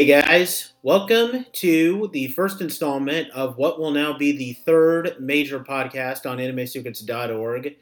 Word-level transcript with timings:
Hey 0.00 0.06
guys, 0.06 0.74
welcome 0.84 1.44
to 1.54 2.08
the 2.12 2.28
first 2.28 2.60
installment 2.60 3.32
of 3.32 3.58
what 3.58 3.80
will 3.80 3.90
now 3.90 4.16
be 4.16 4.30
the 4.30 4.52
third 4.52 5.16
major 5.18 5.58
podcast 5.58 6.24
on 6.24 6.38
AnimeSecrets.org. 6.38 7.74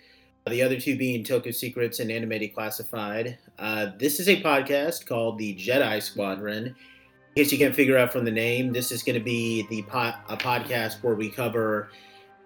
The 0.46 0.62
other 0.62 0.80
two 0.80 0.96
being 0.96 1.22
Toku 1.22 1.54
Secrets 1.54 2.00
and 2.00 2.10
Anime 2.10 2.30
Declassified. 2.30 3.36
Uh, 3.58 3.88
this 3.98 4.18
is 4.18 4.30
a 4.30 4.42
podcast 4.42 5.04
called 5.04 5.36
the 5.36 5.54
Jedi 5.56 6.02
Squadron. 6.02 6.68
In 6.68 6.74
case 7.36 7.52
you 7.52 7.58
can't 7.58 7.74
figure 7.74 7.98
out 7.98 8.12
from 8.12 8.24
the 8.24 8.30
name, 8.30 8.72
this 8.72 8.92
is 8.92 9.02
going 9.02 9.18
to 9.18 9.24
be 9.24 9.66
the 9.68 9.82
po- 9.82 10.14
a 10.30 10.38
podcast 10.38 11.02
where 11.02 11.16
we 11.16 11.28
cover 11.28 11.90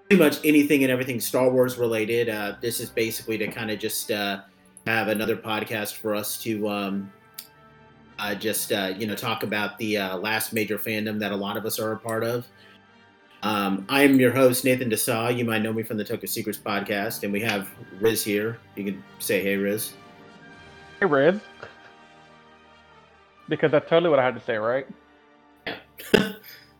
pretty 0.09 0.21
much 0.21 0.45
anything 0.45 0.83
and 0.83 0.91
everything 0.91 1.21
Star 1.21 1.49
Wars 1.49 1.79
related. 1.79 2.29
Uh, 2.29 2.57
this 2.61 2.81
is 2.81 2.91
basically 2.91 3.39
to 3.39 3.47
kind 3.47 3.71
of 3.71 3.79
just 3.79 4.11
uh, 4.11 4.41
have 4.89 5.07
another 5.07 5.37
podcast 5.37 5.95
for 5.95 6.17
us 6.17 6.43
to 6.43 6.69
um, 6.69 7.13
uh, 8.21 8.35
just 8.35 8.73
uh, 8.73 8.93
you 8.97 9.07
know 9.07 9.15
talk 9.15 9.43
about 9.43 9.79
the 9.79 9.99
uh, 9.99 10.17
last 10.17 10.53
major 10.53 10.79
fandom 10.79 11.19
that 11.19 11.33
a 11.33 11.37
lot 11.37 11.57
of 11.57 11.67
us 11.67 11.79
are 11.79 11.93
a 11.93 11.99
part 11.99 12.23
of. 12.23 12.47
Um, 13.43 13.87
I 13.89 14.03
am 14.03 14.21
your 14.21 14.33
host 14.33 14.65
Nathan 14.65 14.91
Desa. 14.91 15.37
You 15.37 15.45
might 15.45 15.63
know 15.63 15.73
me 15.73 15.83
from 15.83 15.97
the 15.97 16.05
Toku 16.05 16.29
Secrets 16.29 16.59
podcast, 16.59 17.23
and 17.23 17.33
we 17.33 17.41
have 17.41 17.71
Riz 17.99 18.23
here. 18.23 18.59
You 18.77 18.85
can 18.85 19.05
say 19.19 19.43
hey, 19.43 19.57
Riz. 19.57 19.95
Hey, 21.01 21.07
Riz. 21.07 21.41
Because 23.49 23.73
that's 23.73 23.89
totally 23.89 24.11
what 24.11 24.19
I 24.19 24.25
had 24.25 24.35
to 24.35 24.41
say, 24.45 24.57
right? 24.57 24.87
Yeah. 25.67 26.33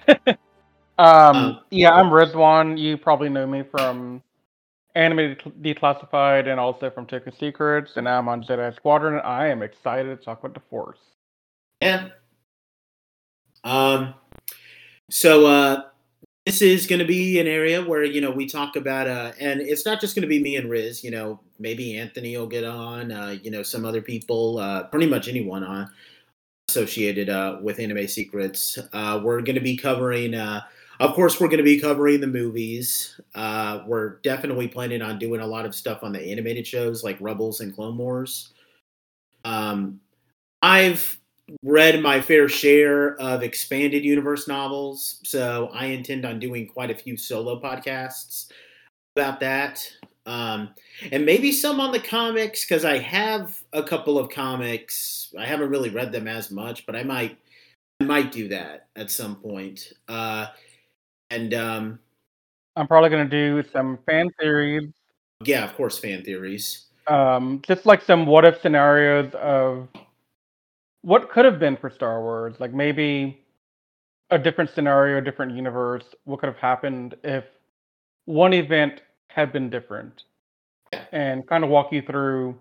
um, 0.99 1.37
Um, 1.37 1.61
yeah, 1.71 1.93
I'm 1.93 2.11
Rizwan. 2.11 2.79
You 2.79 2.99
probably 2.99 3.31
know 3.31 3.47
me 3.47 3.63
from 3.63 4.23
Anime 4.95 5.37
Declassified 5.63 6.47
and 6.47 6.61
also 6.61 6.91
from 6.91 7.07
Toku 7.07 7.37
Secrets, 7.39 7.93
and 7.97 8.05
now 8.05 8.19
I'm 8.19 8.29
on 8.29 8.43
Jedi 8.43 8.75
Squadron. 8.77 9.15
And 9.15 9.23
I 9.23 9.49
am 9.49 9.63
excited 9.63 10.19
to 10.19 10.23
talk 10.23 10.41
about 10.41 10.53
the 10.53 10.61
Force. 10.69 10.99
Yeah. 11.81 12.09
Um. 13.65 14.15
So 15.11 15.47
uh, 15.47 15.83
this 16.47 16.63
is 16.63 16.87
going 16.87 17.01
to 17.01 17.07
be 17.07 17.41
an 17.41 17.47
area 17.49 17.83
where 17.83 18.05
you 18.05 18.21
know 18.21 18.31
we 18.33 18.47
talk 18.49 18.77
about 18.77 19.09
uh, 19.09 19.33
and 19.41 19.61
it's 19.61 19.87
not 19.87 20.01
just 20.01 20.15
going 20.17 20.23
to 20.23 20.29
be 20.29 20.43
me 20.43 20.57
and 20.57 20.71
Riz. 20.71 21.05
You 21.05 21.13
know, 21.13 21.41
maybe 21.59 21.99
Anthony 21.99 22.37
will 22.37 22.49
get 22.49 22.65
on. 22.65 23.13
Uh, 23.13 23.37
you 23.43 23.51
know, 23.51 23.63
some 23.63 23.87
other 23.87 24.03
people. 24.03 24.59
Uh, 24.59 24.85
pretty 24.85 25.07
much 25.07 25.29
anyone 25.29 25.65
on 25.65 25.91
associated 26.69 27.31
uh, 27.31 27.59
with 27.63 27.81
Anime 27.81 28.09
Secrets. 28.09 28.79
Uh, 28.93 29.21
we're 29.23 29.43
going 29.43 29.57
to 29.57 29.63
be 29.63 29.77
covering. 29.77 30.35
Uh, 30.35 30.63
of 31.01 31.15
course, 31.15 31.41
we're 31.41 31.49
going 31.49 31.59
to 31.59 31.65
be 31.65 31.81
covering 31.81 32.21
the 32.21 32.29
movies. 32.29 33.21
Uh, 33.35 33.81
we're 33.87 34.19
definitely 34.19 34.69
planning 34.69 35.03
on 35.03 35.19
doing 35.19 35.41
a 35.43 35.47
lot 35.47 35.67
of 35.67 35.75
stuff 35.75 36.05
on 36.05 36.13
the 36.13 36.23
animated 36.23 36.67
shows 36.67 37.05
like 37.05 37.19
Rebels 37.21 37.61
and 37.61 37.75
Clone 37.75 37.99
Wars. 37.99 38.53
Um, 39.45 40.01
I've 40.63 41.20
read 41.63 42.01
my 42.03 42.21
fair 42.21 42.49
share 42.49 43.17
of 43.21 43.43
expanded 43.43 44.05
universe 44.05 44.47
novels, 44.49 45.21
so 45.25 45.71
I 45.73 45.87
intend 45.87 46.25
on 46.25 46.39
doing 46.39 46.67
quite 46.67 46.91
a 46.91 46.95
few 46.95 47.17
solo 47.17 47.61
podcasts 47.61 48.51
about 49.17 49.41
that. 49.41 49.91
Um, 50.27 50.75
and 51.11 51.25
maybe 51.25 51.51
some 51.51 51.81
on 51.81 51.93
the 51.93 51.99
comics 51.99 52.65
because 52.65 52.85
I 52.85 52.99
have 52.99 53.59
a 53.73 53.83
couple 53.83 54.19
of 54.19 54.31
comics. 54.31 55.35
I 55.39 55.47
haven't 55.47 55.71
really 55.71 55.91
read 55.91 56.13
them 56.13 56.29
as 56.29 56.51
much, 56.51 56.87
but 56.87 56.95
I 56.95 57.03
might 57.03 57.39
I 58.01 58.05
might 58.05 58.31
do 58.33 58.49
that 58.49 58.87
at 58.97 59.11
some 59.11 59.37
point. 59.37 59.93
Uh, 60.09 60.47
and 61.31 61.55
um, 61.55 61.99
I'm 62.77 62.87
probably 62.87 63.11
going 63.11 63.29
to 63.29 63.63
do 63.63 63.69
some 63.71 63.99
fan 64.07 64.29
theories, 64.39 64.91
yeah, 65.45 65.65
of 65.65 65.75
course, 65.75 65.99
fan 65.99 66.23
theories. 66.23 66.87
um, 67.07 67.61
just 67.63 67.87
like 67.87 68.03
some 68.03 68.27
what 68.27 68.45
if 68.45 68.61
scenarios 68.61 69.33
of 69.35 69.89
what 71.03 71.31
could 71.31 71.45
have 71.45 71.59
been 71.59 71.77
for 71.77 71.91
Star 71.91 72.21
Wars. 72.23 72.57
Like 72.61 72.73
maybe 72.73 73.45
a 74.31 74.39
different 74.39 74.71
scenario, 74.71 75.19
a 75.19 75.21
different 75.23 75.53
universe. 75.55 76.05
What 76.25 76.41
could 76.41 76.49
have 76.49 76.57
happened 76.59 77.17
if 77.25 77.45
one 78.27 78.53
event 78.55 79.03
had 79.29 79.53
been 79.53 79.71
different? 79.71 80.25
And 81.13 81.47
kind 81.47 81.65
of 81.65 81.71
walk 81.71 81.93
you 81.93 82.03
through 82.03 82.59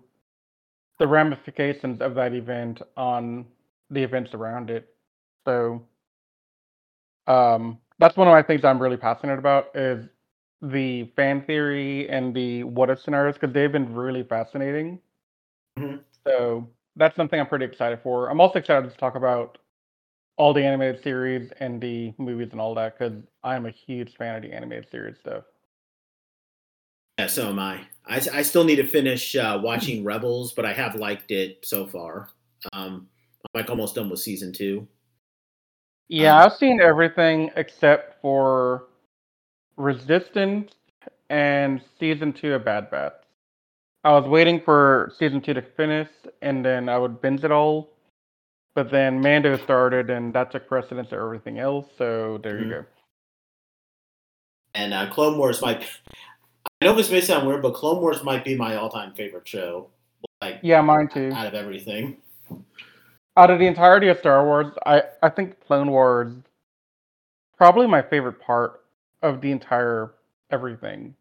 the 0.98 1.06
ramifications 1.08 2.00
of 2.00 2.14
that 2.14 2.32
event 2.34 2.80
on 2.96 3.46
the 3.90 4.02
events 4.02 4.34
around 4.34 4.70
it. 4.70 4.94
So 5.46 5.82
um, 7.26 7.78
that's 7.98 8.16
one 8.16 8.28
of 8.28 8.32
my 8.32 8.42
things 8.42 8.64
I'm 8.64 8.80
really 8.80 8.96
passionate 8.96 9.38
about 9.38 9.74
is 9.74 10.06
the 10.62 11.04
fan 11.16 11.42
theory 11.44 12.08
and 12.08 12.34
the 12.34 12.64
what 12.64 12.90
if 12.90 13.00
scenarios 13.00 13.34
because 13.34 13.52
they've 13.52 13.72
been 13.72 13.94
really 13.94 14.22
fascinating. 14.22 15.00
Mhm. 15.78 16.04
So 16.26 16.68
that's 16.96 17.16
something 17.16 17.40
I'm 17.40 17.46
pretty 17.46 17.64
excited 17.64 18.00
for. 18.02 18.28
I'm 18.30 18.40
also 18.40 18.58
excited 18.58 18.90
to 18.90 18.96
talk 18.96 19.14
about 19.16 19.58
all 20.36 20.54
the 20.54 20.64
animated 20.64 21.02
series 21.02 21.52
and 21.60 21.80
the 21.80 22.14
movies 22.18 22.50
and 22.52 22.60
all 22.60 22.74
that 22.76 22.98
because 22.98 23.14
I'm 23.44 23.66
a 23.66 23.70
huge 23.70 24.16
fan 24.16 24.36
of 24.36 24.42
the 24.42 24.52
animated 24.52 24.90
series 24.90 25.18
stuff. 25.20 25.44
Yeah, 27.18 27.26
so 27.26 27.48
am 27.50 27.58
I. 27.58 27.86
I, 28.06 28.16
I 28.32 28.42
still 28.42 28.64
need 28.64 28.76
to 28.76 28.86
finish 28.86 29.36
uh, 29.36 29.60
watching 29.64 30.04
Rebels, 30.04 30.52
but 30.52 30.64
I 30.64 30.72
have 30.72 30.94
liked 30.94 31.30
it 31.30 31.64
so 31.64 31.86
far. 31.86 32.30
Um, 32.72 33.08
I'm 33.54 33.60
like 33.60 33.70
almost 33.70 33.94
done 33.94 34.10
with 34.10 34.20
season 34.20 34.52
two. 34.52 34.88
Yeah, 36.08 36.36
Um, 36.36 36.44
I've 36.44 36.52
seen 36.54 36.80
everything 36.80 37.50
except 37.56 38.20
for 38.20 38.86
Resistance 39.76 40.72
and 41.30 41.82
season 41.98 42.32
two 42.32 42.54
of 42.54 42.64
Bad 42.64 42.90
Batch. 42.90 43.19
I 44.04 44.12
was 44.12 44.26
waiting 44.28 44.60
for 44.60 45.12
season 45.18 45.40
two 45.40 45.54
to 45.54 45.62
finish 45.62 46.08
and 46.42 46.64
then 46.64 46.88
I 46.88 46.96
would 46.98 47.20
binge 47.20 47.44
it 47.44 47.52
all. 47.52 47.90
But 48.74 48.90
then 48.90 49.20
Mando 49.20 49.56
started 49.58 50.10
and 50.10 50.32
that 50.34 50.50
took 50.52 50.66
precedence 50.68 51.10
to 51.10 51.16
everything 51.16 51.58
else. 51.58 51.86
So 51.98 52.38
there 52.38 52.54
Mhm. 52.56 52.64
you 52.64 52.70
go. 52.70 52.84
And 54.74 54.94
uh, 54.94 55.10
Clone 55.12 55.36
Wars 55.36 55.60
might. 55.60 55.82
I 56.80 56.84
know 56.86 56.94
this 56.94 57.10
may 57.10 57.20
sound 57.20 57.46
weird, 57.46 57.60
but 57.62 57.74
Clone 57.74 58.00
Wars 58.00 58.22
might 58.22 58.44
be 58.44 58.56
my 58.56 58.76
all-time 58.76 59.12
favorite 59.12 59.46
show. 59.46 59.90
Like 60.40 60.60
Yeah, 60.62 60.80
mine 60.80 61.08
too. 61.08 61.30
out 61.34 61.46
of 61.46 61.54
everything. 61.54 62.16
Out 63.36 63.50
of 63.50 63.58
the 63.58 63.66
entirety 63.66 64.08
of 64.08 64.18
Star 64.18 64.44
Wars, 64.44 64.72
I, 64.86 65.02
I 65.22 65.28
think 65.28 65.60
Clone 65.66 65.90
Wars 65.90 66.32
probably 67.56 67.86
my 67.86 68.00
favorite 68.02 68.40
part 68.40 68.84
of 69.22 69.40
the 69.42 69.50
entire 69.50 70.14
everything. 70.50 71.14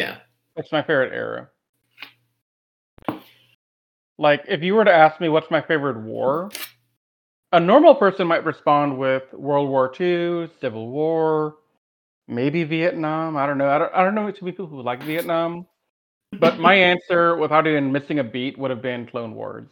Yeah. 0.00 0.18
It's 0.56 0.72
my 0.72 0.82
favorite 0.82 1.12
era. 1.12 1.48
Like, 4.18 4.44
if 4.48 4.62
you 4.62 4.74
were 4.74 4.84
to 4.84 4.92
ask 4.92 5.20
me 5.20 5.28
what's 5.28 5.50
my 5.50 5.60
favorite 5.60 5.98
war, 5.98 6.50
a 7.52 7.60
normal 7.60 7.94
person 7.94 8.26
might 8.26 8.44
respond 8.44 8.98
with 8.98 9.24
World 9.32 9.68
War 9.68 9.92
II, 9.98 10.50
Civil 10.60 10.88
War, 10.90 11.56
maybe 12.28 12.64
Vietnam. 12.64 13.36
I 13.36 13.46
don't 13.46 13.58
know. 13.58 13.68
I 13.68 13.78
don't, 13.78 13.94
I 13.94 14.04
don't 14.04 14.14
know 14.14 14.30
too 14.30 14.44
many 14.44 14.52
people 14.52 14.66
who 14.66 14.82
like 14.82 15.02
Vietnam. 15.02 15.66
But 16.38 16.58
my 16.58 16.74
answer, 16.92 17.36
without 17.36 17.66
even 17.66 17.92
missing 17.92 18.18
a 18.18 18.24
beat, 18.24 18.58
would 18.58 18.70
have 18.70 18.82
been 18.82 19.06
Clone 19.06 19.34
Wars. 19.34 19.68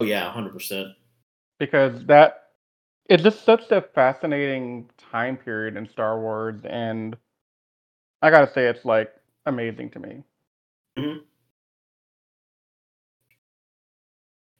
Oh 0.00 0.04
yeah, 0.04 0.30
hundred 0.32 0.52
percent. 0.52 0.88
because 1.58 2.04
that 2.06 2.48
it's 3.08 3.22
just 3.22 3.44
such 3.44 3.70
a 3.70 3.82
fascinating 3.94 4.90
time 5.10 5.36
period 5.36 5.76
in 5.76 5.88
Star 5.88 6.20
Wars, 6.20 6.60
and 6.64 7.16
I 8.20 8.30
gotta 8.30 8.52
say, 8.52 8.66
it's 8.66 8.84
like 8.84 9.12
amazing 9.46 9.90
to 9.90 9.98
me. 10.00 10.22
Mm-hmm. 10.98 11.18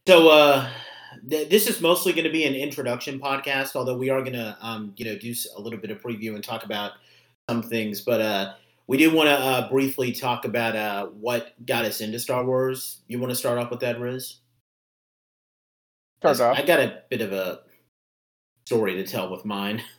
So 0.06 0.28
uh, 0.30 0.68
th- 1.28 1.48
this 1.48 1.68
is 1.68 1.80
mostly 1.80 2.12
going 2.12 2.24
to 2.24 2.30
be 2.30 2.44
an 2.44 2.54
introduction 2.54 3.20
podcast, 3.20 3.76
although 3.76 3.96
we 3.96 4.10
are 4.10 4.20
going 4.20 4.32
to 4.32 4.56
um, 4.60 4.92
you 4.96 5.04
know 5.04 5.16
do 5.16 5.32
a 5.56 5.60
little 5.60 5.78
bit 5.78 5.90
of 5.90 6.02
preview 6.02 6.34
and 6.34 6.42
talk 6.42 6.64
about 6.64 6.92
some 7.48 7.62
things. 7.62 8.00
But 8.00 8.20
uh, 8.20 8.54
we 8.88 8.96
do 8.96 9.14
want 9.14 9.28
to 9.28 9.34
uh, 9.34 9.68
briefly 9.70 10.12
talk 10.12 10.44
about 10.44 10.74
uh, 10.74 11.06
what 11.06 11.54
got 11.66 11.84
us 11.84 12.00
into 12.00 12.18
Star 12.18 12.44
Wars. 12.44 13.02
You 13.06 13.20
want 13.20 13.30
to 13.30 13.36
start 13.36 13.58
off 13.58 13.70
with 13.70 13.80
that, 13.80 14.00
Riz? 14.00 14.38
Start 16.20 16.40
off. 16.40 16.58
I 16.58 16.64
got 16.64 16.80
a 16.80 17.02
bit 17.08 17.20
of 17.20 17.32
a 17.32 17.60
story 18.66 18.94
to 18.96 19.06
tell 19.06 19.30
with 19.30 19.44
mine. 19.44 19.82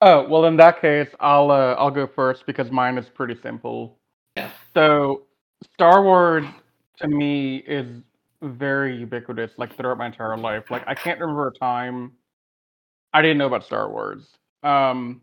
Oh 0.00 0.28
well, 0.28 0.44
in 0.44 0.56
that 0.58 0.82
case, 0.82 1.08
I'll 1.20 1.50
uh, 1.50 1.74
I'll 1.78 1.90
go 1.90 2.06
first 2.06 2.44
because 2.44 2.70
mine 2.70 2.98
is 2.98 3.08
pretty 3.08 3.36
simple. 3.40 3.96
Yeah. 4.36 4.50
So, 4.74 5.22
Star 5.72 6.02
Wars 6.02 6.44
to 6.98 7.08
me 7.08 7.58
is 7.58 8.02
very 8.44 8.96
ubiquitous, 8.96 9.52
like 9.58 9.76
throughout 9.76 9.98
my 9.98 10.06
entire 10.06 10.36
life. 10.36 10.70
Like 10.70 10.84
I 10.86 10.94
can't 10.94 11.20
remember 11.20 11.48
a 11.48 11.58
time 11.58 12.12
I 13.14 13.22
didn't 13.22 13.38
know 13.38 13.46
about 13.46 13.64
Star 13.64 13.88
Wars. 13.88 14.26
Um, 14.64 15.22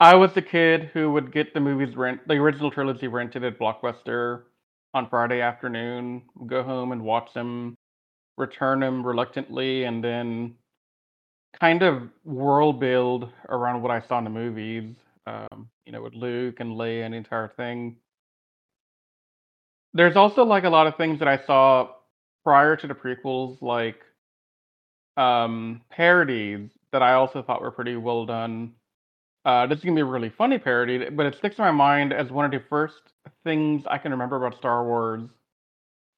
I 0.00 0.14
was 0.14 0.32
the 0.32 0.42
kid 0.42 0.90
who 0.94 1.12
would 1.12 1.32
get 1.32 1.52
the 1.52 1.60
movies 1.60 1.94
rent, 1.96 2.26
the 2.26 2.34
original 2.34 2.70
trilogy 2.70 3.08
rented 3.08 3.44
at 3.44 3.58
Blockbuster 3.58 4.44
on 4.94 5.08
Friday 5.10 5.42
afternoon, 5.42 6.22
go 6.46 6.62
home 6.62 6.92
and 6.92 7.02
watch 7.02 7.34
them, 7.34 7.76
return 8.38 8.80
them 8.80 9.06
reluctantly, 9.06 9.84
and 9.84 10.02
then 10.02 10.54
kind 11.60 11.82
of 11.82 12.08
world 12.24 12.80
build 12.80 13.28
around 13.50 13.82
what 13.82 13.90
I 13.90 14.00
saw 14.08 14.18
in 14.18 14.24
the 14.24 14.30
movies. 14.30 14.94
Um, 15.26 15.68
you 15.84 15.92
know, 15.92 16.00
with 16.00 16.14
Luke 16.14 16.60
and 16.60 16.72
Leia 16.72 17.04
and 17.04 17.12
the 17.12 17.18
entire 17.18 17.48
thing. 17.48 17.96
There's 19.92 20.16
also 20.16 20.42
like 20.42 20.64
a 20.64 20.70
lot 20.70 20.86
of 20.86 20.96
things 20.96 21.18
that 21.18 21.28
I 21.28 21.44
saw 21.44 21.90
prior 22.48 22.76
to 22.76 22.86
the 22.86 22.94
prequels, 22.94 23.60
like 23.60 24.00
um, 25.18 25.82
parodies 25.90 26.70
that 26.92 27.02
I 27.02 27.12
also 27.12 27.42
thought 27.42 27.60
were 27.60 27.70
pretty 27.70 27.96
well 27.96 28.24
done. 28.24 28.72
Uh, 29.44 29.66
this 29.66 29.76
is 29.76 29.84
gonna 29.84 29.96
be 29.96 30.00
a 30.00 30.06
really 30.06 30.30
funny 30.30 30.56
parody, 30.58 31.10
but 31.10 31.26
it 31.26 31.36
sticks 31.36 31.58
in 31.58 31.64
my 31.66 31.70
mind 31.70 32.14
as 32.14 32.30
one 32.30 32.46
of 32.46 32.50
the 32.50 32.66
first 32.70 33.02
things 33.44 33.82
I 33.86 33.98
can 33.98 34.12
remember 34.12 34.36
about 34.36 34.56
Star 34.56 34.82
Wars. 34.82 35.28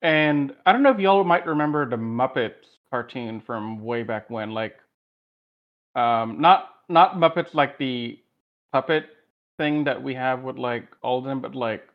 And 0.03 0.55
I 0.67 0.73
don't 0.73 0.85
know 0.85 0.93
if 0.93 1.00
y'all 1.00 1.25
might 1.25 1.47
remember 1.47 1.85
the 1.91 1.97
Muppets 1.97 2.79
cartoon 2.93 3.41
from 3.44 3.82
way 3.82 4.05
back 4.05 4.31
when, 4.31 4.53
like, 4.53 4.77
um, 5.97 6.41
not 6.41 6.77
not 6.88 7.17
Muppets 7.17 7.55
like 7.55 7.77
the 7.77 8.21
puppet 8.73 9.06
thing 9.59 9.82
that 9.82 10.00
we 10.00 10.15
have 10.15 10.43
with 10.44 10.59
like 10.59 10.87
Alden, 11.03 11.41
but 11.41 11.56
like, 11.56 11.88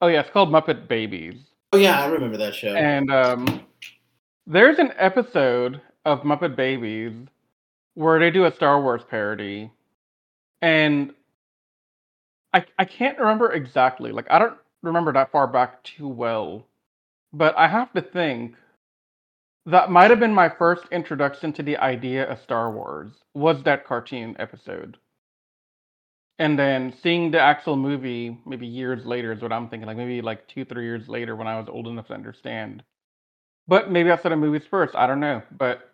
oh 0.00 0.08
yeah, 0.08 0.18
it's 0.18 0.30
called 0.30 0.48
Muppet 0.50 0.88
Babies. 0.88 1.49
Oh 1.72 1.78
yeah, 1.78 2.00
I 2.00 2.06
remember 2.06 2.36
that 2.38 2.54
show. 2.54 2.74
And 2.74 3.10
um, 3.12 3.60
there's 4.46 4.78
an 4.78 4.92
episode 4.98 5.80
of 6.04 6.22
Muppet 6.22 6.56
Babies 6.56 7.12
where 7.94 8.18
they 8.18 8.30
do 8.30 8.44
a 8.44 8.54
Star 8.54 8.82
Wars 8.82 9.02
parody, 9.08 9.70
and 10.62 11.12
I 12.52 12.64
I 12.78 12.84
can't 12.84 13.18
remember 13.18 13.52
exactly. 13.52 14.10
Like 14.10 14.26
I 14.30 14.38
don't 14.38 14.58
remember 14.82 15.12
that 15.12 15.30
far 15.30 15.46
back 15.46 15.82
too 15.84 16.08
well, 16.08 16.66
but 17.32 17.56
I 17.56 17.68
have 17.68 17.92
to 17.92 18.02
think 18.02 18.56
that 19.66 19.90
might 19.90 20.10
have 20.10 20.18
been 20.20 20.34
my 20.34 20.48
first 20.48 20.84
introduction 20.90 21.52
to 21.52 21.62
the 21.62 21.76
idea 21.76 22.28
of 22.28 22.40
Star 22.40 22.72
Wars. 22.72 23.12
Was 23.34 23.62
that 23.64 23.86
cartoon 23.86 24.34
episode? 24.40 24.96
And 26.40 26.58
then 26.58 26.92
seeing 27.02 27.30
the 27.32 27.40
actual 27.40 27.76
movie 27.76 28.38
maybe 28.46 28.66
years 28.66 29.06
later 29.06 29.32
is 29.32 29.42
what 29.42 29.52
I'm 29.52 29.70
thinking. 29.70 29.88
Like 29.88 29.98
maybe 29.98 30.22
like 30.22 30.48
two, 30.48 30.66
three 30.66 30.84
years 30.86 31.08
later 31.08 31.36
when 31.36 31.48
I 31.48 31.60
was 31.60 31.68
old 31.70 31.88
enough 31.88 32.08
to 32.08 32.14
understand. 32.14 32.84
But 33.68 33.90
maybe 33.90 34.10
I 34.10 34.16
saw 34.18 34.30
the 34.30 34.36
movies 34.36 34.66
first. 34.70 34.94
I 34.96 35.06
don't 35.06 35.20
know. 35.20 35.42
But 35.52 35.90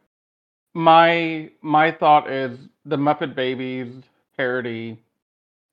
my 0.75 1.51
my 1.63 1.93
thought 1.93 2.31
is 2.31 2.59
the 2.85 2.97
Muppet 2.97 3.35
Babies 3.35 4.05
parody 4.37 4.99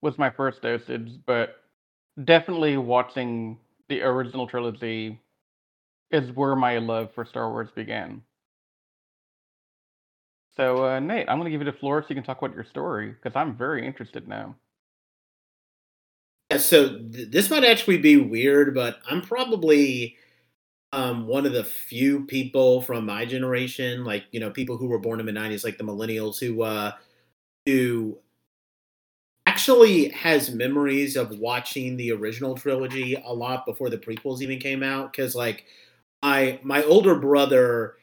was 0.01 0.17
my 0.17 0.29
first 0.31 0.61
dosage, 0.61 1.11
but 1.25 1.63
definitely 2.25 2.77
watching 2.77 3.59
the 3.89 4.01
original 4.03 4.47
trilogy 4.47 5.19
is 6.11 6.31
where 6.33 6.55
my 6.55 6.79
love 6.79 7.13
for 7.13 7.25
Star 7.25 7.51
Wars 7.51 7.69
began. 7.75 8.23
So, 10.55 10.85
uh, 10.87 10.99
Nate, 10.99 11.27
I'm 11.29 11.37
going 11.37 11.45
to 11.45 11.51
give 11.51 11.65
you 11.65 11.71
the 11.71 11.77
floor 11.77 12.01
so 12.01 12.07
you 12.09 12.15
can 12.15 12.23
talk 12.23 12.41
about 12.41 12.55
your 12.55 12.63
story 12.63 13.11
because 13.11 13.35
I'm 13.35 13.57
very 13.57 13.85
interested 13.85 14.27
now. 14.27 14.55
Yeah, 16.53 16.57
so 16.59 16.97
th- 16.99 17.31
this 17.31 17.49
might 17.49 17.63
actually 17.63 17.97
be 17.97 18.17
weird, 18.17 18.75
but 18.75 18.99
I'm 19.09 19.21
probably 19.21 20.17
um, 20.93 21.27
one 21.27 21.45
of 21.45 21.53
the 21.53 21.63
few 21.63 22.25
people 22.25 22.81
from 22.81 23.05
my 23.05 23.25
generation, 23.25 24.05
like 24.05 24.25
you 24.31 24.39
know, 24.39 24.51
people 24.51 24.77
who 24.77 24.87
were 24.87 24.99
born 24.99 25.19
in 25.19 25.25
the 25.27 25.31
'90s, 25.33 25.63
like 25.63 25.77
the 25.77 25.83
millennials, 25.85 26.39
who 26.39 26.63
uh, 26.63 26.93
who 27.67 28.19
actually 29.45 30.09
has 30.09 30.51
memories 30.51 31.15
of 31.15 31.37
watching 31.39 31.97
the 31.97 32.11
original 32.11 32.55
trilogy 32.55 33.15
a 33.25 33.33
lot 33.33 33.65
before 33.65 33.89
the 33.89 33.97
prequels 33.97 34.41
even 34.41 34.59
came 34.59 34.83
out. 34.83 35.11
Because 35.11 35.35
like 35.35 35.65
my 36.23 36.59
my 36.63 36.83
older 36.83 37.15
brother, 37.15 37.95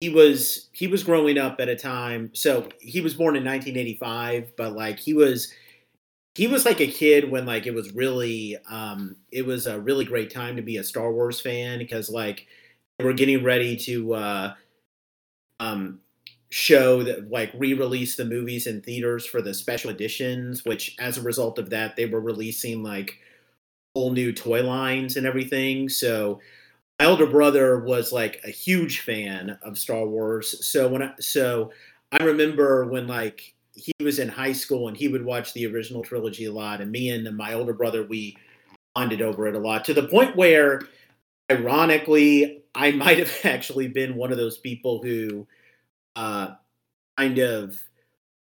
he 0.00 0.08
was 0.10 0.68
he 0.72 0.86
was 0.88 1.04
growing 1.04 1.38
up 1.38 1.60
at 1.60 1.68
a 1.68 1.76
time. 1.76 2.30
So 2.34 2.68
he 2.80 3.00
was 3.00 3.14
born 3.14 3.36
in 3.36 3.44
1985, 3.44 4.56
but 4.56 4.74
like 4.74 4.98
he 5.00 5.14
was 5.14 5.52
he 6.34 6.46
was 6.46 6.64
like 6.64 6.80
a 6.80 6.86
kid 6.86 7.30
when 7.30 7.46
like 7.46 7.66
it 7.66 7.74
was 7.74 7.92
really 7.92 8.56
um 8.70 9.16
it 9.30 9.46
was 9.46 9.66
a 9.66 9.80
really 9.80 10.04
great 10.04 10.30
time 10.32 10.56
to 10.56 10.62
be 10.62 10.76
a 10.76 10.84
Star 10.84 11.12
Wars 11.12 11.40
fan 11.40 11.78
because 11.78 12.08
like 12.10 12.46
we're 13.00 13.12
getting 13.12 13.44
ready 13.44 13.76
to 13.76 14.14
uh 14.14 14.54
um 15.60 16.00
show 16.50 17.02
that 17.02 17.30
like 17.30 17.50
re-release 17.54 18.16
the 18.16 18.24
movies 18.24 18.66
in 18.66 18.82
theaters 18.82 19.24
for 19.24 19.40
the 19.40 19.54
special 19.54 19.90
editions 19.90 20.64
which 20.66 20.94
as 20.98 21.16
a 21.16 21.22
result 21.22 21.58
of 21.58 21.70
that 21.70 21.96
they 21.96 22.04
were 22.04 22.20
releasing 22.20 22.82
like 22.82 23.18
whole 23.94 24.12
new 24.12 24.32
toy 24.32 24.62
lines 24.62 25.16
and 25.16 25.26
everything. 25.26 25.88
So 25.88 26.40
my 26.98 27.06
older 27.06 27.26
brother 27.26 27.80
was 27.80 28.12
like 28.12 28.40
a 28.44 28.50
huge 28.50 29.00
fan 29.00 29.58
of 29.62 29.78
Star 29.78 30.06
Wars. 30.06 30.66
So 30.66 30.88
when 30.88 31.02
I 31.02 31.12
so 31.20 31.72
I 32.12 32.22
remember 32.24 32.86
when 32.86 33.06
like 33.06 33.54
he 33.74 33.92
was 34.00 34.18
in 34.18 34.28
high 34.28 34.52
school 34.52 34.88
and 34.88 34.96
he 34.96 35.08
would 35.08 35.24
watch 35.24 35.52
the 35.52 35.66
original 35.66 36.02
trilogy 36.02 36.44
a 36.44 36.52
lot, 36.52 36.80
and 36.80 36.90
me 36.90 37.10
and 37.10 37.36
my 37.36 37.54
older 37.54 37.72
brother 37.72 38.04
we 38.04 38.36
bonded 38.94 39.22
over 39.22 39.46
it 39.46 39.54
a 39.54 39.58
lot 39.58 39.84
to 39.86 39.94
the 39.94 40.08
point 40.08 40.36
where, 40.36 40.82
ironically, 41.50 42.62
I 42.74 42.90
might 42.92 43.18
have 43.18 43.32
actually 43.44 43.88
been 43.88 44.16
one 44.16 44.32
of 44.32 44.38
those 44.38 44.58
people 44.58 45.02
who 45.02 45.46
uh, 46.16 46.54
kind 47.16 47.38
of 47.38 47.80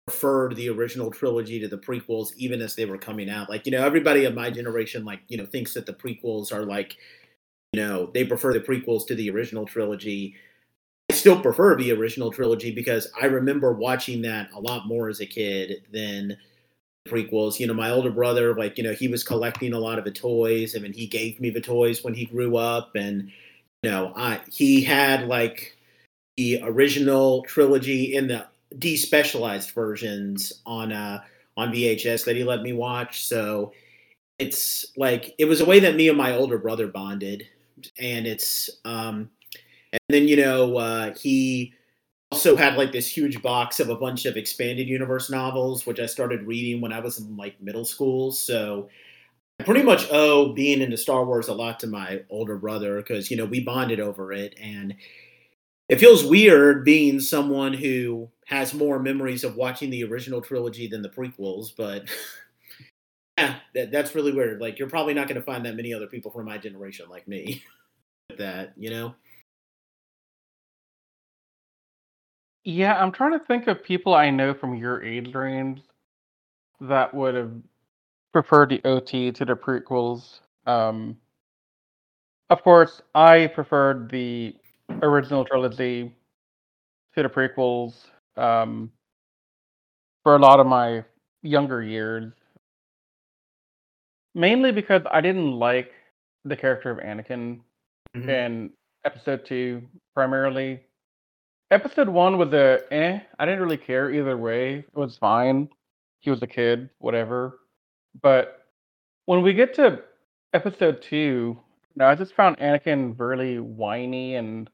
preferred 0.06 0.56
the 0.56 0.68
original 0.68 1.10
trilogy 1.10 1.60
to 1.60 1.68
the 1.68 1.78
prequels, 1.78 2.34
even 2.36 2.60
as 2.60 2.74
they 2.74 2.84
were 2.84 2.98
coming 2.98 3.30
out. 3.30 3.48
Like 3.48 3.66
you 3.66 3.72
know, 3.72 3.84
everybody 3.84 4.24
of 4.24 4.34
my 4.34 4.50
generation 4.50 5.04
like 5.04 5.20
you 5.28 5.36
know 5.36 5.46
thinks 5.46 5.74
that 5.74 5.86
the 5.86 5.92
prequels 5.92 6.52
are 6.52 6.64
like 6.64 6.96
you 7.72 7.80
know 7.80 8.10
they 8.12 8.24
prefer 8.24 8.52
the 8.52 8.60
prequels 8.60 9.06
to 9.06 9.14
the 9.14 9.30
original 9.30 9.66
trilogy 9.66 10.34
still 11.20 11.40
prefer 11.40 11.76
the 11.76 11.92
original 11.92 12.32
trilogy 12.32 12.72
because 12.72 13.08
I 13.20 13.26
remember 13.26 13.72
watching 13.72 14.22
that 14.22 14.50
a 14.54 14.60
lot 14.60 14.86
more 14.86 15.08
as 15.08 15.20
a 15.20 15.26
kid 15.26 15.82
than 15.92 16.36
prequels. 17.06 17.60
You 17.60 17.66
know, 17.66 17.74
my 17.74 17.90
older 17.90 18.10
brother, 18.10 18.54
like, 18.54 18.78
you 18.78 18.84
know, 18.84 18.94
he 18.94 19.06
was 19.06 19.22
collecting 19.22 19.74
a 19.74 19.78
lot 19.78 19.98
of 19.98 20.04
the 20.04 20.10
toys. 20.10 20.74
I 20.74 20.80
mean, 20.80 20.94
he 20.94 21.06
gave 21.06 21.38
me 21.38 21.50
the 21.50 21.60
toys 21.60 22.02
when 22.02 22.14
he 22.14 22.24
grew 22.24 22.56
up. 22.56 22.96
And, 22.96 23.30
you 23.82 23.90
know, 23.90 24.12
I, 24.16 24.40
he 24.50 24.82
had 24.82 25.28
like 25.28 25.76
the 26.36 26.60
original 26.62 27.42
trilogy 27.42 28.16
in 28.16 28.28
the 28.28 28.46
despecialized 28.76 29.72
versions 29.74 30.62
on, 30.64 30.92
uh, 30.92 31.22
on 31.56 31.72
VHS 31.72 32.24
that 32.24 32.36
he 32.36 32.44
let 32.44 32.62
me 32.62 32.72
watch. 32.72 33.26
So 33.26 33.72
it's 34.38 34.86
like, 34.96 35.34
it 35.38 35.44
was 35.44 35.60
a 35.60 35.66
way 35.66 35.80
that 35.80 35.96
me 35.96 36.08
and 36.08 36.16
my 36.16 36.34
older 36.34 36.56
brother 36.56 36.86
bonded. 36.86 37.46
And 37.98 38.26
it's, 38.26 38.70
um, 38.84 39.28
then, 40.12 40.28
you 40.28 40.36
know, 40.36 40.76
uh, 40.76 41.14
he 41.14 41.74
also 42.30 42.56
had 42.56 42.76
like 42.76 42.92
this 42.92 43.08
huge 43.08 43.42
box 43.42 43.80
of 43.80 43.88
a 43.88 43.96
bunch 43.96 44.24
of 44.24 44.36
expanded 44.36 44.88
universe 44.88 45.30
novels, 45.30 45.86
which 45.86 45.98
I 46.00 46.06
started 46.06 46.46
reading 46.46 46.80
when 46.80 46.92
I 46.92 47.00
was 47.00 47.18
in 47.18 47.36
like 47.36 47.60
middle 47.60 47.84
school. 47.84 48.32
So 48.32 48.88
I 49.58 49.64
pretty 49.64 49.82
much 49.82 50.06
owe 50.10 50.52
being 50.52 50.80
into 50.80 50.96
Star 50.96 51.24
Wars 51.24 51.48
a 51.48 51.54
lot 51.54 51.80
to 51.80 51.86
my 51.86 52.22
older 52.30 52.56
brother 52.56 52.96
because, 52.96 53.30
you 53.30 53.36
know, 53.36 53.44
we 53.44 53.60
bonded 53.60 54.00
over 54.00 54.32
it. 54.32 54.54
And 54.60 54.94
it 55.88 55.98
feels 55.98 56.24
weird 56.24 56.84
being 56.84 57.20
someone 57.20 57.74
who 57.74 58.30
has 58.46 58.72
more 58.74 58.98
memories 58.98 59.44
of 59.44 59.56
watching 59.56 59.90
the 59.90 60.04
original 60.04 60.40
trilogy 60.40 60.86
than 60.86 61.02
the 61.02 61.08
prequels, 61.08 61.74
but. 61.76 62.04
yeah, 63.38 63.56
that, 63.74 63.90
that's 63.90 64.14
really 64.14 64.32
weird. 64.32 64.60
Like, 64.60 64.78
you're 64.78 64.88
probably 64.88 65.14
not 65.14 65.26
going 65.26 65.40
to 65.40 65.44
find 65.44 65.64
that 65.66 65.76
many 65.76 65.92
other 65.94 66.06
people 66.06 66.30
from 66.30 66.46
my 66.46 66.58
generation 66.58 67.06
like 67.08 67.26
me. 67.26 67.62
With 68.30 68.38
that, 68.38 68.74
you 68.76 68.90
know? 68.90 69.14
Yeah, 72.64 73.00
I'm 73.02 73.12
trying 73.12 73.32
to 73.38 73.44
think 73.44 73.66
of 73.68 73.82
people 73.82 74.14
I 74.14 74.30
know 74.30 74.52
from 74.52 74.74
your 74.74 75.02
age 75.02 75.34
range 75.34 75.80
that 76.80 77.12
would 77.14 77.34
have 77.34 77.52
preferred 78.32 78.70
the 78.70 78.80
OT 78.84 79.32
to 79.32 79.44
the 79.44 79.54
prequels. 79.54 80.40
Um, 80.66 81.16
of 82.50 82.62
course, 82.62 83.00
I 83.14 83.46
preferred 83.48 84.10
the 84.10 84.56
original 85.02 85.44
trilogy 85.44 86.14
to 87.14 87.22
the 87.22 87.28
prequels 87.28 88.06
um, 88.36 88.90
for 90.22 90.36
a 90.36 90.38
lot 90.38 90.60
of 90.60 90.66
my 90.66 91.04
younger 91.42 91.82
years. 91.82 92.32
Mainly 94.34 94.70
because 94.72 95.02
I 95.10 95.20
didn't 95.20 95.52
like 95.52 95.92
the 96.44 96.56
character 96.56 96.90
of 96.90 96.98
Anakin 96.98 97.60
Mhm. 98.16 98.28
in 98.28 98.72
episode 99.04 99.44
two, 99.44 99.88
primarily. 100.14 100.84
Episode 101.70 102.08
one 102.08 102.36
was 102.36 102.52
a 102.52 102.80
eh. 102.90 103.20
I 103.38 103.44
didn't 103.44 103.60
really 103.60 103.76
care 103.76 104.10
either 104.10 104.36
way. 104.36 104.78
It 104.78 104.94
was 104.94 105.16
fine. 105.16 105.68
He 106.20 106.30
was 106.30 106.42
a 106.42 106.46
kid, 106.46 106.90
whatever. 106.98 107.60
But 108.20 108.66
when 109.26 109.42
we 109.42 109.54
get 109.54 109.74
to 109.74 110.02
episode 110.52 111.00
two, 111.00 111.58
no, 111.94 112.06
I 112.06 112.14
just 112.16 112.34
found 112.34 112.58
Anakin 112.58 113.14
really 113.18 113.60
whiny 113.60 114.34
and 114.34 114.68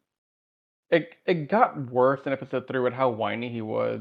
it 0.91 1.11
it 1.27 1.51
got 1.51 1.91
worse 1.91 2.21
in 2.25 2.33
episode 2.33 2.67
three 2.67 2.81
with 2.81 2.95
how 2.95 3.11
whiny 3.11 3.51
he 3.51 3.61
was. 3.61 4.01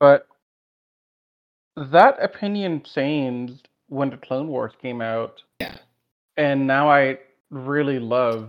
But 0.00 0.26
that 1.76 2.22
opinion 2.22 2.82
changed 2.82 3.68
when 3.88 4.10
the 4.10 4.16
Clone 4.16 4.48
Wars 4.48 4.72
came 4.80 5.00
out. 5.00 5.42
Yeah. 5.60 5.76
And 6.36 6.66
now 6.66 6.90
I 6.90 7.18
really 7.50 7.98
love 7.98 8.48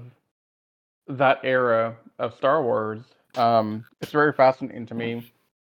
that 1.08 1.40
era 1.44 1.96
of 2.18 2.34
Star 2.36 2.64
Wars. 2.64 3.02
Um, 3.36 3.86
it's 4.02 4.12
very 4.12 4.34
fascinating 4.34 4.86
to 4.88 4.94
me. 4.94 5.32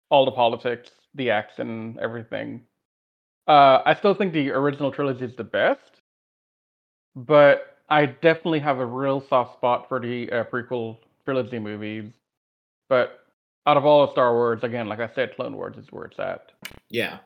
All 0.09 0.25
the 0.25 0.31
politics, 0.31 0.91
the 1.15 1.29
action, 1.29 1.97
everything. 2.01 2.61
Uh, 3.47 3.81
I 3.85 3.95
still 3.95 4.13
think 4.13 4.33
the 4.33 4.51
original 4.51 4.91
trilogy 4.91 5.25
is 5.25 5.35
the 5.35 5.43
best, 5.43 6.01
but 7.15 7.77
I 7.89 8.05
definitely 8.05 8.59
have 8.59 8.79
a 8.79 8.85
real 8.85 9.21
soft 9.21 9.57
spot 9.57 9.87
for 9.87 9.99
the 9.99 10.29
uh, 10.31 10.43
prequel 10.45 10.97
trilogy 11.25 11.59
movies. 11.59 12.11
But 12.89 13.19
out 13.65 13.77
of 13.77 13.85
all 13.85 14.03
of 14.03 14.11
Star 14.11 14.33
Wars, 14.33 14.63
again, 14.63 14.87
like 14.87 14.99
I 14.99 15.09
said, 15.13 15.35
Clone 15.35 15.55
Wars 15.55 15.77
is 15.77 15.91
where 15.91 16.05
it's 16.05 16.19
at. 16.19 16.51
Yeah. 16.89 17.19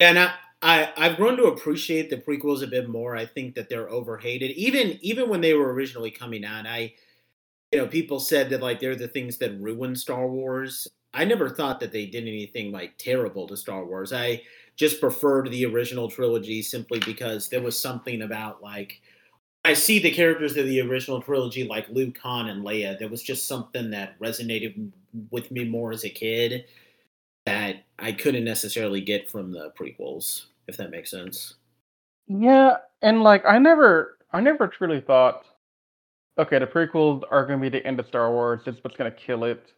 And 0.00 0.18
I, 0.18 0.34
I 0.62 0.92
I've 0.96 1.16
grown 1.16 1.36
to 1.36 1.44
appreciate 1.44 2.10
the 2.10 2.16
prequels 2.16 2.62
a 2.62 2.66
bit 2.66 2.88
more. 2.88 3.16
I 3.16 3.26
think 3.26 3.54
that 3.54 3.68
they're 3.68 3.90
overhated. 3.90 4.52
Even 4.52 4.98
even 5.02 5.28
when 5.28 5.40
they 5.40 5.54
were 5.54 5.72
originally 5.72 6.10
coming 6.10 6.44
out, 6.44 6.66
I 6.66 6.94
you 7.72 7.78
know, 7.78 7.86
people 7.86 8.20
said 8.20 8.50
that 8.50 8.62
like 8.62 8.80
they're 8.80 8.96
the 8.96 9.08
things 9.08 9.38
that 9.38 9.60
ruined 9.60 9.98
Star 9.98 10.26
Wars. 10.26 10.88
I 11.14 11.24
never 11.24 11.48
thought 11.48 11.80
that 11.80 11.92
they 11.92 12.06
did 12.06 12.22
anything 12.24 12.72
like 12.72 12.96
terrible 12.98 13.46
to 13.48 13.56
Star 13.56 13.84
Wars. 13.84 14.12
I 14.12 14.42
just 14.76 15.00
preferred 15.00 15.50
the 15.50 15.66
original 15.66 16.08
trilogy 16.08 16.62
simply 16.62 17.00
because 17.00 17.48
there 17.48 17.62
was 17.62 17.80
something 17.80 18.22
about 18.22 18.62
like 18.62 19.00
I 19.64 19.74
see 19.74 19.98
the 19.98 20.10
characters 20.10 20.56
of 20.56 20.66
the 20.66 20.80
original 20.80 21.20
trilogy 21.20 21.64
like 21.64 21.88
Luke, 21.90 22.16
Han, 22.22 22.48
and 22.48 22.64
Leia. 22.64 22.98
There 22.98 23.08
was 23.08 23.22
just 23.22 23.46
something 23.46 23.90
that 23.90 24.18
resonated 24.18 24.90
with 25.30 25.50
me 25.50 25.64
more 25.64 25.92
as 25.92 26.04
a 26.04 26.10
kid 26.10 26.64
that 27.44 27.84
I 27.98 28.12
couldn't 28.12 28.44
necessarily 28.44 29.00
get 29.00 29.30
from 29.30 29.52
the 29.52 29.72
prequels, 29.78 30.46
if 30.68 30.76
that 30.76 30.90
makes 30.90 31.10
sense. 31.10 31.54
Yeah, 32.28 32.76
and 33.02 33.22
like 33.22 33.44
I 33.44 33.58
never, 33.58 34.18
I 34.32 34.40
never 34.40 34.68
truly 34.68 35.00
thought, 35.00 35.44
okay, 36.38 36.58
the 36.58 36.66
prequels 36.66 37.22
are 37.30 37.44
going 37.46 37.58
to 37.58 37.62
be 37.62 37.68
the 37.68 37.84
end 37.86 37.98
of 38.00 38.06
Star 38.06 38.30
Wars. 38.30 38.60
It's 38.66 38.82
what's 38.82 38.96
going 38.96 39.10
to 39.10 39.16
kill 39.16 39.44
it. 39.44 39.72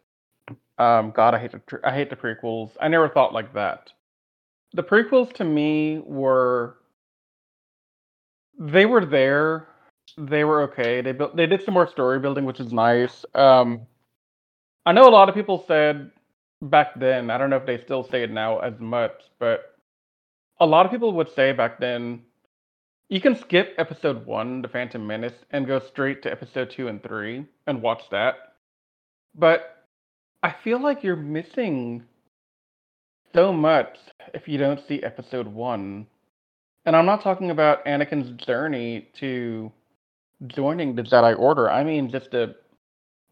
Um, 0.77 1.11
God, 1.11 1.33
I 1.35 1.39
hate 1.39 1.51
the, 1.51 1.79
I 1.83 1.93
hate 1.93 2.09
the 2.09 2.15
prequels. 2.15 2.71
I 2.79 2.87
never 2.87 3.09
thought 3.09 3.33
like 3.33 3.53
that. 3.53 3.91
The 4.73 4.83
prequels 4.83 5.33
to 5.33 5.43
me 5.43 5.99
were, 6.05 6.77
they 8.57 8.85
were 8.85 9.05
there. 9.05 9.67
They 10.17 10.43
were 10.43 10.63
okay. 10.63 11.01
They 11.01 11.11
built, 11.11 11.35
they 11.35 11.45
did 11.45 11.63
some 11.63 11.73
more 11.73 11.87
story 11.87 12.19
building, 12.19 12.45
which 12.45 12.59
is 12.59 12.73
nice. 12.73 13.25
Um, 13.33 13.81
I 14.85 14.91
know 14.91 15.07
a 15.07 15.11
lot 15.11 15.29
of 15.29 15.35
people 15.35 15.63
said 15.67 16.11
back 16.61 16.99
then, 16.99 17.29
I 17.29 17.37
don't 17.37 17.49
know 17.49 17.57
if 17.57 17.65
they 17.65 17.79
still 17.79 18.03
say 18.03 18.23
it 18.23 18.31
now 18.31 18.59
as 18.59 18.79
much, 18.79 19.13
but 19.39 19.75
a 20.59 20.65
lot 20.65 20.85
of 20.85 20.91
people 20.91 21.13
would 21.13 21.31
say 21.33 21.53
back 21.53 21.79
then, 21.79 22.21
you 23.11 23.19
can 23.19 23.35
skip 23.35 23.75
episode 23.77 24.25
one, 24.25 24.61
The 24.61 24.69
Phantom 24.69 25.05
Menace, 25.05 25.33
and 25.51 25.67
go 25.67 25.79
straight 25.79 26.23
to 26.23 26.31
episode 26.31 26.71
two 26.71 26.87
and 26.87 27.03
three 27.03 27.45
and 27.67 27.81
watch 27.81 28.03
that. 28.09 28.35
But 29.35 29.85
I 30.41 30.55
feel 30.63 30.81
like 30.81 31.03
you're 31.03 31.17
missing 31.17 32.05
so 33.35 33.51
much 33.51 33.97
if 34.33 34.47
you 34.47 34.57
don't 34.57 34.79
see 34.87 35.03
episode 35.03 35.45
one. 35.45 36.07
And 36.85 36.95
I'm 36.95 37.05
not 37.05 37.21
talking 37.21 37.51
about 37.51 37.83
Anakin's 37.85 38.31
journey 38.41 39.09
to 39.19 39.69
joining 40.47 40.95
the 40.95 41.03
Jedi 41.03 41.37
Order. 41.37 41.69
I 41.69 41.83
mean 41.83 42.09
just 42.09 42.31
the 42.31 42.55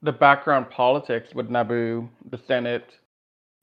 the 0.02 0.12
background 0.12 0.70
politics 0.70 1.30
with 1.34 1.50
Naboo, 1.50 2.10
the 2.30 2.40
Senate, 2.48 2.92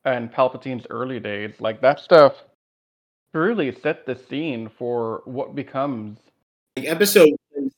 and 0.06 0.32
Palpatine's 0.32 0.86
early 0.88 1.20
days, 1.20 1.52
like 1.60 1.82
that 1.82 2.00
stuff 2.00 2.32
truly 3.32 3.72
set 3.82 4.06
the 4.06 4.16
scene 4.16 4.68
for 4.68 5.22
what 5.24 5.54
becomes 5.54 6.18
like 6.76 6.86
episode 6.86 7.30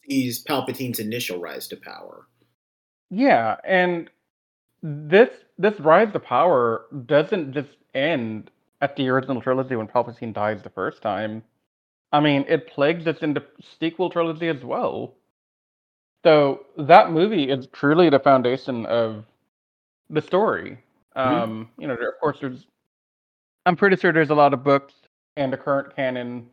sees 0.09 0.43
Palpatine's 0.43 0.99
initial 0.99 1.39
rise 1.39 1.69
to 1.69 1.77
power. 1.77 2.27
Yeah, 3.11 3.57
and 3.65 4.11
this 4.83 5.31
this 5.59 5.79
rise 5.81 6.13
to 6.13 6.21
power 6.21 6.87
doesn't 7.07 7.53
just 7.53 7.71
end 7.95 8.51
at 8.81 8.97
the 8.97 9.09
original 9.09 9.41
trilogy 9.41 9.77
when 9.77 9.89
Palpatine 9.89 10.33
dies 10.33 10.63
the 10.63 10.71
first 10.71 11.03
time. 11.03 11.43
I 12.13 12.21
mean, 12.21 12.45
it 12.49 12.69
plagues 12.69 13.07
us 13.07 13.19
in 13.19 13.35
the 13.35 13.45
sequel 13.81 14.09
trilogy 14.11 14.49
as 14.49 14.63
well. 14.63 15.15
So 16.25 16.67
that 16.77 17.11
movie 17.11 17.51
is 17.51 17.67
truly 17.73 18.09
the 18.11 18.19
foundation 18.19 18.87
of 18.87 19.25
the 20.11 20.23
story. 20.23 20.79
Mm-hmm. 21.17 21.35
Um, 21.35 21.71
you 21.79 21.87
know, 21.87 21.97
there, 21.97 22.11
of 22.11 22.21
course, 22.21 22.39
there's. 22.41 22.67
I'm 23.67 23.77
pretty 23.77 23.97
sure 23.97 24.13
there's 24.13 24.31
a 24.31 24.35
lot 24.35 24.55
of 24.55 24.65
books 24.65 24.95
and 25.39 25.53
the 25.53 25.57
current 25.57 25.95
canon 25.95 26.51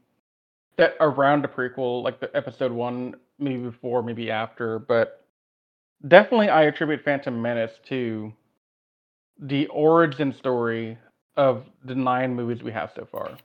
that 0.78 0.96
around 1.00 1.44
the 1.44 1.48
prequel, 1.48 2.04
like 2.04 2.20
the 2.20 2.34
episode 2.36 2.72
one, 2.72 3.16
maybe 3.40 3.58
before, 3.58 4.04
maybe 4.04 4.30
after, 4.30 4.80
but 4.80 5.26
definitely 6.08 6.50
I 6.50 6.64
attribute 6.64 7.04
Phantom 7.04 7.42
Menace 7.42 7.72
to 7.90 8.32
the 9.40 9.68
origin 9.68 10.34
story 10.34 10.98
of 11.36 11.66
the 11.84 11.96
nine 11.96 12.36
movies 12.36 12.64
we 12.64 12.72
have 12.72 12.92
so 12.96 13.06
far. 13.12 13.38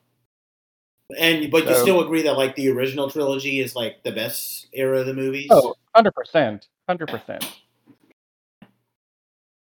And 1.17 1.51
but 1.51 1.67
you 1.67 1.75
still 1.75 2.01
agree 2.01 2.21
that 2.21 2.37
like 2.37 2.55
the 2.55 2.69
original 2.69 3.09
trilogy 3.09 3.59
is 3.59 3.75
like 3.75 4.01
the 4.03 4.13
best 4.13 4.67
era 4.71 5.01
of 5.01 5.07
the 5.07 5.13
movies? 5.13 5.47
Oh, 5.49 5.75
100%. 5.95 6.67
100%. 6.89 7.51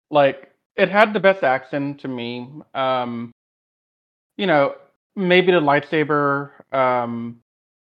Like 0.09 0.51
it 0.77 0.89
had 0.89 1.13
the 1.13 1.19
best 1.19 1.43
action 1.43 1.95
to 1.97 2.07
me. 2.07 2.47
Um, 2.73 3.31
you 4.37 4.47
know, 4.47 4.75
maybe 5.15 5.51
the 5.51 5.59
lightsaber 5.61 6.51
um, 6.73 7.39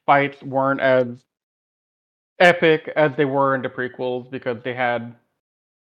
fights 0.05 0.41
weren't 0.43 0.81
as 0.81 1.07
epic 2.39 2.91
as 2.95 3.11
they 3.17 3.25
were 3.25 3.55
in 3.55 3.61
the 3.61 3.69
prequels 3.69 4.29
because 4.31 4.57
they 4.63 4.73
had 4.73 5.15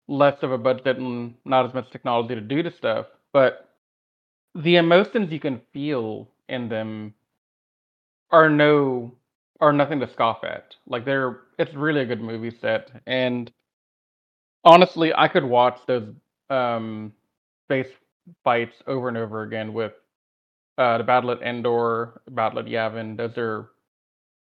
less 0.08 0.42
of 0.44 0.52
a 0.52 0.58
budget 0.58 0.98
and 0.98 1.36
not 1.46 1.66
as 1.66 1.74
much 1.74 1.90
technology 1.92 2.36
to 2.36 2.42
do 2.42 2.64
the 2.64 2.72
stuff. 2.72 3.08
But 3.34 3.70
the 4.56 4.78
emotions 4.78 5.32
you 5.32 5.40
can 5.40 5.62
feel 5.74 6.30
in 6.50 6.70
them 6.70 7.14
are 8.32 8.50
no 8.50 9.14
are 9.62 9.74
nothing 9.74 10.00
to 10.02 10.12
scoff 10.12 10.44
at. 10.44 10.76
Like 10.88 11.06
they're 11.06 11.42
it's 11.60 11.74
really 11.74 12.02
a 12.02 12.06
good 12.06 12.22
movie 12.22 12.56
set 12.62 12.92
and 13.08 13.52
honestly 14.64 15.14
I 15.16 15.28
could 15.28 15.44
watch 15.44 15.80
those 15.88 16.10
um, 16.50 17.14
space 17.66 17.88
fights 18.44 18.76
over 18.88 19.08
and 19.08 19.18
over 19.18 19.44
again 19.44 19.74
with 19.74 19.94
uh, 20.78 20.98
the 20.98 21.04
battle 21.04 21.32
at 21.32 21.42
Endor, 21.42 22.22
battle 22.30 22.60
at 22.60 22.66
Yavin. 22.66 23.18
Those 23.18 23.38
are 23.38 23.70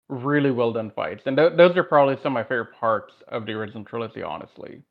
really 0.08 0.50
well 0.50 0.72
done 0.72 0.90
fights, 0.94 1.22
and 1.26 1.36
th- 1.36 1.54
those 1.56 1.76
are 1.76 1.84
probably 1.84 2.16
some 2.16 2.36
of 2.36 2.40
my 2.40 2.44
favorite 2.44 2.74
parts 2.78 3.14
of 3.28 3.46
the 3.46 3.52
original 3.52 3.84
trilogy, 3.84 4.22
honestly. 4.22 4.82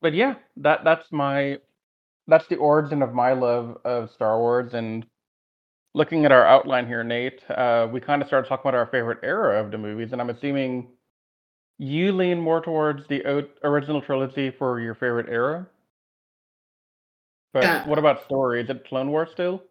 But 0.00 0.14
yeah, 0.14 0.34
that 0.58 0.84
that's 0.84 1.10
my 1.12 1.58
that's 2.26 2.46
the 2.48 2.56
origin 2.56 3.02
of 3.02 3.14
my 3.14 3.32
love 3.32 3.78
of 3.84 4.10
Star 4.10 4.38
Wars. 4.38 4.74
And 4.74 5.06
looking 5.94 6.24
at 6.24 6.32
our 6.32 6.46
outline 6.46 6.86
here, 6.86 7.04
Nate, 7.04 7.40
uh, 7.50 7.88
we 7.90 8.00
kind 8.00 8.20
of 8.22 8.28
started 8.28 8.48
talking 8.48 8.68
about 8.68 8.78
our 8.78 8.86
favorite 8.86 9.18
era 9.22 9.62
of 9.62 9.70
the 9.70 9.78
movies, 9.78 10.12
and 10.12 10.20
I'm 10.20 10.30
assuming 10.30 10.88
you 11.78 12.12
lean 12.12 12.40
more 12.40 12.60
towards 12.60 13.06
the 13.08 13.48
original 13.64 14.00
trilogy 14.00 14.50
for 14.50 14.80
your 14.80 14.94
favorite 14.94 15.28
era. 15.28 15.66
But 17.52 17.62
yeah. 17.62 17.88
what 17.88 17.98
about 17.98 18.24
story? 18.24 18.62
Is 18.62 18.70
it 18.70 18.86
Clone 18.86 19.10
Wars 19.10 19.30
still? 19.32 19.62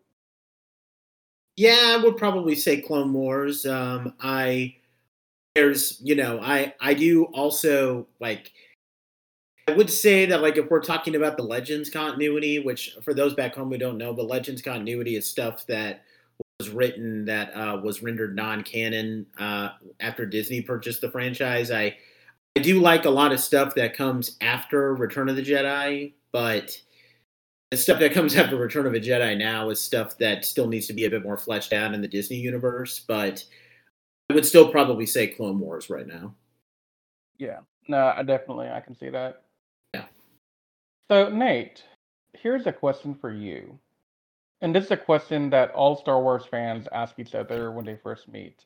Yeah, 1.56 1.96
I 1.98 2.04
would 2.04 2.18
probably 2.18 2.56
say 2.56 2.82
Clone 2.82 3.14
Wars. 3.14 3.66
Um, 3.66 4.14
I 4.20 4.76
there's 5.56 6.00
you 6.02 6.16
know 6.16 6.40
I 6.42 6.74
I 6.82 6.94
do 6.94 7.26
also 7.26 8.08
like 8.20 8.52
I 9.68 9.74
would 9.74 9.90
say 9.90 10.26
that 10.26 10.42
like 10.42 10.58
if 10.58 10.70
we're 10.70 10.82
talking 10.82 11.16
about 11.16 11.38
the 11.38 11.44
Legends 11.44 11.90
continuity, 11.90 12.60
which 12.60 12.98
for 13.02 13.14
those 13.14 13.34
back 13.34 13.56
home 13.56 13.70
who 13.70 13.78
don't 13.78 13.98
know, 13.98 14.14
but 14.14 14.28
Legends 14.28 14.62
continuity 14.62 15.16
is 15.16 15.28
stuff 15.28 15.66
that 15.68 16.04
was 16.60 16.70
written 16.70 17.26
that 17.26 17.52
uh, 17.56 17.80
was 17.82 18.04
rendered 18.04 18.36
non-canon 18.36 19.26
uh, 19.38 19.70
after 20.00 20.26
Disney 20.26 20.62
purchased 20.62 21.02
the 21.02 21.12
franchise. 21.12 21.72
I 21.72 21.96
I 22.56 22.62
do 22.62 22.82
like 22.82 23.06
a 23.06 23.10
lot 23.10 23.32
of 23.32 23.40
stuff 23.40 23.74
that 23.76 23.96
comes 23.96 24.38
after 24.42 24.96
Return 24.96 25.30
of 25.30 25.36
the 25.36 25.42
Jedi, 25.42 26.14
but 26.32 26.80
the 27.74 27.78
stuff 27.78 28.00
that 28.00 28.14
comes 28.14 28.36
after 28.36 28.56
Return 28.56 28.86
of 28.86 28.94
a 28.94 29.00
Jedi 29.00 29.36
now 29.36 29.70
is 29.70 29.82
stuff 29.82 30.16
that 30.20 30.46
still 30.46 30.68
needs 30.68 30.86
to 30.88 30.94
be 30.94 31.06
a 31.06 31.10
bit 31.10 31.24
more 31.24 31.38
fleshed 31.38 31.74
out 31.74 31.94
in 31.96 32.02
the 32.02 32.08
Disney 32.08 32.38
universe. 32.38 33.00
But 33.00 33.44
I 34.30 34.36
would 34.36 34.46
still 34.46 34.72
probably 34.72 35.08
say 35.08 35.28
Clone 35.28 35.60
Wars 35.60 35.90
right 35.90 36.06
now. 36.06 36.36
Yeah, 37.40 37.60
no, 37.88 38.14
I 38.16 38.22
definitely 38.22 38.70
I 38.70 38.80
can 38.80 38.96
see 38.96 39.10
that. 39.10 39.42
Yeah. 39.96 40.06
So 41.10 41.30
Nate, 41.30 41.84
here's 42.34 42.68
a 42.68 42.72
question 42.72 43.16
for 43.16 43.34
you. 43.34 43.80
And 44.62 44.74
this 44.74 44.86
is 44.86 44.92
a 44.92 44.98
question 44.98 45.50
that 45.50 45.72
all 45.72 45.98
Star 45.98 46.22
Wars 46.22 46.46
fans 46.46 46.88
ask 46.94 47.18
each 47.18 47.34
other 47.34 47.72
when 47.72 47.86
they 47.86 47.98
first 48.02 48.30
meet. 48.30 48.66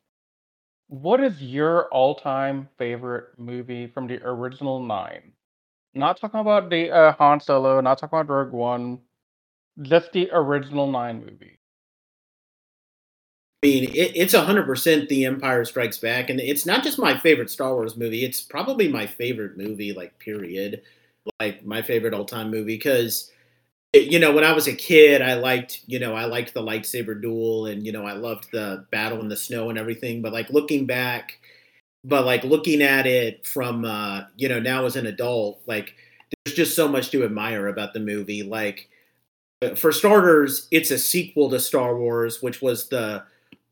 What 0.89 1.21
is 1.21 1.41
your 1.41 1.87
all-time 1.89 2.69
favorite 2.77 3.29
movie 3.37 3.87
from 3.87 4.07
the 4.07 4.21
original 4.23 4.81
nine? 4.81 5.31
Not 5.97 6.19
talking 6.19 6.39
about 6.39 6.69
the 6.69 6.91
uh, 6.91 7.13
Han 7.13 7.39
Solo, 7.39 7.81
not 7.81 7.97
talking 7.97 8.19
about 8.19 8.33
Rogue 8.33 8.53
One, 8.53 8.99
just 9.81 10.11
the 10.13 10.29
original 10.31 10.89
nine 10.91 11.19
movie. 11.19 11.59
I 13.63 13.67
mean, 13.67 13.83
it, 13.85 14.11
it's 14.15 14.33
hundred 14.35 14.65
percent 14.65 15.09
The 15.09 15.25
Empire 15.25 15.65
Strikes 15.65 15.97
Back, 15.97 16.29
and 16.29 16.39
it's 16.39 16.65
not 16.65 16.83
just 16.83 16.99
my 16.99 17.17
favorite 17.17 17.49
Star 17.49 17.73
Wars 17.73 17.97
movie. 17.97 18.23
It's 18.23 18.41
probably 18.41 18.87
my 18.87 19.07
favorite 19.07 19.57
movie, 19.57 19.93
like 19.93 20.17
period, 20.19 20.83
like 21.39 21.65
my 21.65 21.81
favorite 21.81 22.13
all-time 22.13 22.51
movie 22.51 22.77
because 22.77 23.31
you 23.93 24.19
know, 24.19 24.31
when 24.31 24.43
I 24.43 24.51
was 24.51 24.67
a 24.67 24.75
kid, 24.75 25.21
I 25.21 25.35
liked, 25.35 25.81
you 25.87 25.99
know, 25.99 26.13
I 26.13 26.25
liked 26.25 26.53
the 26.53 26.61
lightsaber 26.61 27.19
duel 27.19 27.67
and, 27.67 27.85
you 27.85 27.91
know, 27.91 28.05
I 28.05 28.13
loved 28.13 28.51
the 28.51 28.85
battle 28.91 29.19
in 29.21 29.29
the 29.29 29.37
snow 29.37 29.69
and 29.69 29.79
everything. 29.79 30.21
But 30.21 30.33
like 30.33 30.49
looking 30.49 30.85
back, 30.85 31.39
but 32.03 32.25
like 32.25 32.43
looking 32.43 32.81
at 32.81 33.05
it 33.05 33.45
from, 33.45 33.85
uh, 33.85 34.23
you 34.35 34.49
know, 34.49 34.59
now 34.59 34.85
as 34.85 34.95
an 34.95 35.05
adult, 35.05 35.61
like 35.65 35.95
there's 36.45 36.55
just 36.55 36.75
so 36.75 36.87
much 36.87 37.11
to 37.11 37.23
admire 37.23 37.67
about 37.67 37.93
the 37.93 37.99
movie. 37.99 38.43
Like, 38.43 38.89
for 39.75 39.91
starters, 39.91 40.67
it's 40.71 40.91
a 40.91 40.99
sequel 40.99 41.49
to 41.49 41.59
Star 41.59 41.97
Wars, 41.97 42.41
which 42.41 42.61
was 42.61 42.89
the 42.89 43.23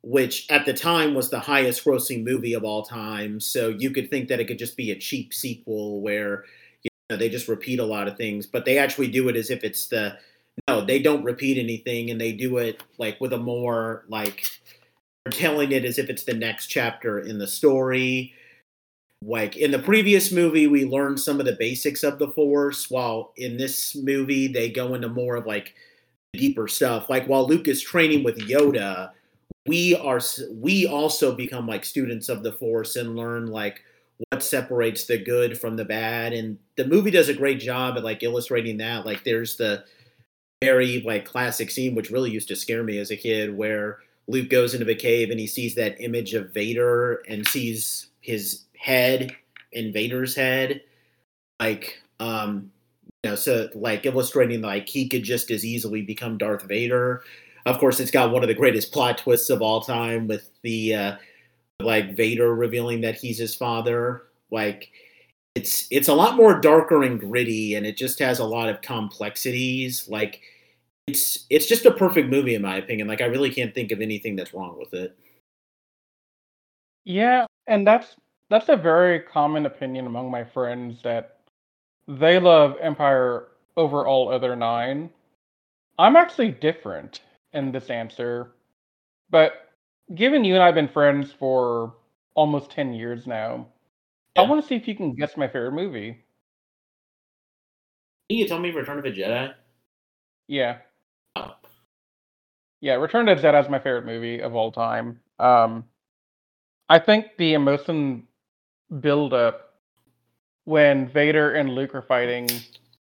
which 0.01 0.45
at 0.51 0.67
the 0.67 0.73
time 0.73 1.15
was 1.15 1.31
the 1.31 1.39
highest 1.39 1.83
grossing 1.83 2.23
movie 2.23 2.53
of 2.53 2.63
all 2.63 2.83
time. 2.83 3.39
So 3.39 3.69
you 3.69 3.89
could 3.89 4.09
think 4.11 4.29
that 4.29 4.39
it 4.39 4.45
could 4.45 4.59
just 4.59 4.77
be 4.77 4.91
a 4.91 4.99
cheap 4.99 5.33
sequel 5.33 5.99
where 5.99 6.45
you 6.83 6.89
know, 7.09 7.17
they 7.17 7.27
just 7.27 7.47
repeat 7.47 7.79
a 7.79 7.85
lot 7.85 8.07
of 8.07 8.15
things, 8.15 8.45
but 8.45 8.65
they 8.65 8.77
actually 8.77 9.07
do 9.07 9.29
it 9.29 9.35
as 9.35 9.49
if 9.49 9.63
it's 9.63 9.87
the 9.87 10.17
no, 10.67 10.85
they 10.85 10.99
don't 10.99 11.23
repeat 11.23 11.57
anything 11.57 12.11
and 12.11 12.21
they 12.21 12.31
do 12.31 12.57
it 12.57 12.81
like 12.97 13.19
with 13.19 13.33
a 13.33 13.37
more 13.37 14.05
like 14.07 14.45
telling 15.31 15.71
it 15.71 15.85
as 15.85 15.97
if 15.97 16.09
it's 16.09 16.23
the 16.23 16.33
next 16.33 16.67
chapter 16.67 17.19
in 17.19 17.37
the 17.37 17.47
story. 17.47 18.33
Like 19.21 19.57
in 19.57 19.71
the 19.71 19.79
previous 19.79 20.31
movie, 20.31 20.67
we 20.67 20.85
learned 20.85 21.19
some 21.19 21.39
of 21.39 21.45
the 21.45 21.55
basics 21.57 22.03
of 22.03 22.19
the 22.19 22.27
Force, 22.29 22.91
while 22.91 23.33
in 23.37 23.57
this 23.57 23.95
movie, 23.95 24.47
they 24.47 24.69
go 24.69 24.93
into 24.93 25.09
more 25.09 25.35
of 25.35 25.47
like 25.47 25.73
deeper 26.33 26.67
stuff. 26.67 27.09
Like 27.09 27.25
while 27.25 27.47
Luke 27.47 27.67
is 27.67 27.81
training 27.81 28.23
with 28.23 28.37
Yoda, 28.37 29.11
we 29.67 29.95
are 29.95 30.19
we 30.51 30.85
also 30.85 31.35
become 31.35 31.67
like 31.67 31.83
students 31.85 32.29
of 32.29 32.43
the 32.43 32.51
force 32.51 32.95
and 32.95 33.15
learn 33.15 33.47
like 33.47 33.81
what 34.29 34.43
separates 34.43 35.05
the 35.05 35.17
good 35.17 35.59
from 35.59 35.75
the 35.75 35.85
bad 35.85 36.33
and 36.33 36.57
the 36.77 36.85
movie 36.85 37.11
does 37.11 37.29
a 37.29 37.33
great 37.33 37.59
job 37.59 37.97
at 37.97 38.03
like 38.03 38.23
illustrating 38.23 38.77
that 38.77 39.05
like 39.05 39.23
there's 39.23 39.57
the 39.57 39.83
very 40.61 41.01
like 41.01 41.25
classic 41.25 41.69
scene 41.69 41.95
which 41.95 42.11
really 42.11 42.31
used 42.31 42.47
to 42.47 42.55
scare 42.55 42.83
me 42.83 42.97
as 42.97 43.11
a 43.11 43.17
kid 43.17 43.55
where 43.55 43.99
luke 44.27 44.49
goes 44.49 44.73
into 44.73 44.85
the 44.85 44.95
cave 44.95 45.29
and 45.29 45.39
he 45.39 45.47
sees 45.47 45.75
that 45.75 45.99
image 46.01 46.33
of 46.33 46.53
vader 46.53 47.23
and 47.27 47.47
sees 47.47 48.07
his 48.21 48.65
head 48.77 49.35
in 49.71 49.91
vader's 49.93 50.35
head 50.35 50.81
like 51.59 52.01
um 52.19 52.71
you 53.23 53.29
know 53.29 53.35
so 53.35 53.69
like 53.75 54.05
illustrating 54.05 54.61
like 54.61 54.87
he 54.87 55.07
could 55.07 55.23
just 55.23 55.51
as 55.51 55.65
easily 55.65 56.01
become 56.01 56.37
darth 56.37 56.63
vader 56.63 57.23
of 57.65 57.79
course, 57.79 57.99
it's 57.99 58.11
got 58.11 58.31
one 58.31 58.43
of 58.43 58.47
the 58.47 58.53
greatest 58.53 58.91
plot 58.91 59.17
twists 59.17 59.49
of 59.49 59.61
all 59.61 59.81
time 59.81 60.27
with 60.27 60.49
the 60.61 60.93
uh, 60.93 61.15
like 61.79 62.15
Vader 62.15 62.53
revealing 62.53 63.01
that 63.01 63.15
he's 63.15 63.39
his 63.39 63.55
father. 63.55 64.23
Like 64.51 64.91
it's 65.55 65.87
it's 65.89 66.07
a 66.07 66.13
lot 66.13 66.35
more 66.35 66.61
darker 66.61 67.01
and 67.03 67.19
gritty, 67.19 67.73
and 67.73 67.85
it 67.85 67.97
just 67.97 68.19
has 68.19 68.37
a 68.37 68.45
lot 68.45 68.69
of 68.69 68.81
complexities. 68.81 70.07
Like 70.07 70.41
it's 71.07 71.45
it's 71.49 71.67
just 71.67 71.85
a 71.85 71.91
perfect 71.91 72.29
movie 72.29 72.55
in 72.55 72.61
my 72.61 72.77
opinion. 72.77 73.07
Like 73.07 73.21
I 73.21 73.25
really 73.25 73.51
can't 73.51 73.73
think 73.73 73.91
of 73.91 74.01
anything 74.01 74.35
that's 74.35 74.53
wrong 74.53 74.77
with 74.77 74.93
it. 74.93 75.17
Yeah, 77.03 77.45
and 77.67 77.85
that's 77.85 78.15
that's 78.49 78.69
a 78.69 78.75
very 78.75 79.19
common 79.19 79.65
opinion 79.65 80.07
among 80.07 80.31
my 80.31 80.43
friends 80.43 81.01
that 81.03 81.39
they 82.07 82.39
love 82.39 82.75
Empire 82.81 83.47
over 83.77 84.05
all 84.05 84.31
other 84.31 84.55
nine. 84.55 85.09
I'm 85.97 86.15
actually 86.15 86.51
different 86.51 87.21
in 87.53 87.71
this 87.71 87.89
answer, 87.89 88.51
but 89.29 89.69
given 90.13 90.43
you 90.43 90.55
and 90.55 90.63
I 90.63 90.67
have 90.67 90.75
been 90.75 90.87
friends 90.87 91.31
for 91.31 91.93
almost 92.35 92.69
10 92.71 92.93
years 92.93 93.25
now, 93.25 93.67
yeah. 94.35 94.43
I 94.43 94.47
want 94.47 94.61
to 94.61 94.67
see 94.67 94.75
if 94.75 94.87
you 94.87 94.95
can 94.95 95.15
guess 95.15 95.37
my 95.37 95.47
favorite 95.47 95.71
movie. 95.71 96.23
Can 98.29 98.39
you 98.39 98.47
tell 98.47 98.59
me 98.59 98.71
Return 98.71 98.97
of 98.97 99.03
the 99.03 99.11
Jedi? 99.11 99.53
Yeah. 100.47 100.77
Yeah, 102.81 102.95
Return 102.95 103.29
of 103.29 103.41
the 103.41 103.47
Jedi 103.47 103.63
is 103.63 103.69
my 103.69 103.79
favorite 103.79 104.05
movie 104.05 104.41
of 104.41 104.55
all 104.55 104.71
time. 104.71 105.19
Um, 105.39 105.85
I 106.89 106.99
think 106.99 107.27
the 107.37 107.53
emotion 107.53 108.27
build 109.01 109.33
up 109.33 109.75
when 110.65 111.09
Vader 111.09 111.53
and 111.55 111.69
Luke 111.75 111.95
are 111.95 112.03
fighting 112.03 112.49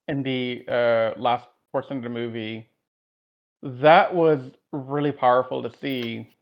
in 0.09 0.23
the 0.23 0.64
uh, 0.69 1.21
last 1.21 1.47
portion 1.73 1.99
of 1.99 2.02
the 2.05 2.09
movie 2.11 2.69
that 3.62 4.14
was 4.14 4.40
really 4.73 5.12
powerful 5.12 5.62
to 5.62 5.73
see 5.81 6.35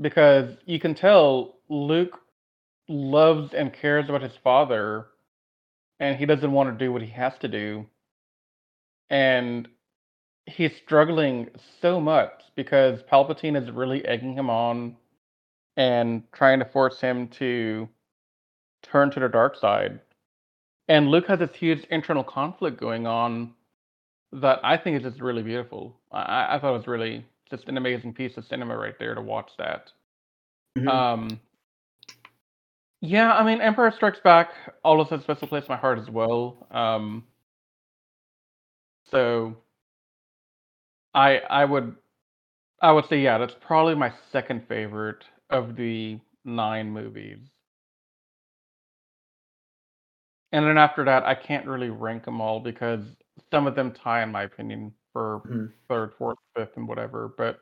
because 0.00 0.56
you 0.66 0.80
can 0.80 0.94
tell 0.94 1.56
Luke 1.68 2.20
loves 2.88 3.54
and 3.54 3.72
cares 3.72 4.08
about 4.08 4.22
his 4.22 4.36
father 4.44 5.06
and 6.00 6.16
he 6.16 6.26
doesn't 6.26 6.52
want 6.52 6.70
to 6.78 6.84
do 6.84 6.92
what 6.92 7.02
he 7.02 7.10
has 7.10 7.34
to 7.40 7.48
do. 7.48 7.86
And 9.10 9.68
he's 10.48 10.74
struggling 10.76 11.48
so 11.80 12.00
much 12.00 12.42
because 12.56 13.02
Palpatine 13.02 13.60
is 13.60 13.70
really 13.70 14.04
egging 14.06 14.34
him 14.34 14.50
on 14.50 14.96
and 15.76 16.22
trying 16.32 16.58
to 16.58 16.64
force 16.64 17.00
him 17.00 17.28
to 17.28 17.88
turn 18.82 19.10
to 19.10 19.20
the 19.20 19.28
dark 19.28 19.56
side. 19.56 20.00
And 20.88 21.08
Luke 21.08 21.26
has 21.28 21.38
this 21.38 21.54
huge 21.54 21.84
internal 21.90 22.24
conflict 22.24 22.80
going 22.80 23.06
on 23.06 23.52
that 24.32 24.60
I 24.62 24.76
think 24.76 24.96
is 24.96 25.02
just 25.02 25.20
really 25.20 25.42
beautiful. 25.42 25.96
I, 26.10 26.56
I 26.56 26.58
thought 26.58 26.74
it 26.74 26.78
was 26.78 26.86
really 26.86 27.24
just 27.50 27.68
an 27.68 27.76
amazing 27.76 28.14
piece 28.14 28.36
of 28.36 28.44
cinema 28.44 28.76
right 28.76 28.98
there 28.98 29.14
to 29.14 29.20
watch 29.20 29.52
that. 29.58 29.92
Mm-hmm. 30.76 30.88
Um, 30.88 31.40
yeah, 33.00 33.32
I 33.32 33.44
mean, 33.44 33.60
Empire 33.60 33.92
Strikes 33.94 34.20
Back 34.20 34.50
always 34.82 35.08
has 35.08 35.20
a 35.20 35.22
special 35.22 35.48
place 35.48 35.64
in 35.64 35.68
my 35.68 35.76
heart 35.76 35.98
as 35.98 36.10
well. 36.10 36.66
Um, 36.70 37.24
so 39.10 39.56
I 41.18 41.38
I 41.50 41.64
would 41.64 41.96
I 42.80 42.92
would 42.92 43.06
say 43.08 43.20
yeah, 43.20 43.38
that's 43.38 43.56
probably 43.60 43.96
my 43.96 44.12
second 44.30 44.66
favorite 44.68 45.24
of 45.50 45.74
the 45.74 46.20
nine 46.44 46.90
movies. 46.90 47.38
And 50.52 50.64
then 50.64 50.78
after 50.78 51.04
that, 51.04 51.24
I 51.24 51.34
can't 51.34 51.66
really 51.66 51.90
rank 51.90 52.24
them 52.24 52.40
all 52.40 52.60
because 52.60 53.04
some 53.50 53.66
of 53.66 53.74
them 53.74 53.92
tie, 53.92 54.22
in 54.22 54.30
my 54.30 54.44
opinion, 54.44 54.94
for 55.12 55.42
mm-hmm. 55.44 55.66
third, 55.88 56.12
fourth, 56.16 56.38
fifth, 56.56 56.76
and 56.76 56.86
whatever. 56.86 57.34
But 57.36 57.60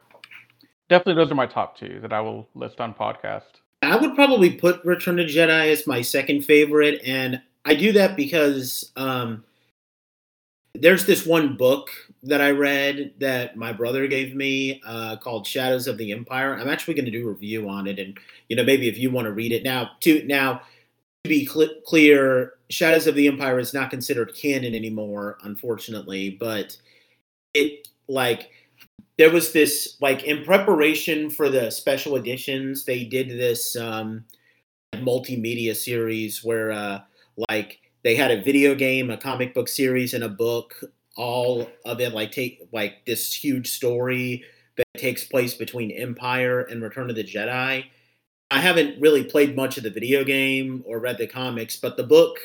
definitely, 0.88 1.14
those 1.14 1.33
are 1.33 1.37
my 1.37 1.47
top 1.47 1.79
two 1.79 1.99
that 2.03 2.12
I 2.12 2.21
will 2.21 2.49
list 2.55 2.81
on 2.81 2.95
podcast. 2.95 3.62
I 3.83 3.97
would 3.97 4.14
probably 4.14 4.51
put 4.51 4.85
Return 4.85 5.19
of 5.19 5.27
Jedi 5.27 5.73
as 5.73 5.87
my 5.87 6.03
second 6.03 6.45
favorite, 6.45 7.01
and 7.05 7.40
I 7.64 7.75
do 7.75 7.90
that 7.92 8.16
because 8.16 8.92
um, 8.97 9.45
there's 10.75 11.07
this 11.07 11.27
one 11.27 11.57
book 11.57 11.90
that 12.27 12.41
I 12.41 12.51
read 12.51 13.15
that 13.21 13.57
my 13.57 13.73
brother 13.73 14.07
gave 14.07 14.35
me 14.35 14.81
uh, 14.87 15.17
called 15.17 15.47
Shadows 15.47 15.87
of 15.87 15.99
the 15.99 16.12
Empire. 16.12 16.55
I'm 16.55 16.69
actually 16.69 16.95
going 16.95 17.07
to 17.07 17.11
do 17.11 17.27
a 17.29 17.31
review 17.31 17.69
on 17.69 17.87
it, 17.87 17.99
and 17.99 18.19
you 18.49 18.57
know 18.57 18.65
maybe 18.65 18.89
if 18.89 18.99
you 18.99 19.11
want 19.11 19.27
to 19.27 19.33
read 19.33 19.53
it 19.53 19.62
now. 19.62 19.91
To 20.01 20.25
now 20.27 20.62
to 21.25 21.29
be 21.29 21.47
cl- 21.47 21.81
clear, 21.87 22.55
Shadows 22.71 23.07
of 23.07 23.15
the 23.15 23.29
Empire 23.29 23.59
is 23.59 23.75
not 23.75 23.91
considered 23.91 24.35
canon 24.35 24.75
anymore, 24.75 25.39
unfortunately. 25.43 26.31
But 26.31 26.77
it 27.55 27.89
like 28.09 28.51
there 29.19 29.31
was 29.31 29.53
this 29.53 29.97
like 30.01 30.25
in 30.25 30.45
preparation 30.45 31.31
for 31.31 31.49
the 31.49 31.71
special 31.71 32.17
editions, 32.17 32.85
they 32.85 33.05
did 33.05 33.31
this 33.31 33.77
um, 33.77 34.25
multimedia 34.95 35.75
series 35.75 36.45
where 36.45 36.73
uh, 36.73 37.01
like 37.49 37.81
they 38.05 38.15
had 38.15 38.31
a 38.31 38.43
video 38.43 38.75
game, 38.75 39.11
a 39.11 39.17
comic 39.17 39.55
book 39.55 39.69
series, 39.69 40.15
and 40.15 40.23
a 40.23 40.29
book. 40.29 40.85
All 41.16 41.68
of 41.85 42.00
it 42.00 42.12
like 42.12 42.33
take 42.33 42.68
like 42.72 43.05
this 43.07 43.33
huge 43.33 43.70
story 43.70 44.44
that 44.76 44.87
takes 44.96 45.24
place 45.24 45.55
between 45.55 45.90
Empire 45.90 46.61
and 46.61 46.83
Return 46.83 47.11
of 47.11 47.16
the 47.16 47.24
Jedi 47.24 47.87
I 48.50 48.61
haven't 48.61 49.00
really 49.00 49.24
played 49.24 49.57
much 49.57 49.76
of 49.76 49.83
the 49.83 49.90
video 49.90 50.22
game 50.24 50.85
or 50.87 51.00
read 51.00 51.18
the 51.18 51.26
comics, 51.26 51.76
but 51.76 51.96
the 51.96 52.05
book 52.05 52.38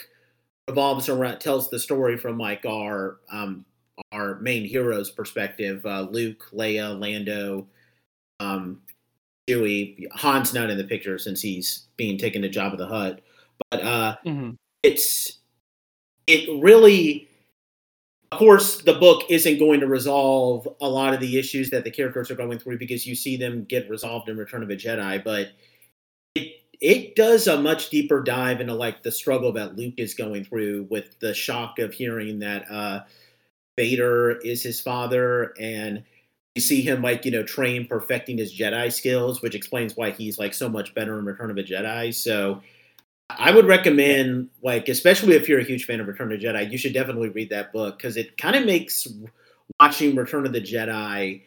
revolves 0.68 1.10
around 1.10 1.40
tells 1.40 1.70
the 1.70 1.80
story 1.80 2.18
from 2.18 2.38
like 2.38 2.66
our 2.66 3.18
um, 3.32 3.66
our 4.12 4.40
main 4.40 4.66
hero's 4.66 5.12
perspective: 5.12 5.86
uh, 5.86 6.08
Luke, 6.10 6.50
Leia, 6.54 7.00
Lando, 7.00 7.68
um, 8.40 8.82
Chewie. 9.48 10.08
Han's 10.16 10.54
not 10.54 10.72
in 10.72 10.78
the 10.78 10.84
picture 10.84 11.20
since 11.20 11.42
he's 11.42 11.86
being 11.98 12.18
taken 12.18 12.42
to 12.42 12.50
Jabba 12.50 12.78
the 12.78 12.88
Hutt, 12.88 13.22
but 13.70 13.82
uh, 13.84 14.18
mm-hmm. 14.26 14.52
it's 14.82 15.38
it 16.26 16.50
really. 16.62 17.28
Of 18.32 18.40
course, 18.40 18.82
the 18.82 18.94
book 18.94 19.24
isn't 19.30 19.60
going 19.60 19.82
to 19.82 19.88
resolve 19.88 20.68
a 20.80 20.88
lot 20.88 21.14
of 21.14 21.20
the 21.20 21.38
issues 21.38 21.70
that 21.72 21.84
the 21.84 21.92
characters 21.92 22.32
are 22.32 22.36
going 22.36 22.60
through 22.60 22.78
because 22.78 23.06
you 23.06 23.14
see 23.14 23.36
them 23.36 23.66
get 23.66 23.90
resolved 23.90 24.30
in 24.30 24.38
Return 24.38 24.64
of 24.64 24.70
a 24.70 24.76
Jedi, 24.76 25.22
but 25.22 25.52
it 26.36 26.62
it 26.80 27.16
does 27.16 27.48
a 27.48 27.62
much 27.62 27.90
deeper 27.90 28.22
dive 28.24 28.62
into 28.62 28.74
like 28.74 29.04
the 29.04 29.12
struggle 29.12 29.52
that 29.54 29.76
Luke 29.76 29.96
is 29.98 30.14
going 30.14 30.46
through 30.46 30.88
with 30.90 31.20
the 31.20 31.34
shock 31.34 31.78
of 31.80 31.94
hearing 31.94 32.40
that 32.40 32.72
uh, 32.72 33.02
Vader 33.78 34.32
is 34.40 34.64
his 34.64 34.80
father, 34.80 35.54
and 35.60 36.02
you 36.56 36.62
see 36.62 36.82
him 36.82 37.02
like 37.02 37.26
you 37.26 37.32
know 37.32 37.44
train 37.44 37.86
perfecting 37.86 38.38
his 38.38 38.58
Jedi 38.58 38.94
skills, 38.94 39.42
which 39.42 39.56
explains 39.56 39.98
why 39.98 40.12
he's 40.12 40.40
like 40.40 40.54
so 40.54 40.70
much 40.70 40.94
better 40.96 41.20
in 41.20 41.26
Return 41.26 41.52
of 41.52 41.58
a 41.58 41.64
Jedi. 41.64 42.14
So 42.14 42.62
I 43.38 43.52
would 43.52 43.66
recommend 43.66 44.50
like 44.62 44.90
especially 44.90 45.36
if 45.36 45.48
you're 45.48 45.60
a 45.60 45.64
huge 45.64 45.86
fan 45.86 46.00
of 46.00 46.08
Return 46.08 46.32
of 46.32 46.40
the 46.40 46.46
Jedi, 46.46 46.72
you 46.72 46.78
should 46.78 46.94
definitely 46.94 47.30
read 47.30 47.50
that 47.50 47.74
book 47.74 47.98
because 47.98 48.18
it 48.18 48.38
kind 48.38 48.56
of 48.56 48.66
makes 48.66 49.08
watching 49.80 50.16
Return 50.16 50.46
of 50.46 50.54
the 50.54 50.62
Jedi 50.62 51.42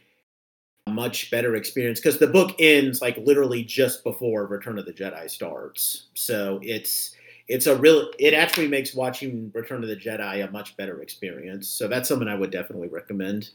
a 0.87 0.91
much 0.91 1.31
better 1.31 1.57
experience 1.57 2.01
because 2.01 2.19
the 2.19 2.27
book 2.27 2.55
ends 2.59 3.01
like 3.01 3.17
literally 3.19 3.65
just 3.65 4.05
before 4.05 4.47
Return 4.47 4.79
of 4.79 4.87
the 4.87 4.93
Jedi 4.93 5.31
starts. 5.31 6.09
So 6.15 6.61
it's 6.63 7.15
it's 7.49 7.67
a 7.67 7.77
real. 7.77 8.11
It 8.19 8.35
actually 8.35 8.69
makes 8.69 8.95
watching 8.95 9.51
Return 9.55 9.83
of 9.83 9.89
the 9.89 9.97
Jedi 9.97 10.47
a 10.47 10.51
much 10.51 10.77
better 10.77 11.03
experience. 11.03 11.69
So 11.69 11.89
that's 11.89 12.09
something 12.09 12.29
I 12.29 12.35
would 12.35 12.51
definitely 12.51 12.89
recommend. 12.89 13.51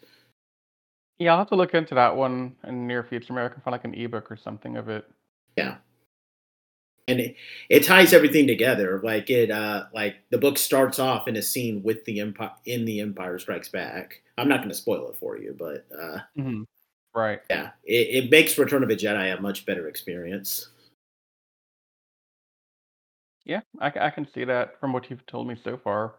Yeah, 1.18 1.34
I'll 1.34 1.40
have 1.40 1.50
to 1.50 1.56
look 1.56 1.74
into 1.74 1.96
that 1.96 2.16
one 2.16 2.56
in 2.66 2.76
the 2.80 2.86
near 2.86 3.04
future. 3.04 3.34
Maybe 3.34 3.46
I 3.46 3.50
can 3.50 3.62
find 3.62 3.74
like 3.74 3.86
an 3.86 3.94
ebook 3.94 4.32
or 4.32 4.38
something 4.38 4.78
of 4.78 4.90
it. 4.90 5.06
Yeah. 5.58 5.78
And 7.10 7.20
it, 7.20 7.36
it 7.70 7.84
ties 7.84 8.14
everything 8.14 8.46
together. 8.46 9.02
Like 9.04 9.32
it, 9.32 9.50
uh, 9.50 9.86
like 9.94 10.18
the 10.30 10.38
book 10.38 10.60
starts 10.60 11.00
off 11.00 11.28
in 11.28 11.38
a 11.38 11.42
scene 11.42 11.82
with 11.82 12.06
the 12.06 12.20
empire 12.20 12.52
in 12.66 12.86
the 12.86 13.02
Empire 13.02 13.40
Strikes 13.40 13.70
Back. 13.70 14.22
I'm 14.38 14.48
not 14.48 14.60
going 14.60 14.70
to 14.70 14.76
spoil 14.76 15.10
it 15.10 15.18
for 15.18 15.38
you, 15.38 15.56
but 15.58 15.86
uh, 15.94 16.20
mm-hmm. 16.38 16.64
right, 17.14 17.40
yeah, 17.50 17.72
it, 17.84 18.26
it 18.26 18.32
makes 18.32 18.58
Return 18.58 18.84
of 18.84 18.90
a 18.90 18.96
Jedi 18.96 19.38
a 19.38 19.42
much 19.42 19.66
better 19.66 19.88
experience. 19.88 20.70
Yeah, 23.44 23.62
I, 23.80 23.92
I 24.00 24.10
can 24.12 24.28
see 24.32 24.46
that 24.46 24.80
from 24.80 24.94
what 24.94 25.10
you've 25.10 25.26
told 25.26 25.48
me 25.48 25.58
so 25.62 25.78
far, 25.78 26.14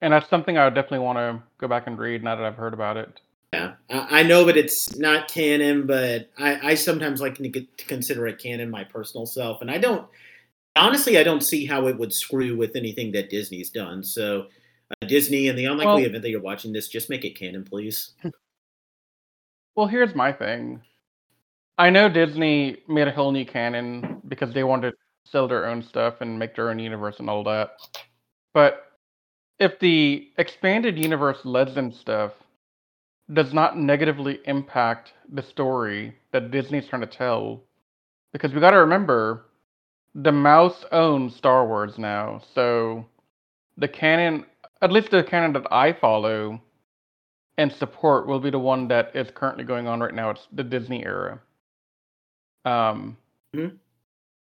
and 0.00 0.12
that's 0.12 0.30
something 0.30 0.56
I 0.56 0.64
would 0.64 0.74
definitely 0.74 1.04
want 1.04 1.18
to 1.18 1.42
go 1.58 1.66
back 1.66 1.88
and 1.88 1.98
read 1.98 2.22
now 2.22 2.36
that 2.36 2.44
I've 2.44 2.54
heard 2.54 2.74
about 2.74 2.96
it. 2.96 3.20
Yeah, 3.52 3.74
I, 3.88 4.22
know 4.22 4.44
that 4.44 4.56
it's 4.56 4.96
not 4.96 5.28
canon, 5.28 5.86
but 5.86 6.30
I, 6.36 6.70
I 6.70 6.74
sometimes 6.74 7.20
like 7.20 7.36
to, 7.36 7.50
to 7.50 7.84
consider 7.86 8.26
it 8.26 8.38
canon 8.38 8.70
my 8.70 8.84
personal 8.84 9.24
self, 9.24 9.60
and 9.60 9.70
I 9.70 9.78
don't. 9.78 10.06
Honestly, 10.74 11.16
I 11.16 11.22
don't 11.22 11.42
see 11.42 11.64
how 11.64 11.86
it 11.86 11.98
would 11.98 12.12
screw 12.12 12.56
with 12.56 12.76
anything 12.76 13.12
that 13.12 13.30
Disney's 13.30 13.70
done. 13.70 14.04
So, 14.04 14.48
uh, 14.90 15.06
Disney, 15.06 15.46
in 15.46 15.56
the 15.56 15.64
unlikely 15.64 16.02
well, 16.02 16.04
event 16.04 16.22
that 16.22 16.30
you're 16.30 16.42
watching 16.42 16.72
this, 16.72 16.88
just 16.88 17.08
make 17.08 17.24
it 17.24 17.38
canon, 17.38 17.64
please. 17.64 18.12
Well, 19.76 19.86
here's 19.86 20.14
my 20.14 20.32
thing. 20.32 20.80
I 21.76 21.90
know 21.90 22.08
Disney 22.08 22.78
made 22.88 23.08
a 23.08 23.12
whole 23.12 23.30
new 23.30 23.44
canon 23.44 24.22
because 24.26 24.54
they 24.54 24.64
wanted 24.64 24.92
to 24.92 24.96
sell 25.30 25.46
their 25.46 25.66
own 25.66 25.82
stuff 25.82 26.22
and 26.22 26.38
make 26.38 26.56
their 26.56 26.70
own 26.70 26.78
universe 26.78 27.16
and 27.18 27.28
all 27.28 27.44
that. 27.44 27.72
But 28.54 28.84
if 29.58 29.78
the 29.78 30.30
expanded 30.38 30.98
universe 30.98 31.40
Legend 31.44 31.94
stuff 31.94 32.32
does 33.32 33.52
not 33.52 33.76
negatively 33.76 34.38
impact 34.46 35.12
the 35.32 35.42
story 35.42 36.16
that 36.32 36.50
Disney's 36.50 36.86
trying 36.86 37.02
to 37.02 37.08
tell. 37.08 37.62
Because 38.32 38.52
we 38.52 38.60
got 38.60 38.70
to 38.70 38.78
remember, 38.78 39.46
the 40.14 40.32
mouse 40.32 40.84
owns 40.92 41.34
Star 41.34 41.66
Wars 41.66 41.98
now. 41.98 42.40
So 42.54 43.04
the 43.76 43.88
canon, 43.88 44.46
at 44.82 44.92
least 44.92 45.10
the 45.10 45.24
canon 45.24 45.52
that 45.54 45.66
I 45.72 45.92
follow 45.92 46.60
and 47.58 47.72
support, 47.72 48.26
will 48.26 48.40
be 48.40 48.50
the 48.50 48.58
one 48.58 48.88
that 48.88 49.14
is 49.14 49.28
currently 49.34 49.64
going 49.64 49.88
on 49.88 50.00
right 50.00 50.14
now. 50.14 50.30
It's 50.30 50.46
the 50.52 50.62
Disney 50.62 51.04
era. 51.04 51.40
Um, 52.64 53.16
mm-hmm. 53.54 53.76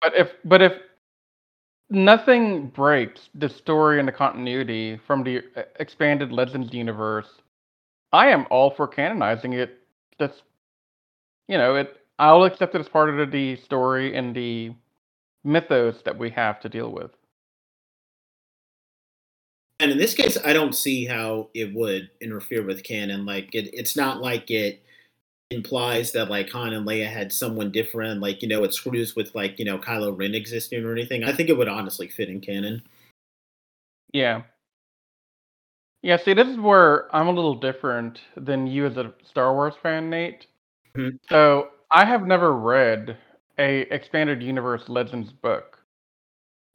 but 0.03 0.15
if 0.15 0.29
but 0.45 0.61
if 0.61 0.73
nothing 1.89 2.69
breaks 2.69 3.29
the 3.35 3.49
story 3.49 3.99
and 3.99 4.09
the 4.09 4.13
continuity 4.13 5.01
from 5.07 5.23
the 5.23 5.39
uh, 5.57 5.63
expanded 5.79 6.33
Legends 6.33 6.75
universe 6.75 7.29
I 8.13 8.29
am 8.29 8.47
all 8.51 8.71
for 8.71 8.89
canonizing 8.89 9.53
it. 9.53 9.79
That's 10.19 10.43
you 11.47 11.59
know, 11.59 11.77
it 11.77 11.97
I'll 12.19 12.45
accept 12.45 12.75
it 12.75 12.81
as 12.81 12.89
part 12.89 13.11
of 13.11 13.31
the 13.31 13.57
story 13.57 14.17
and 14.17 14.35
the 14.35 14.73
mythos 15.45 16.03
that 16.03 16.19
we 16.19 16.31
have 16.31 16.61
to 16.61 16.69
deal 16.69 16.91
with. 16.91 17.13
And 19.81 19.93
in 19.93 19.99
this 19.99 20.15
case, 20.15 20.37
I 20.45 20.53
don't 20.53 20.75
see 20.75 21.05
how 21.05 21.51
it 21.55 21.73
would 21.73 22.11
interfere 22.21 22.65
with 22.65 22.83
canon. 22.83 23.25
Like 23.25 23.55
it, 23.55 23.71
it's 23.73 23.97
not 23.97 24.21
like 24.21 24.51
it 24.51 24.83
implies 25.51 26.13
that 26.13 26.29
like 26.29 26.51
Han 26.51 26.73
and 26.73 26.87
Leia 26.87 27.07
had 27.07 27.33
someone 27.33 27.71
different. 27.71 28.21
Like 28.21 28.43
you 28.43 28.49
know, 28.49 28.65
it 28.65 28.75
screws 28.75 29.15
with 29.15 29.35
like 29.37 29.59
you 29.59 29.65
know 29.65 29.79
Kylo 29.79 30.19
Ren 30.19 30.35
existing 30.35 30.85
or 30.85 30.93
anything. 30.93 31.23
I 31.23 31.33
think 31.33 31.49
it 31.49 31.57
would 31.57 31.69
honestly 31.69 32.09
fit 32.09 32.29
in 32.29 32.41
canon. 32.41 32.83
Yeah, 34.13 34.43
yeah, 36.03 36.17
see, 36.17 36.35
this 36.35 36.49
is 36.49 36.59
where 36.59 37.15
I'm 37.15 37.29
a 37.29 37.33
little 37.33 37.55
different 37.55 38.21
than 38.37 38.67
you 38.67 38.87
as 38.87 38.97
a 38.97 39.13
Star 39.29 39.53
Wars 39.55 39.75
fan, 39.83 40.11
Nate. 40.11 40.47
Mm-hmm. 40.97 41.17
So 41.29 41.69
I 41.91 42.05
have 42.05 42.27
never 42.27 42.55
read 42.55 43.17
a 43.59 43.81
expanded 43.93 44.43
universe 44.43 44.85
Legends 44.89 45.33
book. 45.33 45.79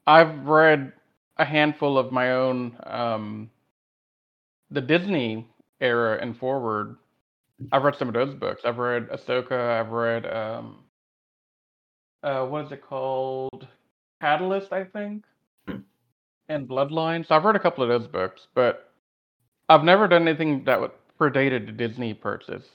I've 0.05 0.45
read 0.45 0.91
a 1.38 1.45
handful 1.45 1.97
of 1.97 2.12
my 2.12 2.33
own, 2.33 2.77
um, 2.86 3.49
the 4.69 4.81
Disney 4.81 5.47
era 5.79 6.19
and 6.21 6.38
forward. 6.38 6.97
I've 7.71 7.83
read 7.83 7.95
some 7.97 8.09
of 8.09 8.13
those 8.13 8.36
books. 8.36 8.63
I've 8.65 8.77
read 8.77 9.07
Ahsoka. 9.09 9.79
I've 9.79 9.91
read 9.91 10.25
um, 10.25 10.79
uh, 12.23 12.45
what 12.45 12.65
is 12.65 12.71
it 12.71 12.81
called? 12.81 13.67
Catalyst, 14.21 14.71
I 14.71 14.86
think, 14.86 15.25
hmm. 15.67 15.79
and 16.49 16.67
Bloodline. 16.67 17.27
So 17.27 17.36
I've 17.36 17.43
read 17.43 17.55
a 17.55 17.59
couple 17.59 17.83
of 17.83 17.89
those 17.89 18.07
books, 18.09 18.47
but 18.55 18.92
I've 19.69 19.84
never 19.84 20.08
done 20.08 20.28
anything 20.28 20.63
that 20.65 20.80
would 20.80 20.91
predated 21.19 21.65
the 21.65 21.71
Disney 21.71 22.13
purchase. 22.13 22.67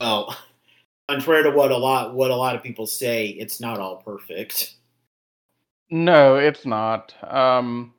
Oh, 0.00 0.36
contrary 1.08 1.44
to 1.44 1.50
what 1.50 1.70
a 1.70 1.76
lot 1.76 2.14
what 2.14 2.30
a 2.30 2.36
lot 2.36 2.56
of 2.56 2.62
people 2.62 2.86
say, 2.86 3.28
it's 3.28 3.60
not 3.60 3.78
all 3.78 3.96
perfect. 3.96 4.74
No, 5.90 6.36
it's 6.36 6.66
not. 6.66 7.14
Um, 7.22 7.94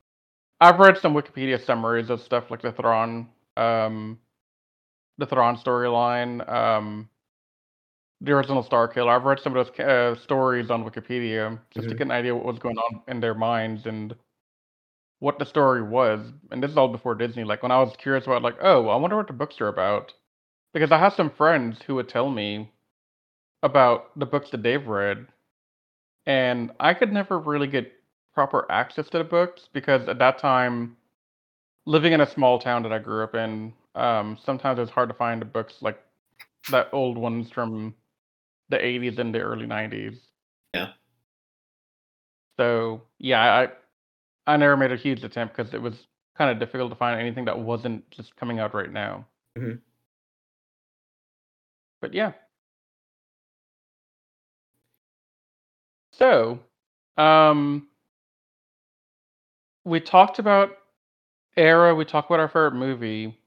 I've 0.59 0.79
read 0.79 0.97
some 0.97 1.13
Wikipedia 1.13 1.63
summaries 1.63 2.09
of 2.09 2.21
stuff 2.21 2.49
like 2.49 2.61
the 2.61 2.71
Thrawn, 2.71 3.29
um, 3.57 4.19
the 5.17 5.25
Thrawn 5.25 5.55
storyline, 5.55 6.47
um, 6.51 7.07
the 8.21 8.31
original 8.31 8.63
Starkiller. 8.63 9.09
I've 9.15 9.23
read 9.23 9.39
some 9.39 9.55
of 9.55 9.67
those 9.67 9.79
uh, 9.79 10.15
stories 10.19 10.71
on 10.71 10.83
Wikipedia 10.83 11.59
just 11.69 11.85
mm-hmm. 11.85 11.89
to 11.89 11.95
get 11.95 12.07
an 12.07 12.11
idea 12.11 12.35
what 12.35 12.45
was 12.45 12.59
going 12.59 12.77
on 12.77 13.01
in 13.07 13.19
their 13.19 13.35
minds 13.35 13.85
and 13.85 14.15
what 15.19 15.39
the 15.39 15.45
story 15.45 15.81
was, 15.81 16.21
and 16.51 16.61
this 16.61 16.71
is 16.71 16.77
all 16.77 16.87
before 16.87 17.15
Disney. 17.15 17.43
Like 17.43 17.63
when 17.63 17.71
I 17.71 17.79
was 17.79 17.95
curious 17.97 18.25
about, 18.25 18.41
like, 18.41 18.57
oh, 18.61 18.89
I 18.89 18.95
wonder 18.97 19.15
what 19.15 19.27
the 19.27 19.33
books 19.33 19.59
are 19.61 19.67
about, 19.67 20.13
because 20.73 20.91
I 20.91 20.99
have 20.99 21.13
some 21.13 21.29
friends 21.29 21.81
who 21.85 21.95
would 21.95 22.09
tell 22.09 22.29
me 22.29 22.71
about 23.63 24.17
the 24.19 24.25
books 24.25 24.51
that 24.51 24.63
they've 24.63 24.85
read, 24.85 25.27
and 26.25 26.71
I 26.79 26.93
could 26.93 27.11
never 27.13 27.39
really 27.39 27.67
get 27.67 27.91
proper 28.33 28.69
access 28.69 29.09
to 29.09 29.19
the 29.19 29.23
books 29.23 29.69
because 29.73 30.07
at 30.07 30.19
that 30.19 30.37
time, 30.39 30.97
living 31.85 32.13
in 32.13 32.21
a 32.21 32.29
small 32.29 32.59
town 32.59 32.83
that 32.83 32.91
I 32.91 32.99
grew 32.99 33.23
up 33.23 33.35
in, 33.35 33.73
um, 33.95 34.37
sometimes 34.43 34.79
it's 34.79 34.91
hard 34.91 35.09
to 35.09 35.15
find 35.15 35.41
the 35.41 35.45
books 35.45 35.75
like 35.81 35.99
that 36.69 36.89
old 36.91 37.17
ones 37.17 37.49
from 37.51 37.95
the 38.69 38.77
80s 38.77 39.19
and 39.19 39.33
the 39.33 39.39
early 39.39 39.65
90s. 39.65 40.17
Yeah. 40.73 40.89
So 42.57 43.03
yeah, 43.19 43.41
I 43.41 43.67
I 44.47 44.57
never 44.57 44.77
made 44.77 44.91
a 44.91 44.97
huge 44.97 45.23
attempt 45.23 45.55
because 45.55 45.73
it 45.73 45.81
was 45.81 46.07
kind 46.37 46.51
of 46.51 46.59
difficult 46.59 46.91
to 46.91 46.95
find 46.95 47.19
anything 47.19 47.45
that 47.45 47.57
wasn't 47.57 48.09
just 48.11 48.35
coming 48.35 48.59
out 48.59 48.73
right 48.73 48.91
now. 48.91 49.25
Mm-hmm. 49.57 49.75
But 52.01 52.13
yeah. 52.13 52.33
So, 56.11 56.59
um, 57.17 57.87
we 59.83 59.99
talked 59.99 60.39
about 60.39 60.71
era. 61.57 61.95
We 61.95 62.05
talked 62.05 62.29
about 62.29 62.39
our 62.39 62.47
favorite 62.47 62.75
movie. 62.75 63.39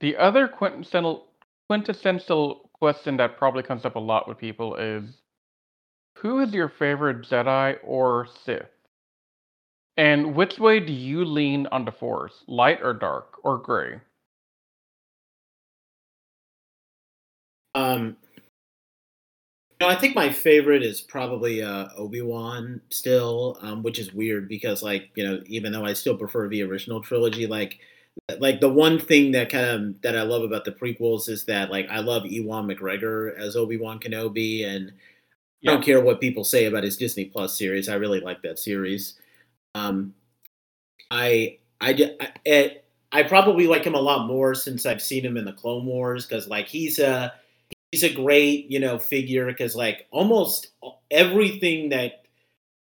The 0.00 0.16
other 0.16 0.48
quintessential 0.48 1.26
quintessential 1.68 2.70
question 2.72 3.16
that 3.16 3.38
probably 3.38 3.62
comes 3.62 3.84
up 3.84 3.96
a 3.96 3.98
lot 3.98 4.28
with 4.28 4.36
people 4.36 4.74
is, 4.76 5.04
who 6.18 6.40
is 6.40 6.52
your 6.52 6.68
favorite 6.68 7.22
Jedi 7.22 7.76
or 7.82 8.28
Sith? 8.44 8.66
And 9.96 10.34
which 10.34 10.58
way 10.58 10.80
do 10.80 10.92
you 10.92 11.24
lean 11.24 11.66
on 11.68 11.84
the 11.84 11.92
Force, 11.92 12.44
light 12.46 12.80
or 12.82 12.94
dark 12.94 13.38
or 13.44 13.58
gray? 13.58 14.00
Um, 17.74 18.16
no, 19.80 19.88
I 19.88 19.96
think 19.96 20.14
my 20.14 20.30
favorite 20.30 20.82
is 20.84 21.00
probably 21.00 21.62
uh, 21.62 21.88
Obi 21.96 22.22
Wan 22.22 22.80
still, 22.90 23.58
um, 23.62 23.82
which 23.82 23.98
is 23.98 24.12
weird 24.12 24.48
because, 24.48 24.82
like, 24.82 25.10
you 25.16 25.24
know, 25.26 25.42
even 25.46 25.72
though 25.72 25.84
I 25.84 25.92
still 25.94 26.16
prefer 26.16 26.48
the 26.48 26.62
original 26.62 27.00
trilogy, 27.00 27.46
like, 27.46 27.80
like 28.38 28.60
the 28.60 28.68
one 28.68 28.98
thing 29.00 29.32
that 29.32 29.50
kind 29.50 29.66
of 29.66 30.02
that 30.02 30.16
I 30.16 30.22
love 30.22 30.42
about 30.42 30.64
the 30.64 30.72
prequels 30.72 31.28
is 31.28 31.44
that, 31.46 31.70
like, 31.70 31.88
I 31.90 31.98
love 31.98 32.26
Ewan 32.26 32.68
McGregor 32.68 33.36
as 33.36 33.56
Obi 33.56 33.76
Wan 33.76 33.98
Kenobi, 33.98 34.64
and 34.64 34.92
yeah. 35.62 35.72
I 35.72 35.74
don't 35.74 35.84
care 35.84 36.00
what 36.00 36.20
people 36.20 36.44
say 36.44 36.66
about 36.66 36.84
his 36.84 36.96
Disney 36.96 37.24
Plus 37.26 37.58
series. 37.58 37.88
I 37.88 37.94
really 37.94 38.20
like 38.20 38.42
that 38.42 38.58
series. 38.60 39.14
Um, 39.74 40.14
I 41.10 41.58
I 41.80 42.16
I, 42.46 42.76
I 43.10 43.22
probably 43.24 43.66
like 43.66 43.84
him 43.84 43.94
a 43.94 44.00
lot 44.00 44.26
more 44.26 44.54
since 44.54 44.86
I've 44.86 45.02
seen 45.02 45.24
him 45.24 45.36
in 45.36 45.44
the 45.44 45.52
Clone 45.52 45.86
Wars 45.86 46.26
because 46.26 46.48
like 46.48 46.68
he's 46.68 46.98
a 46.98 47.32
he's 47.90 48.02
a 48.02 48.12
great 48.12 48.70
you 48.70 48.80
know 48.80 48.98
figure 48.98 49.46
because 49.46 49.76
like 49.76 50.06
almost 50.10 50.68
everything 51.10 51.90
that 51.90 52.24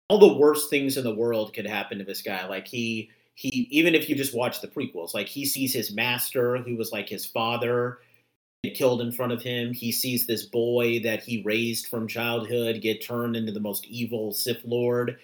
all 0.09 0.19
the 0.19 0.37
worst 0.37 0.69
things 0.69 0.97
in 0.97 1.03
the 1.03 1.15
world 1.15 1.53
could 1.53 1.65
happen 1.65 1.97
to 1.97 2.03
this 2.03 2.21
guy 2.21 2.47
like 2.47 2.67
he 2.67 3.09
he 3.35 3.67
even 3.71 3.95
if 3.95 4.09
you 4.09 4.15
just 4.15 4.35
watch 4.35 4.61
the 4.61 4.67
prequels 4.67 5.13
like 5.13 5.27
he 5.27 5.45
sees 5.45 5.73
his 5.73 5.93
master 5.93 6.57
who 6.57 6.75
was 6.75 6.91
like 6.91 7.07
his 7.07 7.25
father 7.25 7.99
get 8.63 8.75
killed 8.75 9.01
in 9.01 9.11
front 9.11 9.31
of 9.31 9.41
him. 9.41 9.73
He 9.73 9.91
sees 9.91 10.25
this 10.25 10.43
boy 10.43 10.99
that 11.01 11.23
he 11.23 11.41
raised 11.41 11.87
from 11.87 12.07
childhood 12.07 12.81
get 12.81 13.03
turned 13.03 13.35
into 13.35 13.51
the 13.51 13.59
most 13.59 13.85
evil 13.87 14.31
Sith 14.33 14.63
Lord 14.63 15.17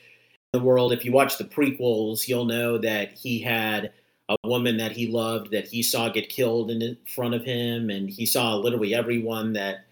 the 0.53 0.59
world. 0.59 0.93
If 0.93 1.05
you 1.05 1.11
watch 1.11 1.37
the 1.37 1.43
prequels, 1.43 2.27
you'll 2.27 2.45
know 2.45 2.77
that 2.77 3.11
he 3.13 3.39
had 3.39 3.91
a 4.29 4.37
woman 4.43 4.77
that 4.77 4.91
he 4.91 5.07
loved 5.07 5.51
that 5.51 5.67
he 5.67 5.81
saw 5.81 6.09
get 6.09 6.29
killed 6.29 6.69
in 6.71 6.97
front 7.13 7.33
of 7.33 7.45
him, 7.45 7.89
and 7.89 8.09
he 8.09 8.25
saw 8.25 8.55
literally 8.55 8.93
everyone 8.93 9.53
that 9.53 9.85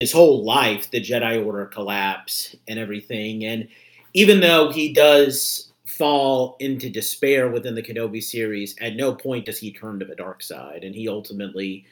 his 0.00 0.12
whole 0.12 0.44
life 0.44 0.90
the 0.90 1.00
Jedi 1.00 1.44
Order 1.44 1.66
collapse 1.66 2.56
and 2.66 2.78
everything. 2.78 3.44
And 3.44 3.68
even 4.14 4.40
though 4.40 4.72
he 4.72 4.92
does 4.92 5.72
fall 5.86 6.56
into 6.58 6.90
despair 6.90 7.48
within 7.48 7.74
the 7.74 7.82
Kenobi 7.82 8.22
series, 8.22 8.74
at 8.80 8.96
no 8.96 9.14
point 9.14 9.46
does 9.46 9.58
he 9.58 9.72
turn 9.72 9.98
to 10.00 10.04
the 10.04 10.16
dark 10.16 10.42
side, 10.42 10.84
and 10.84 10.94
he 10.94 11.08
ultimately 11.08 11.84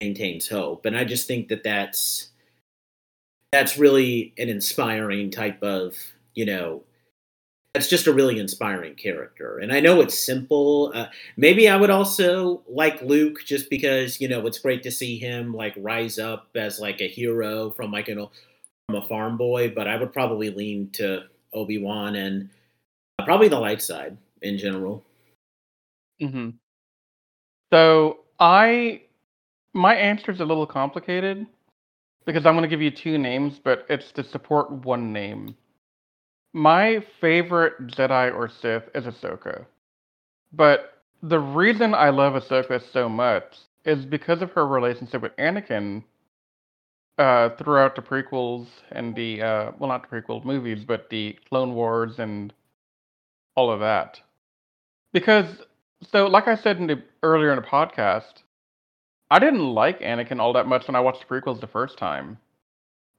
maintains 0.00 0.48
hope. 0.48 0.84
And 0.84 0.96
I 0.96 1.04
just 1.04 1.26
think 1.26 1.48
that 1.48 1.64
that's 1.64 2.30
that's 3.52 3.78
really 3.78 4.34
an 4.38 4.48
inspiring 4.48 5.30
type 5.30 5.62
of 5.62 5.96
you 6.34 6.44
know 6.44 6.82
that's 7.76 7.88
just 7.88 8.06
a 8.06 8.12
really 8.12 8.38
inspiring 8.38 8.94
character. 8.94 9.58
And 9.58 9.70
I 9.70 9.80
know 9.80 10.00
it's 10.00 10.18
simple. 10.18 10.92
Uh, 10.94 11.08
maybe 11.36 11.68
I 11.68 11.76
would 11.76 11.90
also 11.90 12.62
like 12.66 13.02
Luke 13.02 13.40
just 13.44 13.68
because 13.68 14.18
you 14.18 14.28
know 14.28 14.46
it's 14.46 14.58
great 14.58 14.82
to 14.84 14.90
see 14.90 15.18
him 15.18 15.52
like 15.52 15.74
rise 15.76 16.18
up 16.18 16.48
as 16.54 16.80
like 16.80 17.02
a 17.02 17.06
hero 17.06 17.70
from 17.70 17.92
like 17.92 18.08
know 18.08 18.30
from 18.88 18.96
a 18.96 19.04
farm 19.04 19.36
boy. 19.36 19.68
But 19.68 19.88
I 19.88 19.96
would 19.96 20.10
probably 20.10 20.48
lean 20.48 20.88
to 20.92 21.24
Obi 21.52 21.76
Wan 21.76 22.16
and 22.16 22.48
uh, 23.18 23.26
probably 23.26 23.48
the 23.48 23.60
light 23.60 23.82
side 23.82 24.16
in 24.40 24.56
general. 24.56 25.04
hmm 26.18 26.48
So 27.70 28.20
I 28.40 29.02
my 29.74 29.94
answer 29.94 30.30
is 30.30 30.40
a 30.40 30.46
little 30.46 30.66
complicated 30.66 31.46
because 32.24 32.46
I'm 32.46 32.54
going 32.54 32.62
to 32.62 32.68
give 32.68 32.80
you 32.80 32.90
two 32.90 33.18
names, 33.18 33.60
but 33.62 33.84
it's 33.90 34.12
to 34.12 34.24
support 34.24 34.70
one 34.70 35.12
name. 35.12 35.54
My 36.56 37.04
favorite 37.20 37.86
Jedi 37.88 38.34
or 38.34 38.48
Sith 38.48 38.84
is 38.94 39.04
Ahsoka. 39.04 39.66
But 40.54 41.02
the 41.22 41.38
reason 41.38 41.92
I 41.92 42.08
love 42.08 42.32
Ahsoka 42.32 42.80
so 42.94 43.10
much 43.10 43.58
is 43.84 44.06
because 44.06 44.40
of 44.40 44.52
her 44.52 44.66
relationship 44.66 45.20
with 45.20 45.36
Anakin 45.36 46.02
uh, 47.18 47.50
throughout 47.58 47.94
the 47.94 48.00
prequels 48.00 48.68
and 48.90 49.14
the, 49.14 49.42
uh, 49.42 49.72
well, 49.78 49.90
not 49.90 50.08
the 50.10 50.16
prequel 50.16 50.42
movies, 50.46 50.82
but 50.82 51.10
the 51.10 51.36
Clone 51.46 51.74
Wars 51.74 52.14
and 52.18 52.54
all 53.54 53.70
of 53.70 53.80
that. 53.80 54.18
Because, 55.12 55.60
so 56.10 56.26
like 56.26 56.48
I 56.48 56.56
said 56.56 56.78
in 56.78 56.86
the, 56.86 57.02
earlier 57.22 57.52
in 57.52 57.60
the 57.60 57.68
podcast, 57.68 58.44
I 59.30 59.40
didn't 59.40 59.74
like 59.74 60.00
Anakin 60.00 60.40
all 60.40 60.54
that 60.54 60.68
much 60.68 60.88
when 60.88 60.96
I 60.96 61.00
watched 61.00 61.28
the 61.28 61.34
prequels 61.34 61.60
the 61.60 61.66
first 61.66 61.98
time. 61.98 62.38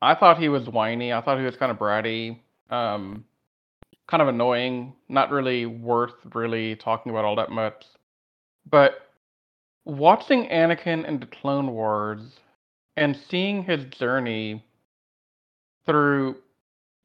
I 0.01 0.15
thought 0.15 0.39
he 0.39 0.49
was 0.49 0.67
whiny. 0.67 1.13
I 1.13 1.21
thought 1.21 1.37
he 1.37 1.45
was 1.45 1.55
kind 1.55 1.71
of 1.71 1.77
bratty, 1.77 2.39
um, 2.69 3.25
kind 4.07 4.21
of 4.21 4.27
annoying, 4.27 4.93
not 5.09 5.31
really 5.31 5.65
worth 5.65 6.13
really 6.33 6.75
talking 6.75 7.11
about 7.11 7.25
all 7.25 7.35
that 7.35 7.51
much. 7.51 7.85
But 8.69 9.07
watching 9.85 10.47
Anakin 10.49 11.07
in 11.07 11.19
the 11.19 11.25
Clone 11.25 11.71
Wars 11.71 12.21
and 12.97 13.17
seeing 13.29 13.63
his 13.63 13.85
journey 13.85 14.63
through 15.85 16.37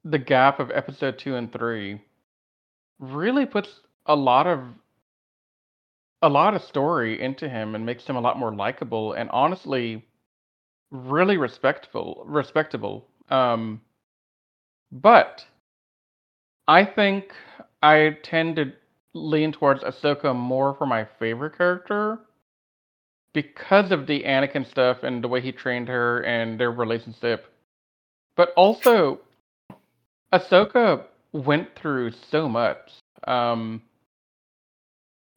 the 0.04 0.18
gap 0.18 0.58
of 0.58 0.70
episode 0.72 1.18
two 1.18 1.36
and 1.36 1.52
three 1.52 2.00
really 2.98 3.46
puts 3.46 3.68
a 4.06 4.16
lot 4.16 4.46
of 4.46 4.60
a 6.22 6.28
lot 6.28 6.54
of 6.54 6.62
story 6.62 7.20
into 7.20 7.48
him 7.48 7.74
and 7.74 7.84
makes 7.84 8.06
him 8.06 8.16
a 8.16 8.20
lot 8.20 8.38
more 8.38 8.54
likable 8.54 9.12
and 9.12 9.28
honestly 9.30 10.04
really 10.90 11.36
respectful 11.36 12.22
respectable 12.26 13.06
um 13.30 13.80
but 14.90 15.44
i 16.68 16.84
think 16.84 17.32
i 17.82 18.16
tend 18.22 18.56
to 18.56 18.72
lean 19.14 19.52
towards 19.52 19.82
ahsoka 19.82 20.34
more 20.34 20.74
for 20.74 20.86
my 20.86 21.06
favorite 21.18 21.56
character 21.56 22.18
because 23.34 23.90
of 23.90 24.06
the 24.06 24.22
anakin 24.24 24.68
stuff 24.68 25.02
and 25.02 25.22
the 25.22 25.28
way 25.28 25.40
he 25.40 25.52
trained 25.52 25.88
her 25.88 26.20
and 26.20 26.58
their 26.58 26.70
relationship 26.70 27.46
but 28.36 28.52
also 28.56 29.20
ahsoka 30.32 31.04
went 31.32 31.68
through 31.76 32.10
so 32.30 32.48
much 32.48 32.92
um 33.26 33.82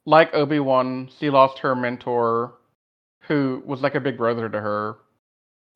like 0.06 0.34
Obi 0.34 0.60
Wan, 0.60 1.10
she 1.20 1.30
lost 1.30 1.60
her 1.60 1.76
mentor, 1.76 2.54
who 3.22 3.62
was 3.66 3.82
like 3.82 3.96
a 3.96 4.00
big 4.00 4.18
brother 4.18 4.48
to 4.50 4.62
her. 4.62 4.96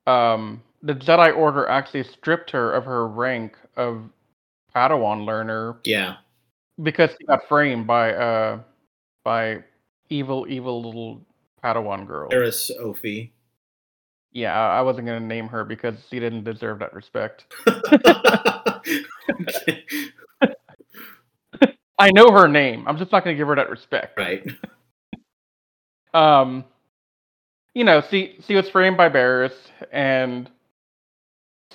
Um, 0.06 0.62
the 0.84 0.94
Jedi 0.94 1.36
Order 1.36 1.68
actually 1.68 2.04
stripped 2.04 2.52
her 2.52 2.72
of 2.72 2.86
her 2.86 3.08
rank 3.08 3.56
of 3.76 4.04
Padawan 4.76 5.26
learner. 5.26 5.78
Yeah, 5.84 6.18
because 6.82 7.12
he 7.20 7.26
got 7.26 7.48
framed 7.48 7.88
by 7.88 8.14
uh 8.14 8.60
by 9.24 9.64
evil, 10.10 10.46
evil 10.50 10.82
little 10.82 11.22
Padawan 11.64 12.08
girl. 12.08 12.30
Barriss 12.30 12.72
Offee. 12.82 13.32
Yeah, 14.32 14.58
I 14.58 14.82
wasn't 14.82 15.08
gonna 15.08 15.20
name 15.20 15.48
her 15.48 15.64
because 15.64 15.96
she 16.10 16.20
didn't 16.20 16.44
deserve 16.44 16.80
that 16.80 16.94
respect. 16.94 17.46
I 22.00 22.12
know 22.12 22.32
her 22.32 22.48
name. 22.48 22.88
I'm 22.88 22.98
just 22.98 23.12
not 23.12 23.26
going 23.26 23.36
to 23.36 23.38
give 23.38 23.50
her 23.50 23.58
that 23.58 23.70
respect. 23.70 24.18
Right. 24.18 24.48
um, 26.14 26.64
you 27.74 27.84
know, 27.84 28.02
she 28.10 28.40
she 28.48 28.56
was 28.56 28.70
framed 28.70 28.96
by 28.96 29.10
Barriss, 29.10 29.52
and 29.92 30.50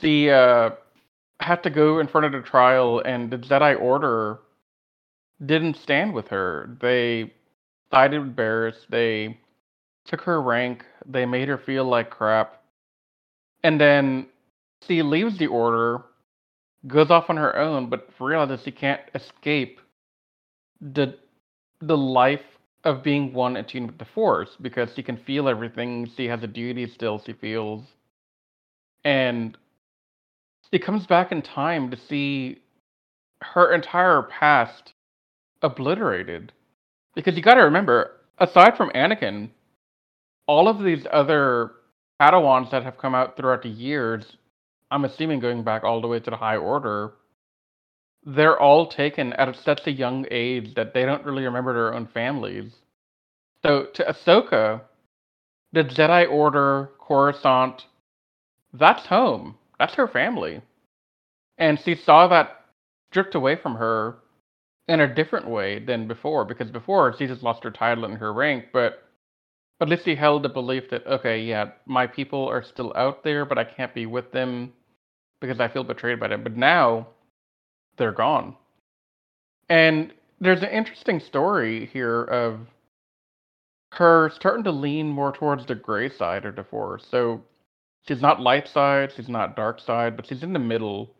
she 0.01 0.31
uh 0.31 0.71
had 1.45 1.63
to 1.63 1.71
go 1.71 1.99
in 1.99 2.09
front 2.09 2.25
of 2.25 2.33
the 2.33 2.41
trial, 2.41 3.03
and 3.05 3.31
the 3.31 3.37
Jedi 3.37 3.79
Order 3.81 4.39
didn't 5.45 5.77
stand 5.77 6.15
with 6.15 6.29
her. 6.29 6.77
They 6.81 7.33
sided 7.91 8.21
with 8.21 8.37
Barriss. 8.37 8.77
They 8.89 9.39
took 10.07 10.23
her 10.23 10.41
rank. 10.41 10.85
They 11.07 11.27
made 11.27 11.49
her 11.49 11.59
feel 11.59 11.85
like 11.85 12.11
crap. 12.11 12.63
And 13.63 13.81
then 13.81 14.27
she 14.87 15.03
leaves 15.03 15.39
the 15.39 15.47
order, 15.47 16.03
goes 16.87 17.11
off 17.11 17.29
on 17.29 17.37
her 17.37 17.57
own, 17.57 17.91
but 17.91 18.09
realizes 18.19 18.63
she 18.65 18.71
can't 18.71 19.03
escape 19.15 19.81
the 20.81 21.17
the 21.81 21.97
life 21.97 22.45
of 22.85 23.03
being 23.03 23.33
one 23.33 23.57
attuned 23.57 23.89
with 23.89 23.99
the 23.99 24.05
force 24.15 24.51
because 24.61 24.89
she 24.95 25.03
can 25.03 25.17
feel 25.17 25.49
everything 25.49 26.11
she 26.17 26.27
has 26.27 26.43
a 26.43 26.47
duty 26.47 26.87
still 26.87 27.21
she 27.25 27.33
feels 27.33 27.83
and 29.05 29.57
she 30.72 30.79
comes 30.79 31.07
back 31.07 31.33
in 31.33 31.42
time 31.42 31.90
to 31.90 31.96
see 31.96 32.59
her 33.40 33.72
entire 33.72 34.22
past 34.22 34.92
obliterated 35.62 36.53
because 37.14 37.37
you 37.37 37.42
got 37.42 37.55
to 37.55 37.62
remember 37.62 38.12
aside 38.38 38.77
from 38.77 38.90
anakin 38.90 39.48
all 40.46 40.68
of 40.68 40.83
these 40.83 41.07
other 41.12 41.72
padawans 42.20 42.70
that 42.70 42.83
have 42.83 42.98
come 42.98 43.14
out 43.14 43.37
throughout 43.37 43.62
the 43.62 43.68
years 43.68 44.37
i'm 44.90 45.05
assuming 45.05 45.40
going 45.40 45.62
back 45.62 45.85
all 45.85 46.00
the 46.00 46.09
way 46.09 46.20
to 46.20 46.31
the 46.31 46.37
high 46.37 46.57
order 46.57 47.12
they're 48.27 48.59
all 48.59 48.87
taken 48.87 49.33
at 49.35 49.55
such 49.57 49.87
a 49.87 49.92
young 49.92 50.27
age 50.31 50.74
that 50.74 50.94
they 50.94 51.05
don't 51.05 51.24
really 51.24 51.44
remember 51.44 51.74
their 51.74 51.94
own 51.94 52.07
families. 52.07 52.72
So 53.62 53.87
to 53.94 54.05
Ahsoka, 54.05 54.83
the 55.72 55.85
Jedi 55.85 56.31
Order, 56.31 56.90
Coruscant, 56.98 57.85
that's 58.72 59.07
home. 59.07 59.57
That's 59.85 59.97
her 59.97 60.09
family. 60.09 60.62
And 61.59 61.79
she 61.79 61.94
saw 61.94 62.27
that 62.29 62.59
stripped 63.11 63.35
away 63.35 63.57
from 63.57 63.75
her 63.75 64.16
in 64.88 65.01
a 65.01 65.14
different 65.14 65.47
way 65.47 65.79
than 65.79 66.09
before, 66.09 66.47
because 66.47 66.70
before 66.70 67.14
she 67.14 67.27
just 67.27 67.42
lost 67.42 67.64
her 67.64 67.70
title 67.70 68.07
and 68.07 68.16
her 68.16 68.33
rank, 68.33 68.68
but 68.73 69.03
at 69.83 69.90
least 69.90 70.07
she 70.07 70.14
held 70.14 70.42
the 70.42 70.49
belief 70.49 70.88
that, 70.88 71.07
okay, 71.07 71.42
yeah, 71.42 71.73
my 71.85 72.07
people 72.07 72.49
are 72.49 72.62
still 72.62 72.94
out 72.97 73.25
there, 73.25 73.44
but 73.44 73.59
I 73.59 73.64
can't 73.64 73.92
be 73.92 74.07
with 74.07 74.33
them 74.33 74.73
because 75.38 75.61
I 75.61 75.68
feel 75.68 75.85
betrayed 75.85 76.18
by 76.18 76.29
them. 76.29 76.42
But 76.42 76.57
now 76.57 77.09
they're 77.99 78.11
gone. 78.11 78.57
And 79.68 80.14
there's 80.40 80.62
an 80.62 80.70
interesting 80.70 81.20
story 81.20 81.90
here 81.92 82.23
of 82.23 82.61
her 83.92 84.31
starting 84.35 84.64
to 84.64 84.73
lean 84.73 85.11
more 85.11 85.33
towards 85.33 85.66
the 85.66 85.75
gray 85.75 86.09
side 86.09 86.47
of 86.47 86.57
the 86.57 86.64
force. 86.64 87.07
So 87.11 87.42
she's 88.07 88.21
not 88.21 88.40
light 88.40 88.69
side, 88.69 89.12
she's 89.14 89.29
not 89.29 89.57
dark 89.57 89.81
side, 89.81 90.17
but 90.17 90.27
she's 90.27 90.43
in 90.43 90.53
the 90.53 90.59
middle. 90.59 91.14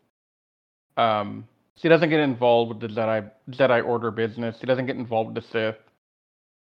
Um, 0.97 1.49
she 1.77 1.89
doesn't 1.89 2.11
get 2.11 2.21
involved 2.21 2.69
with 2.71 2.81
the 2.81 2.89
Jedi 2.89 3.31
Jedi 3.51 3.85
Order 3.85 4.11
business. 4.11 4.57
She 4.61 4.67
doesn't 4.67 4.87
get 4.87 4.97
involved 4.97 5.35
with 5.35 5.45
the 5.45 5.51
Sith. 5.51 5.81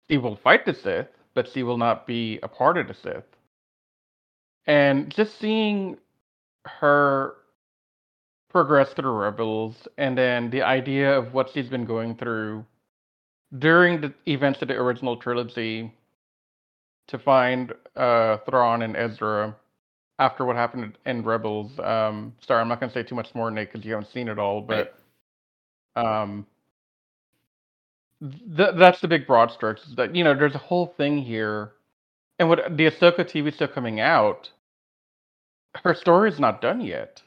She 0.10 0.18
will 0.18 0.36
fight 0.36 0.66
the 0.66 0.74
Sith, 0.74 1.08
but 1.34 1.50
she 1.54 1.64
will 1.64 1.78
not 1.78 2.06
be 2.06 2.40
a 2.44 2.48
part 2.48 2.78
of 2.78 2.88
the 2.88 2.94
Sith. 2.94 3.24
And 4.66 5.10
just 5.10 5.40
seeing 5.40 5.98
her 6.66 7.36
progress 8.50 8.92
through 8.94 9.12
Rebels, 9.12 9.88
and 9.98 10.18
then 10.18 10.50
the 10.50 10.64
idea 10.64 11.18
of 11.18 11.34
what 11.34 11.50
she's 11.54 11.70
been 11.70 11.86
going 11.86 12.16
through 12.16 12.66
during 13.58 14.02
the 14.02 14.14
events 14.26 14.62
of 14.62 14.68
the 14.68 14.74
original 14.74 15.16
trilogy, 15.16 15.94
to 17.08 17.18
find 17.18 17.72
uh, 17.96 18.38
Thrawn 18.46 18.82
and 18.82 18.98
Ezra 18.98 19.56
after 20.20 20.46
what 20.46 20.56
happened 20.56 20.98
in 21.06 21.24
Rebels. 21.24 21.72
Um, 21.80 22.34
sorry, 22.46 22.62
I'm 22.62 22.68
not 22.68 22.80
going 22.80 22.92
to 22.92 22.94
say 22.94 23.04
too 23.04 23.16
much 23.16 23.34
more, 23.36 23.52
Nate, 23.52 23.72
because 23.72 23.86
you 23.86 23.94
haven't 23.94 24.12
seen 24.12 24.28
it 24.28 24.40
all. 24.40 24.62
But 24.62 24.96
um, 25.96 26.46
th- 28.22 28.76
that's 28.78 29.02
the 29.02 29.08
big 29.08 29.28
broad 29.28 29.52
strokes. 29.52 29.84
Is 29.88 29.96
that 29.96 30.16
you 30.16 30.24
know, 30.24 30.36
there's 30.36 30.56
a 30.56 30.60
whole 30.60 30.94
thing 30.98 31.20
here, 31.20 31.74
and 32.40 32.50
what 32.50 32.60
the 32.78 32.86
Ahsoka 32.90 33.20
TV 33.20 33.54
still 33.54 33.68
coming 33.68 34.00
out, 34.00 34.50
her 35.84 35.94
story 35.94 36.30
is 36.30 36.40
not 36.40 36.62
done 36.62 36.82
yet, 36.82 37.22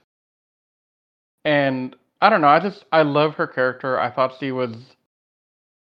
and 1.45 1.97
I 2.21 2.31
don't 2.31 2.41
know. 2.41 2.49
I 2.49 2.61
just 2.61 2.85
I 2.93 3.03
love 3.03 3.35
her 3.35 3.47
character. 3.47 3.99
I 3.99 4.11
thought 4.11 4.37
she 4.41 4.53
was 4.53 4.77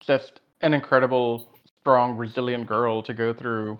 just 0.02 0.42
an 0.62 0.74
incredible, 0.74 1.48
strong, 1.82 2.18
resilient 2.18 2.68
girl 2.68 3.04
to 3.04 3.14
go 3.14 3.34
through 3.34 3.80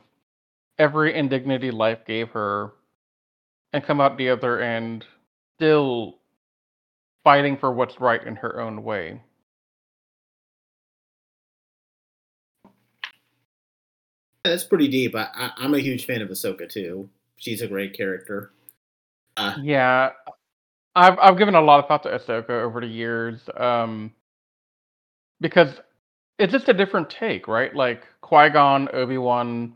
every 0.80 1.16
indignity 1.16 1.72
life 1.72 2.00
gave 2.06 2.30
her 2.30 2.72
and 3.74 3.84
come 3.84 4.02
out 4.02 4.18
the 4.18 4.30
other 4.30 4.60
end 4.60 5.06
still 5.58 6.20
fighting 7.24 7.58
for 7.58 7.72
what's 7.72 8.00
right 8.00 8.24
in 8.26 8.36
her 8.38 8.62
own 8.62 8.84
way. 8.84 9.22
That's 14.44 14.64
pretty 14.64 14.88
deep. 14.88 15.14
I, 15.16 15.28
I, 15.36 15.66
am 15.66 15.74
a 15.74 15.80
huge 15.80 16.06
fan 16.06 16.22
of 16.22 16.30
Ahsoka 16.30 16.70
too. 16.70 17.10
She's 17.36 17.62
a 17.62 17.68
great 17.68 17.94
character. 17.94 18.52
Uh, 19.36 19.56
yeah, 19.62 20.12
I've 20.96 21.20
I've 21.20 21.38
given 21.38 21.54
a 21.56 21.62
lot 21.62 21.80
of 21.80 21.88
thought 21.88 22.04
to 22.04 22.10
Ahsoka 22.10 22.50
over 22.50 22.80
the 22.80 22.88
years, 22.88 23.42
um, 23.58 24.14
because 25.42 25.70
it's 26.40 26.54
just 26.54 26.70
a 26.70 26.74
different 26.74 27.10
take, 27.10 27.48
right? 27.48 27.76
Like 27.76 28.04
Qui 28.22 28.50
Gon, 28.50 28.88
Obi 28.94 29.18
Wan, 29.18 29.76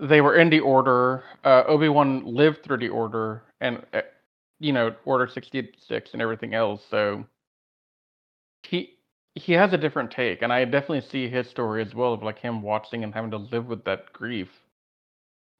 they 0.00 0.20
were 0.20 0.36
in 0.36 0.50
the 0.50 0.60
Order. 0.60 1.24
Uh, 1.44 1.64
Obi 1.66 1.88
Wan 1.88 2.24
lived 2.24 2.62
through 2.62 2.78
the 2.78 2.88
Order, 2.88 3.42
and 3.60 3.82
uh, 3.92 4.02
you 4.60 4.72
know 4.72 4.94
Order 5.04 5.28
sixty 5.28 5.72
six 5.86 6.10
and 6.12 6.22
everything 6.22 6.54
else. 6.54 6.82
So 6.90 7.24
he 8.62 8.94
he 9.34 9.52
has 9.52 9.72
a 9.72 9.78
different 9.78 10.10
take, 10.10 10.42
and 10.42 10.52
I 10.52 10.64
definitely 10.64 11.02
see 11.02 11.28
his 11.28 11.48
story 11.48 11.82
as 11.82 11.94
well 11.94 12.12
of 12.12 12.22
like 12.22 12.38
him 12.38 12.62
watching 12.62 13.04
and 13.04 13.12
having 13.12 13.30
to 13.32 13.38
live 13.38 13.66
with 13.66 13.84
that 13.84 14.12
grief 14.12 14.48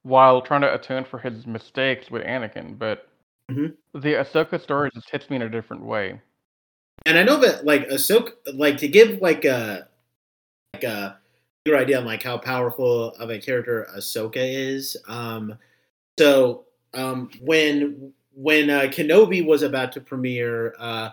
while 0.03 0.41
trying 0.41 0.61
to 0.61 0.73
atone 0.73 1.03
for 1.03 1.19
his 1.19 1.47
mistakes 1.47 2.11
with 2.11 2.23
Anakin. 2.23 2.77
But 2.77 3.07
mm-hmm. 3.51 3.99
the 3.99 4.13
Ahsoka 4.13 4.61
story 4.61 4.91
just 4.93 5.09
hits 5.09 5.29
me 5.29 5.37
in 5.37 5.41
a 5.41 5.49
different 5.49 5.83
way. 5.83 6.21
And 7.05 7.17
I 7.17 7.23
know 7.23 7.37
that 7.37 7.65
like 7.65 7.89
Ahsoka, 7.89 8.31
like 8.53 8.77
to 8.77 8.87
give 8.87 9.21
like 9.21 9.45
a 9.45 9.87
like 10.73 10.83
a 10.83 11.19
your 11.65 11.77
idea 11.77 11.97
on 11.97 12.05
like 12.05 12.21
how 12.21 12.37
powerful 12.37 13.09
of 13.15 13.31
a 13.31 13.39
character 13.39 13.87
Ahsoka 13.97 14.37
is. 14.37 14.95
Um, 15.07 15.57
so 16.17 16.65
um, 16.93 17.29
when 17.41 18.13
when 18.35 18.69
uh, 18.69 18.81
Kenobi 18.81 19.45
was 19.45 19.63
about 19.63 19.91
to 19.93 20.01
premiere, 20.01 20.75
uh, 20.77 21.09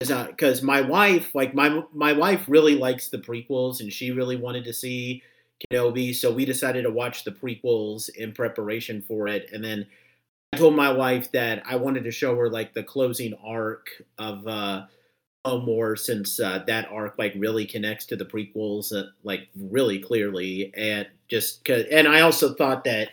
because 0.00 0.62
uh, 0.62 0.66
my 0.66 0.80
wife, 0.80 1.34
like 1.34 1.54
my 1.54 1.82
my 1.92 2.12
wife, 2.12 2.44
really 2.48 2.74
likes 2.74 3.08
the 3.08 3.18
prequels, 3.18 3.80
and 3.80 3.92
she 3.92 4.10
really 4.10 4.36
wanted 4.36 4.64
to 4.64 4.72
see 4.72 5.22
Kenobi, 5.70 6.14
so 6.14 6.32
we 6.32 6.44
decided 6.44 6.82
to 6.82 6.90
watch 6.90 7.24
the 7.24 7.30
prequels 7.30 8.08
in 8.10 8.32
preparation 8.32 9.00
for 9.02 9.28
it, 9.28 9.48
and 9.52 9.64
then 9.64 9.86
I 10.52 10.58
told 10.58 10.74
my 10.74 10.92
wife 10.92 11.30
that 11.32 11.62
I 11.64 11.76
wanted 11.76 12.04
to 12.04 12.10
show 12.10 12.34
her 12.36 12.50
like 12.50 12.74
the 12.74 12.82
closing 12.82 13.34
arc 13.44 13.88
of 14.18 14.46
uh, 14.46 14.86
more 15.64 15.96
since 15.96 16.40
uh, 16.40 16.62
that 16.66 16.88
arc 16.90 17.18
like 17.18 17.32
really 17.36 17.66
connects 17.66 18.06
to 18.06 18.16
the 18.16 18.24
prequels 18.24 18.92
uh, 18.92 19.08
like 19.22 19.48
really 19.56 19.98
clearly, 19.98 20.72
and 20.76 21.06
just 21.28 21.64
cause, 21.64 21.84
and 21.90 22.08
I 22.08 22.20
also 22.20 22.54
thought 22.54 22.84
that 22.84 23.10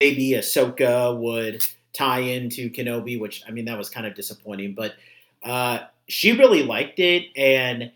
maybe 0.00 0.30
Ahsoka 0.32 1.16
would 1.18 1.64
tie 1.92 2.20
into 2.20 2.70
Kenobi, 2.70 3.18
which 3.18 3.42
I 3.46 3.50
mean 3.50 3.64
that 3.66 3.78
was 3.78 3.90
kind 3.90 4.06
of 4.06 4.14
disappointing, 4.14 4.74
but 4.74 4.94
uh, 5.42 5.80
she 6.08 6.32
really 6.32 6.62
liked 6.62 6.98
it, 6.98 7.26
and 7.36 7.92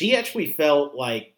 she 0.00 0.16
actually 0.16 0.52
felt 0.52 0.94
like 0.94 1.34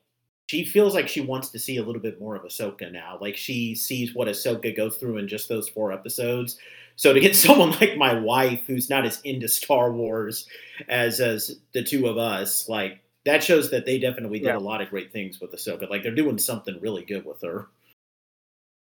she 0.51 0.65
feels 0.65 0.95
like 0.95 1.09
she 1.09 1.21
wants 1.21 1.51
to 1.51 1.61
see 1.61 1.77
a 1.77 1.83
little 1.83 2.03
bit 2.03 2.21
more 2.21 2.35
of 2.35 2.43
Ahsoka 2.43 2.91
now. 2.91 3.19
Like 3.21 3.37
she 3.37 3.75
sees 3.75 4.15
what 4.15 4.29
Ahsoka 4.29 4.77
goes 4.77 4.97
through 4.97 5.19
in 5.19 5.29
just 5.29 5.49
those 5.49 5.69
four 5.69 5.93
episodes. 5.93 6.59
So 7.01 7.15
to 7.15 7.21
get 7.21 7.35
someone 7.47 7.71
like 7.81 7.97
my 7.97 8.13
wife, 8.13 8.61
who's 8.67 8.91
not 8.91 9.07
as 9.07 9.23
into 9.23 9.49
Star 9.49 9.91
Wars 9.91 10.47
as 10.87 11.19
as 11.19 11.59
the 11.73 11.83
two 11.83 12.07
of 12.07 12.19
us, 12.19 12.69
like 12.69 13.01
that 13.25 13.43
shows 13.43 13.71
that 13.71 13.87
they 13.87 13.99
definitely 13.99 14.39
did 14.39 14.49
yeah. 14.49 14.59
a 14.59 14.61
lot 14.61 14.83
of 14.83 14.91
great 14.91 15.11
things 15.11 15.41
with 15.41 15.53
Ahsoka. 15.53 15.89
Like 15.89 16.03
they're 16.03 16.15
doing 16.15 16.37
something 16.37 16.79
really 16.83 17.07
good 17.07 17.25
with 17.25 17.41
her. 17.41 17.69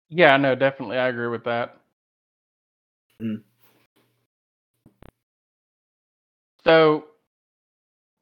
Yeah, 0.09 0.37
no, 0.37 0.55
definitely, 0.55 0.97
I 0.97 1.09
agree 1.09 1.27
with 1.27 1.43
that. 1.43 1.77
Mm. 3.21 3.43
So 6.63 7.05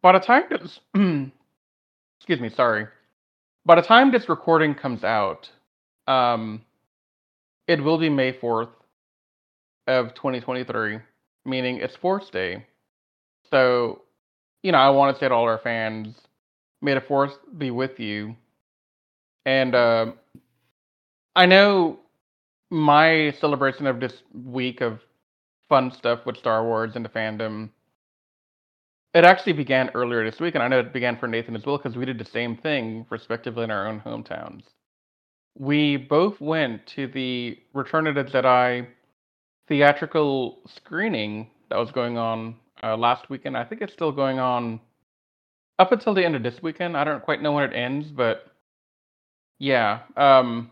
by 0.01 0.11
the 0.11 0.19
time 0.19 0.43
this, 0.49 0.81
excuse 2.19 2.41
me, 2.41 2.49
sorry. 2.49 2.87
By 3.65 3.75
the 3.75 3.81
time 3.81 4.11
this 4.11 4.27
recording 4.27 4.75
comes 4.75 5.05
out, 5.05 5.49
um, 6.07 6.61
it 7.67 7.81
will 7.81 7.97
be 7.97 8.09
May 8.09 8.33
4th 8.33 8.67
of 9.87 10.13
2023, 10.15 10.99
meaning 11.45 11.77
it's 11.77 11.95
Force 11.95 12.29
Day. 12.29 12.65
So, 13.49 14.01
you 14.63 14.71
know, 14.71 14.77
I 14.77 14.89
want 14.89 15.15
to 15.15 15.19
say 15.19 15.27
to 15.27 15.33
all 15.33 15.45
our 15.45 15.59
fans, 15.59 16.15
may 16.81 16.93
the 16.93 17.01
Force 17.01 17.33
be 17.57 17.71
with 17.71 17.99
you. 17.99 18.35
And 19.45 19.73
uh, 19.73 20.11
I 21.35 21.45
know 21.45 21.99
my 22.69 23.33
celebration 23.39 23.87
of 23.87 23.99
this 23.99 24.13
week 24.33 24.81
of 24.81 24.99
fun 25.69 25.91
stuff 25.91 26.25
with 26.25 26.37
Star 26.37 26.65
Wars 26.65 26.91
and 26.95 27.05
the 27.05 27.09
fandom 27.09 27.69
it 29.17 29.25
actually 29.25 29.53
began 29.53 29.89
earlier 29.95 30.29
this 30.29 30.39
week, 30.39 30.53
and 30.53 30.63
I 30.63 30.67
know 30.67 30.79
it 30.79 30.93
began 30.93 31.17
for 31.17 31.27
Nathan 31.27 31.55
as 31.55 31.65
well 31.65 31.77
because 31.77 31.97
we 31.97 32.05
did 32.05 32.19
the 32.19 32.25
same 32.25 32.55
thing, 32.55 33.05
respectively, 33.09 33.63
in 33.63 33.71
our 33.71 33.87
own 33.87 33.99
hometowns. 34.01 34.63
We 35.57 35.97
both 35.97 36.39
went 36.39 36.85
to 36.95 37.07
the 37.07 37.57
Return 37.73 38.05
of 38.05 38.13
the 38.13 38.25
Jedi 38.25 38.85
theatrical 39.67 40.59
screening 40.67 41.49
that 41.69 41.77
was 41.77 41.91
going 41.91 42.17
on 42.17 42.55
uh, 42.83 42.95
last 42.95 43.29
weekend. 43.29 43.57
I 43.57 43.63
think 43.63 43.81
it's 43.81 43.93
still 43.93 44.11
going 44.11 44.39
on 44.39 44.79
up 45.79 45.91
until 45.91 46.13
the 46.13 46.23
end 46.23 46.35
of 46.35 46.43
this 46.43 46.61
weekend. 46.61 46.95
I 46.95 47.03
don't 47.03 47.23
quite 47.23 47.41
know 47.41 47.51
when 47.51 47.63
it 47.63 47.75
ends, 47.75 48.07
but 48.07 48.51
yeah, 49.59 50.01
um, 50.15 50.71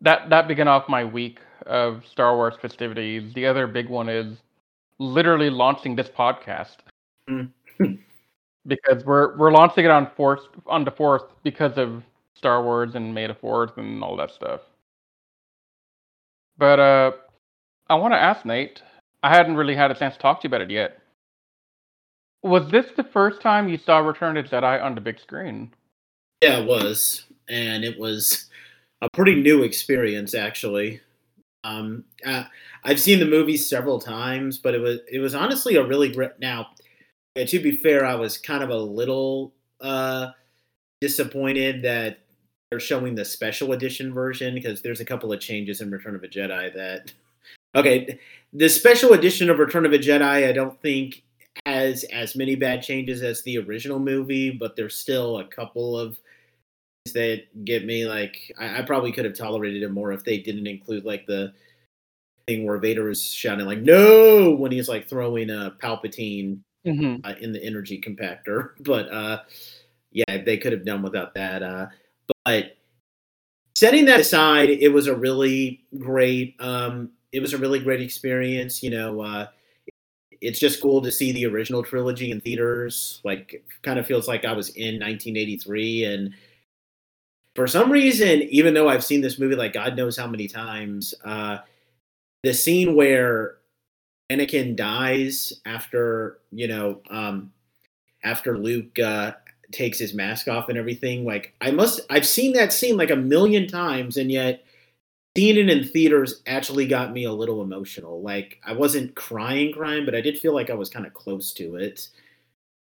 that 0.00 0.30
that 0.30 0.48
began 0.48 0.68
off 0.68 0.88
my 0.88 1.04
week 1.04 1.38
of 1.66 2.02
Star 2.10 2.36
Wars 2.36 2.54
festivities. 2.60 3.32
The 3.34 3.46
other 3.46 3.66
big 3.66 3.88
one 3.88 4.08
is 4.08 4.36
literally 4.98 5.50
launching 5.50 5.96
this 5.96 6.08
podcast. 6.08 6.76
Mm. 7.28 7.50
because 8.66 9.04
we're 9.04 9.36
we're 9.36 9.52
launching 9.52 9.84
it 9.84 9.90
on 9.90 10.10
fourth 10.16 10.40
on 10.66 10.84
the 10.84 10.90
fourth 10.90 11.22
because 11.42 11.76
of 11.76 12.02
Star 12.34 12.62
Wars 12.62 12.94
and 12.94 13.14
May 13.14 13.26
the 13.26 13.34
Fourth 13.34 13.76
and 13.76 14.02
all 14.02 14.16
that 14.16 14.30
stuff. 14.30 14.60
But 16.58 16.80
uh, 16.80 17.12
I 17.88 17.94
want 17.94 18.14
to 18.14 18.20
ask 18.20 18.44
Nate. 18.44 18.82
I 19.22 19.34
hadn't 19.34 19.56
really 19.56 19.74
had 19.74 19.90
a 19.90 19.94
chance 19.94 20.14
to 20.14 20.20
talk 20.20 20.40
to 20.40 20.44
you 20.44 20.48
about 20.48 20.62
it 20.62 20.70
yet. 20.70 20.98
Was 22.42 22.70
this 22.70 22.86
the 22.96 23.04
first 23.04 23.40
time 23.40 23.68
you 23.68 23.78
saw 23.78 23.98
Return 23.98 24.36
of 24.36 24.46
Jedi 24.46 24.82
on 24.82 24.94
the 24.94 25.00
big 25.00 25.18
screen? 25.18 25.72
Yeah, 26.42 26.58
it 26.58 26.66
was, 26.66 27.24
and 27.48 27.84
it 27.84 27.98
was 27.98 28.46
a 29.02 29.08
pretty 29.10 29.40
new 29.40 29.62
experience 29.62 30.34
actually. 30.34 31.00
Um, 31.64 32.04
uh, 32.24 32.44
I've 32.84 33.00
seen 33.00 33.18
the 33.18 33.26
movie 33.26 33.56
several 33.56 33.98
times, 33.98 34.58
but 34.58 34.74
it 34.74 34.80
was 34.80 35.00
it 35.10 35.18
was 35.18 35.34
honestly 35.34 35.76
a 35.76 35.84
really 35.84 36.12
great. 36.12 36.38
Now, 36.38 36.68
to 37.36 37.58
be 37.58 37.72
fair, 37.72 38.04
I 38.04 38.14
was 38.14 38.38
kind 38.38 38.62
of 38.62 38.70
a 38.70 38.76
little 38.76 39.52
uh, 39.80 40.28
disappointed 41.00 41.82
that 41.82 42.20
they're 42.70 42.78
showing 42.78 43.14
the 43.14 43.24
special 43.24 43.72
edition 43.72 44.12
version 44.12 44.54
because 44.54 44.82
there's 44.82 45.00
a 45.00 45.04
couple 45.04 45.32
of 45.32 45.40
changes 45.40 45.80
in 45.80 45.90
Return 45.90 46.14
of 46.14 46.22
a 46.22 46.28
Jedi 46.28 46.72
that. 46.74 47.12
Okay, 47.74 48.18
the 48.52 48.68
special 48.68 49.12
edition 49.12 49.50
of 49.50 49.58
Return 49.58 49.84
of 49.84 49.92
a 49.92 49.98
Jedi, 49.98 50.48
I 50.48 50.52
don't 50.52 50.80
think 50.80 51.22
has 51.64 52.04
as 52.04 52.36
many 52.36 52.54
bad 52.54 52.82
changes 52.82 53.22
as 53.22 53.42
the 53.42 53.58
original 53.58 53.98
movie, 53.98 54.50
but 54.50 54.76
there's 54.76 54.98
still 54.98 55.38
a 55.38 55.44
couple 55.44 55.98
of 55.98 56.18
things 57.04 57.14
that 57.14 57.64
get 57.64 57.86
me 57.86 58.06
like 58.06 58.52
I, 58.58 58.78
I, 58.78 58.82
probably 58.82 59.12
could 59.12 59.24
have 59.24 59.36
tolerated 59.36 59.82
it 59.82 59.90
more 59.90 60.12
if 60.12 60.24
they 60.24 60.38
didn't 60.38 60.66
include 60.66 61.04
like 61.04 61.26
the 61.26 61.52
thing 62.46 62.66
where 62.66 62.78
Vader 62.78 63.08
is 63.08 63.22
shouting 63.22 63.66
like 63.66 63.80
"No" 63.80 64.54
when 64.54 64.72
he's 64.72 64.88
like 64.88 65.08
throwing 65.08 65.50
a 65.50 65.74
Palpatine 65.82 66.60
mm-hmm. 66.86 67.24
uh, 67.24 67.34
in 67.40 67.52
the 67.52 67.62
energy 67.62 68.00
compactor. 68.00 68.70
But 68.80 69.12
uh, 69.12 69.42
yeah, 70.12 70.42
they 70.44 70.58
could 70.58 70.72
have 70.72 70.84
done 70.84 71.02
without 71.02 71.34
that. 71.34 71.62
Uh, 71.62 71.86
but 72.44 72.76
setting 73.74 74.04
that 74.06 74.20
aside, 74.20 74.70
it 74.70 74.92
was 74.92 75.06
a 75.06 75.16
really 75.16 75.84
great. 75.98 76.56
Um, 76.60 77.10
it 77.36 77.40
was 77.40 77.52
a 77.52 77.58
really 77.58 77.78
great 77.78 78.00
experience. 78.00 78.82
You 78.82 78.90
know, 78.90 79.20
uh, 79.20 79.48
it's 80.40 80.58
just 80.58 80.82
cool 80.82 81.02
to 81.02 81.12
see 81.12 81.32
the 81.32 81.46
original 81.46 81.82
trilogy 81.82 82.30
in 82.30 82.40
theaters. 82.40 83.20
Like, 83.24 83.64
kind 83.82 83.98
of 83.98 84.06
feels 84.06 84.28
like 84.28 84.44
I 84.44 84.52
was 84.52 84.70
in 84.70 85.00
1983 85.00 86.04
and 86.04 86.34
for 87.56 87.66
some 87.66 87.90
reason, 87.90 88.42
even 88.42 88.74
though 88.74 88.88
I've 88.88 89.02
seen 89.02 89.22
this 89.22 89.38
movie 89.38 89.56
like 89.56 89.72
God 89.72 89.96
knows 89.96 90.16
how 90.16 90.26
many 90.26 90.46
times, 90.46 91.14
uh, 91.24 91.58
the 92.42 92.52
scene 92.52 92.94
where 92.94 93.56
Anakin 94.30 94.76
dies 94.76 95.54
after 95.64 96.38
you 96.52 96.68
know 96.68 97.00
um, 97.08 97.50
after 98.22 98.58
Luke 98.58 98.98
uh, 98.98 99.32
takes 99.72 99.98
his 99.98 100.12
mask 100.12 100.48
off 100.48 100.68
and 100.68 100.76
everything, 100.76 101.24
like 101.24 101.54
I 101.62 101.70
must 101.70 102.00
I've 102.10 102.26
seen 102.26 102.52
that 102.52 102.74
scene 102.74 102.98
like 102.98 103.10
a 103.10 103.16
million 103.16 103.66
times, 103.66 104.18
and 104.18 104.30
yet 104.30 104.62
seeing 105.36 105.56
it 105.56 105.68
in 105.68 105.84
theaters 105.84 106.42
actually 106.46 106.86
got 106.86 107.12
me 107.12 107.24
a 107.24 107.32
little 107.32 107.62
emotional. 107.62 108.22
Like 108.22 108.58
I 108.64 108.72
wasn't 108.72 109.14
crying, 109.14 109.72
crying, 109.72 110.04
but 110.04 110.14
I 110.14 110.20
did 110.20 110.38
feel 110.38 110.54
like 110.54 110.70
I 110.70 110.74
was 110.74 110.88
kind 110.88 111.06
of 111.06 111.14
close 111.14 111.52
to 111.54 111.76
it. 111.76 112.08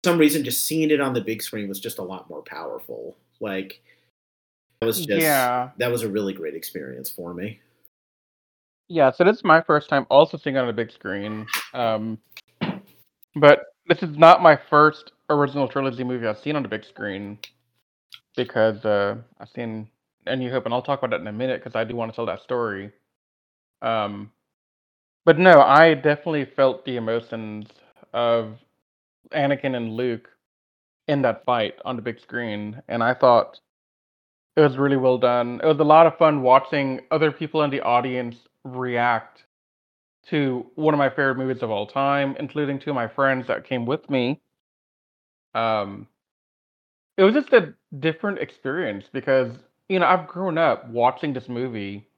For 0.04 0.10
some 0.10 0.18
reason, 0.18 0.44
just 0.44 0.66
seeing 0.66 0.90
it 0.90 1.00
on 1.00 1.14
the 1.14 1.20
big 1.20 1.42
screen 1.42 1.68
was 1.68 1.80
just 1.80 1.98
a 1.98 2.02
lot 2.02 2.28
more 2.28 2.42
powerful. 2.42 3.16
Like 3.40 3.80
that 4.80 4.86
was 4.86 5.04
just 5.06 5.22
Yeah. 5.22 5.70
that 5.78 5.90
was 5.90 6.02
a 6.02 6.08
really 6.08 6.32
great 6.32 6.54
experience 6.54 7.10
for 7.10 7.34
me. 7.34 7.60
Yeah, 8.88 9.10
so 9.10 9.24
this 9.24 9.36
is 9.36 9.44
my 9.44 9.62
first 9.62 9.88
time 9.88 10.06
also 10.10 10.36
seeing 10.36 10.56
it 10.56 10.58
on 10.58 10.68
a 10.68 10.72
big 10.72 10.90
screen. 10.90 11.46
Um, 11.72 12.18
but 13.36 13.64
this 13.86 14.02
is 14.02 14.16
not 14.18 14.42
my 14.42 14.58
first 14.68 15.12
original 15.30 15.66
trilogy 15.66 16.04
movie 16.04 16.26
I've 16.26 16.38
seen 16.38 16.56
on 16.56 16.62
the 16.62 16.68
big 16.68 16.84
screen 16.84 17.38
because 18.36 18.84
uh, 18.84 19.16
I've 19.40 19.48
seen 19.54 19.88
A 20.26 20.36
New 20.36 20.50
Hope, 20.50 20.64
and 20.64 20.74
I'll 20.74 20.82
talk 20.82 21.00
about 21.00 21.10
that 21.10 21.20
in 21.20 21.26
a 21.26 21.32
minute 21.32 21.62
because 21.62 21.76
I 21.76 21.84
do 21.84 21.96
want 21.96 22.12
to 22.12 22.16
tell 22.16 22.26
that 22.26 22.42
story. 22.42 22.92
Um, 23.80 24.30
but 25.24 25.38
no, 25.38 25.60
I 25.60 25.94
definitely 25.94 26.44
felt 26.44 26.84
the 26.84 26.96
emotions 26.96 27.68
of 28.12 28.58
Anakin 29.32 29.76
and 29.76 29.94
Luke 29.94 30.28
in 31.08 31.22
that 31.22 31.44
fight 31.44 31.74
on 31.84 31.96
the 31.96 32.02
big 32.02 32.20
screen, 32.20 32.82
and 32.88 33.02
I 33.02 33.14
thought 33.14 33.60
it 34.56 34.60
was 34.60 34.76
really 34.76 34.96
well 34.96 35.18
done. 35.18 35.60
It 35.62 35.66
was 35.66 35.78
a 35.80 35.84
lot 35.84 36.06
of 36.06 36.16
fun 36.18 36.42
watching 36.42 37.00
other 37.10 37.32
people 37.32 37.62
in 37.62 37.70
the 37.70 37.80
audience 37.80 38.36
react 38.64 39.44
to 40.28 40.66
one 40.76 40.94
of 40.94 40.98
my 40.98 41.08
favorite 41.08 41.38
movies 41.38 41.62
of 41.62 41.70
all 41.70 41.86
time, 41.86 42.36
including 42.38 42.78
two 42.78 42.90
of 42.90 42.96
my 42.96 43.08
friends 43.08 43.46
that 43.48 43.64
came 43.64 43.86
with 43.86 44.08
me. 44.10 44.40
Um, 45.54 46.06
it 47.16 47.24
was 47.24 47.34
just 47.34 47.52
a 47.52 47.74
different 47.98 48.38
experience 48.38 49.06
because 49.12 49.50
you 49.92 49.98
know 49.98 50.06
I've 50.06 50.26
grown 50.26 50.56
up 50.56 50.88
watching 50.88 51.34
this 51.34 51.48
movie, 51.50 52.08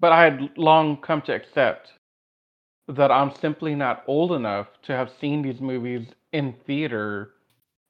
but 0.00 0.12
I 0.12 0.24
had 0.24 0.50
long 0.56 0.96
come 0.96 1.20
to 1.22 1.34
accept 1.34 1.90
that 2.88 3.12
I'm 3.12 3.34
simply 3.34 3.74
not 3.74 4.02
old 4.06 4.32
enough 4.32 4.66
to 4.84 4.92
have 4.96 5.10
seen 5.20 5.42
these 5.42 5.60
movies 5.60 6.08
in 6.32 6.54
theater 6.66 7.34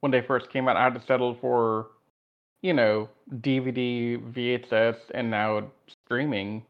when 0.00 0.10
they 0.10 0.22
first 0.22 0.50
came 0.50 0.66
out. 0.68 0.76
I 0.76 0.82
had 0.82 0.94
to 0.94 1.06
settle 1.06 1.36
for, 1.40 1.86
you 2.62 2.74
know, 2.74 3.08
DVD, 3.36 4.18
VHS, 4.32 4.96
and 5.14 5.30
now 5.30 5.70
streaming 6.04 6.64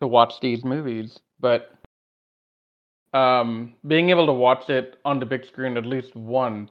to 0.00 0.08
watch 0.08 0.32
these 0.40 0.64
movies. 0.64 1.18
But 1.40 1.74
um, 3.12 3.74
being 3.86 4.08
able 4.08 4.26
to 4.26 4.32
watch 4.32 4.70
it 4.70 4.98
on 5.04 5.20
the 5.20 5.26
big 5.26 5.44
screen 5.44 5.76
at 5.76 5.84
least 5.84 6.16
once, 6.16 6.70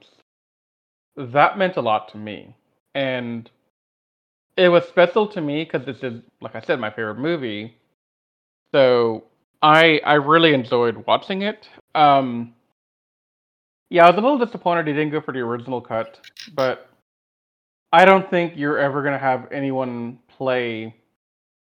that 1.16 1.56
meant 1.58 1.76
a 1.76 1.80
lot 1.80 2.10
to 2.10 2.18
me. 2.18 2.56
And 2.96 3.48
it 4.60 4.68
was 4.68 4.84
special 4.88 5.26
to 5.26 5.40
me 5.40 5.64
because 5.64 5.86
this 5.86 6.02
is, 6.02 6.20
like 6.42 6.54
I 6.54 6.60
said, 6.60 6.78
my 6.78 6.90
favorite 6.90 7.18
movie. 7.18 7.78
So 8.72 9.24
I 9.62 10.00
I 10.04 10.14
really 10.14 10.52
enjoyed 10.52 11.06
watching 11.06 11.42
it. 11.42 11.66
Um, 11.94 12.54
yeah, 13.88 14.04
I 14.04 14.10
was 14.10 14.18
a 14.18 14.20
little 14.20 14.38
disappointed 14.38 14.86
he 14.86 14.92
didn't 14.92 15.12
go 15.12 15.22
for 15.22 15.32
the 15.32 15.40
original 15.40 15.80
cut, 15.80 16.20
but 16.54 16.90
I 17.90 18.04
don't 18.04 18.28
think 18.28 18.52
you're 18.54 18.78
ever 18.78 19.02
gonna 19.02 19.18
have 19.18 19.50
anyone 19.50 20.18
play 20.28 20.94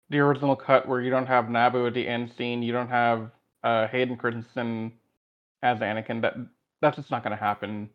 the 0.09 0.19
original 0.19 0.55
cut 0.55 0.87
where 0.87 1.01
you 1.01 1.09
don't 1.09 1.27
have 1.27 1.45
Naboo 1.45 1.87
at 1.87 1.93
the 1.93 2.07
end 2.07 2.31
scene, 2.37 2.63
you 2.63 2.71
don't 2.71 2.89
have 2.89 3.29
uh, 3.63 3.87
Hayden 3.87 4.15
Christensen 4.15 4.93
as 5.63 5.79
Anakin. 5.79 6.21
That 6.21 6.35
that's 6.81 6.95
just 6.95 7.11
not 7.11 7.23
gonna 7.23 7.35
happen. 7.35 7.89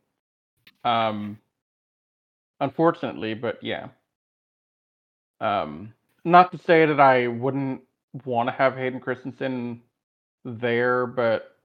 Um, 0.85 1.39
unfortunately, 2.61 3.33
but 3.33 3.63
yeah. 3.63 3.89
Um, 5.41 5.95
not 6.25 6.53
to 6.53 6.59
say 6.59 6.87
that 6.87 7.01
I 7.01 7.27
wouldn't 7.29 7.81
want 8.25 8.49
to 8.49 8.53
have 8.53 8.77
Hayden 8.77 9.01
Christensen 9.01 9.81
there, 10.45 11.07
but 11.07 11.57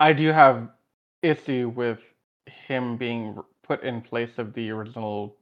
I 0.00 0.12
do 0.12 0.28
have 0.28 0.68
issue 1.22 1.72
with 1.74 1.98
him 2.46 2.96
being 2.96 3.36
put 3.62 3.82
in 3.82 4.02
place 4.02 4.30
of 4.38 4.52
the 4.54 4.70
original 4.70 5.36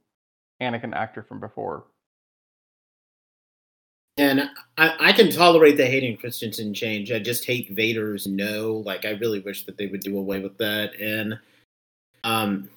Anakin 0.61 0.93
actor 0.93 1.23
from 1.23 1.39
before. 1.39 1.85
And 4.17 4.41
I, 4.77 4.93
I 4.99 5.11
can 5.13 5.31
tolerate 5.31 5.77
the 5.77 5.85
Hayden 5.85 6.17
Christensen 6.17 6.73
change. 6.73 7.11
I 7.11 7.19
just 7.19 7.45
hate 7.45 7.69
Vader's 7.71 8.27
no. 8.27 8.83
Like 8.85 9.05
I 9.05 9.11
really 9.11 9.39
wish 9.39 9.65
that 9.65 9.77
they 9.77 9.87
would 9.87 10.01
do 10.01 10.17
away 10.17 10.39
with 10.39 10.57
that. 10.57 10.93
And 10.99 11.39
um 12.23 12.69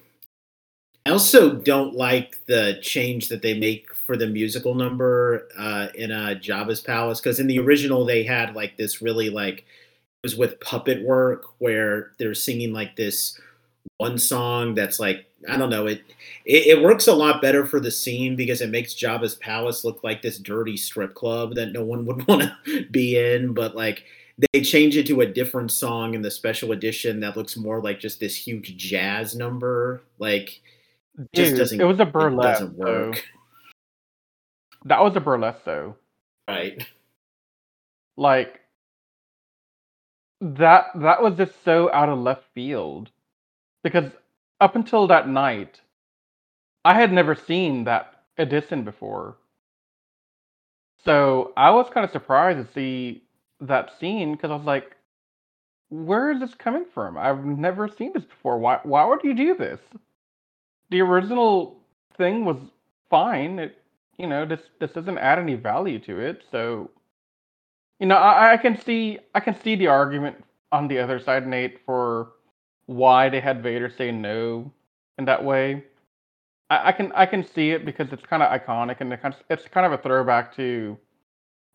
I 1.05 1.11
also 1.11 1.53
don't 1.53 1.93
like 1.95 2.39
the 2.47 2.79
change 2.81 3.29
that 3.29 3.43
they 3.43 3.57
make 3.57 3.93
for 3.93 4.17
the 4.17 4.25
musical 4.25 4.73
number 4.73 5.47
uh, 5.57 5.87
in 5.93 6.11
uh, 6.11 6.35
Jabba's 6.41 6.81
palace 6.81 7.19
because 7.21 7.39
in 7.39 7.47
the 7.47 7.59
original 7.59 8.05
they 8.05 8.23
had 8.23 8.55
like 8.55 8.75
this 8.77 9.01
really 9.01 9.29
like 9.29 9.59
it 9.59 9.65
was 10.23 10.35
with 10.35 10.59
puppet 10.61 11.03
work 11.03 11.45
where 11.59 12.11
they're 12.17 12.33
singing 12.33 12.73
like 12.73 12.95
this 12.95 13.39
one 13.97 14.17
song 14.17 14.73
that's 14.73 14.99
like 14.99 15.25
I 15.47 15.57
don't 15.57 15.69
know 15.69 15.85
it, 15.85 16.01
it 16.45 16.77
it 16.77 16.83
works 16.83 17.07
a 17.07 17.13
lot 17.13 17.41
better 17.41 17.67
for 17.67 17.79
the 17.79 17.91
scene 17.91 18.35
because 18.35 18.61
it 18.61 18.71
makes 18.71 18.95
Jabba's 18.95 19.35
palace 19.35 19.83
look 19.83 20.03
like 20.03 20.23
this 20.23 20.39
dirty 20.39 20.75
strip 20.75 21.13
club 21.13 21.53
that 21.53 21.71
no 21.71 21.83
one 21.83 22.05
would 22.07 22.27
want 22.27 22.51
to 22.65 22.85
be 22.89 23.17
in 23.17 23.53
but 23.53 23.75
like 23.75 24.05
they 24.51 24.61
change 24.61 24.97
it 24.97 25.07
to 25.07 25.21
a 25.21 25.25
different 25.25 25.71
song 25.71 26.15
in 26.15 26.21
the 26.23 26.31
special 26.31 26.71
edition 26.71 27.19
that 27.19 27.37
looks 27.37 27.55
more 27.55 27.79
like 27.79 27.99
just 27.99 28.19
this 28.19 28.35
huge 28.35 28.75
jazz 28.75 29.35
number 29.35 30.01
like 30.17 30.61
just 31.33 31.55
doesn't 31.55 31.81
it 31.81 31.85
was 31.85 31.99
a 31.99 32.05
burlesque. 32.05 32.59
doesn't 32.59 32.77
though. 32.77 33.13
That 34.85 35.01
was 35.01 35.15
a 35.15 35.19
burlesque, 35.19 35.63
though. 35.65 35.95
right 36.47 36.85
Like 38.17 38.61
that. 40.41 40.87
That 40.95 41.21
was 41.21 41.35
just 41.35 41.63
so 41.63 41.91
out 41.91 42.09
of 42.09 42.19
left 42.19 42.43
field 42.53 43.09
because 43.83 44.11
up 44.61 44.75
until 44.75 45.07
that 45.07 45.27
night, 45.27 45.81
I 46.85 46.93
had 46.93 47.11
never 47.11 47.35
seen 47.35 47.83
that 47.85 48.23
edition 48.37 48.83
before. 48.83 49.37
So 51.03 51.53
I 51.57 51.71
was 51.71 51.89
kind 51.93 52.03
of 52.03 52.11
surprised 52.11 52.65
to 52.65 52.73
see 52.73 53.23
that 53.61 53.91
scene 53.99 54.33
because 54.33 54.51
I 54.51 54.55
was 54.55 54.65
like, 54.65 54.95
"Where 55.89 56.31
is 56.31 56.39
this 56.39 56.53
coming 56.55 56.85
from? 56.93 57.17
I've 57.17 57.45
never 57.45 57.87
seen 57.87 58.11
this 58.13 58.25
before. 58.25 58.59
Why? 58.59 58.79
Why 58.83 59.05
would 59.05 59.23
you 59.23 59.33
do 59.33 59.55
this?" 59.55 59.79
The 60.89 61.01
original 61.01 61.81
thing 62.17 62.45
was 62.45 62.57
fine. 63.09 63.59
It, 63.59 63.77
you 64.17 64.27
know, 64.27 64.45
this 64.45 64.61
this 64.79 64.91
doesn't 64.91 65.17
add 65.17 65.39
any 65.39 65.55
value 65.55 65.99
to 65.99 66.19
it. 66.19 66.43
So, 66.51 66.91
you 67.99 68.07
know, 68.07 68.15
I, 68.17 68.53
I 68.53 68.57
can 68.57 68.77
see 68.77 69.19
I 69.35 69.39
can 69.39 69.59
see 69.61 69.75
the 69.75 69.87
argument 69.87 70.43
on 70.71 70.87
the 70.87 70.99
other 70.99 71.19
side, 71.19 71.47
Nate, 71.47 71.79
for 71.85 72.33
why 72.87 73.29
they 73.29 73.39
had 73.41 73.63
Vader 73.63 73.89
say 73.89 74.11
no 74.11 74.71
in 75.17 75.25
that 75.25 75.43
way. 75.43 75.83
I, 76.69 76.89
I 76.89 76.91
can 76.93 77.11
I 77.13 77.25
can 77.25 77.43
see 77.43 77.71
it 77.71 77.85
because 77.85 78.11
it's 78.13 78.25
kind 78.25 78.43
of 78.43 78.51
iconic 78.51 78.97
and 79.01 79.11
it 79.13 79.21
kind 79.21 79.33
of, 79.33 79.41
it's 79.49 79.67
kind 79.67 79.85
of 79.85 79.93
a 79.93 80.01
throwback 80.01 80.55
to 80.57 80.97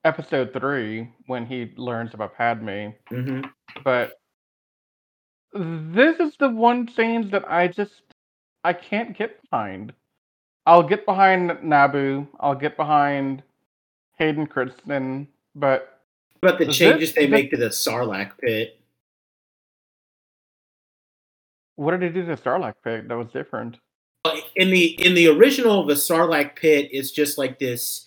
episode 0.05 0.53
three 0.53 1.11
when 1.27 1.47
he 1.47 1.73
learns 1.77 2.15
about 2.15 2.37
Padme. 2.37 2.91
hmm 3.09 3.43
But 3.85 4.13
this 5.53 6.21
is 6.21 6.37
the 6.39 6.49
one 6.51 6.87
change 6.87 7.31
that 7.33 7.51
I 7.51 7.69
just 7.69 8.10
I 8.65 8.73
can't 8.73 9.17
get 9.17 9.41
behind. 9.51 9.93
I'll 10.67 10.83
get 10.83 11.07
behind 11.07 11.51
Naboo. 11.51 12.27
I'll 12.39 12.55
get 12.55 12.77
behind 12.77 13.43
Hayden 14.19 14.47
Christensen, 14.47 15.29
but 15.55 16.01
but 16.41 16.59
the 16.59 16.67
changes 16.67 17.15
they 17.15 17.27
make 17.27 17.51
to 17.51 17.57
the 17.57 17.69
Sarlacc 17.69 18.33
pit 18.39 18.81
what 21.81 21.93
did 21.93 22.03
they 22.03 22.15
do 22.15 22.27
to 22.27 22.37
the 22.37 22.43
Sarlacc 22.43 22.75
pit 22.85 23.09
that 23.09 23.17
was 23.17 23.29
different? 23.33 23.79
in 24.57 24.71
the 24.71 24.89
in 25.05 25.15
the 25.15 25.29
original 25.29 25.87
the 25.87 25.95
Sarlacc 25.95 26.55
pit 26.55 26.91
is 26.93 27.11
just 27.11 27.39
like 27.39 27.59
this 27.59 28.07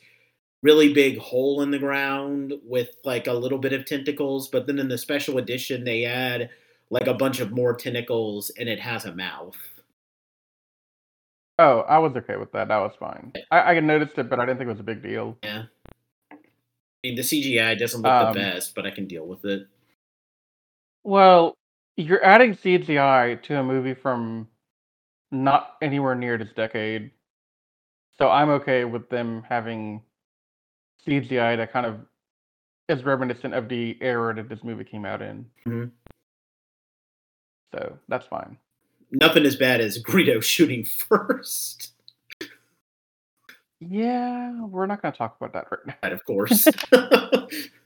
really 0.61 0.93
big 0.93 1.17
hole 1.17 1.63
in 1.63 1.71
the 1.71 1.79
ground 1.79 2.53
with 2.63 2.95
like 3.03 3.25
a 3.25 3.33
little 3.33 3.57
bit 3.57 3.73
of 3.73 3.83
tentacles 3.83 4.47
but 4.47 4.67
then 4.67 4.77
in 4.77 4.87
the 4.87 4.97
special 4.97 5.39
edition 5.39 5.83
they 5.83 6.05
add 6.05 6.51
like 6.91 7.07
a 7.07 7.15
bunch 7.15 7.39
of 7.39 7.51
more 7.51 7.73
tentacles 7.73 8.51
and 8.59 8.69
it 8.69 8.79
has 8.79 9.05
a 9.05 9.15
mouth 9.15 9.57
Oh, 11.59 11.79
I 11.81 11.99
was 11.99 12.15
okay 12.15 12.35
with 12.37 12.51
that. 12.53 12.67
That 12.69 12.77
was 12.79 12.93
fine. 12.99 13.31
I, 13.51 13.59
I 13.75 13.79
noticed 13.79 14.17
it, 14.17 14.29
but 14.29 14.39
I 14.39 14.45
didn't 14.45 14.57
think 14.57 14.67
it 14.69 14.73
was 14.73 14.79
a 14.79 14.83
big 14.83 15.03
deal. 15.03 15.37
yeah 15.43 15.63
i 16.31 16.35
mean 17.07 17.15
the 17.15 17.21
cgi 17.21 17.77
doesn't 17.77 18.01
look 18.01 18.11
Um, 18.11 18.33
the 18.33 18.39
best 18.39 18.73
but 18.75 18.85
i 18.85 18.89
can 18.91 19.07
deal 19.07 19.25
with 19.27 19.43
it 19.43 19.67
Well, 21.03 21.57
you're 21.97 22.23
adding 22.23 22.53
CGI 22.55 23.41
to 23.43 23.59
a 23.59 23.63
movie 23.63 23.93
from 23.93 24.47
not 25.31 25.75
anywhere 25.81 26.15
near 26.15 26.37
this 26.37 26.53
decade. 26.55 27.11
So 28.17 28.29
I'm 28.29 28.49
okay 28.51 28.85
with 28.85 29.09
them 29.09 29.43
having 29.47 30.01
CGI 31.05 31.57
that 31.57 31.73
kind 31.73 31.85
of 31.85 31.95
is 32.87 33.03
reminiscent 33.03 33.53
of 33.53 33.67
the 33.67 33.97
era 34.01 34.33
that 34.35 34.47
this 34.47 34.63
movie 34.63 34.85
came 34.85 35.03
out 35.05 35.21
in. 35.21 35.45
Mhm. 35.67 35.91
So 37.73 37.99
that's 38.07 38.25
fine. 38.27 38.57
Nothing 39.13 39.45
as 39.45 39.55
bad 39.55 39.79
as 39.79 40.01
Greedo 40.01 40.43
shooting 40.43 40.83
first. 40.85 41.91
Yeah, 43.79 44.61
we're 44.65 44.85
not 44.85 45.01
going 45.01 45.11
to 45.11 45.17
talk 45.17 45.37
about 45.39 45.53
that 45.53 45.67
right 45.71 45.97
now. 46.03 46.11
Of 46.11 46.25
course. 46.25 46.67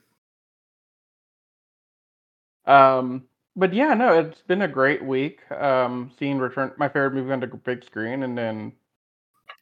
Um, 2.68 3.24
but 3.56 3.72
yeah, 3.72 3.94
no, 3.94 4.12
it's 4.18 4.42
been 4.42 4.62
a 4.62 4.68
great 4.68 5.02
week. 5.04 5.40
Um, 5.50 6.12
seeing 6.18 6.38
return 6.38 6.72
my 6.76 6.88
favorite 6.88 7.14
movie 7.14 7.32
on 7.32 7.40
the 7.40 7.46
big 7.46 7.82
screen, 7.84 8.22
and 8.22 8.36
then 8.36 8.72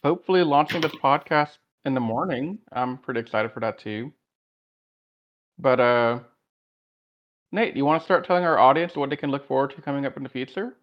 hopefully 0.02 0.42
launching 0.42 0.80
this 0.80 0.92
podcast 0.96 1.58
in 1.84 1.94
the 1.94 2.00
morning. 2.00 2.58
I'm 2.72 2.98
pretty 2.98 3.20
excited 3.20 3.52
for 3.52 3.60
that 3.60 3.78
too. 3.78 4.12
But 5.58 5.80
uh, 5.80 6.20
Nate, 7.52 7.74
do 7.74 7.78
you 7.78 7.84
want 7.86 8.00
to 8.02 8.04
start 8.04 8.26
telling 8.26 8.44
our 8.44 8.58
audience 8.58 8.96
what 8.96 9.10
they 9.10 9.16
can 9.16 9.30
look 9.30 9.46
forward 9.46 9.70
to 9.76 9.82
coming 9.82 10.04
up 10.04 10.16
in 10.16 10.22
the 10.22 10.28
future? 10.28 10.76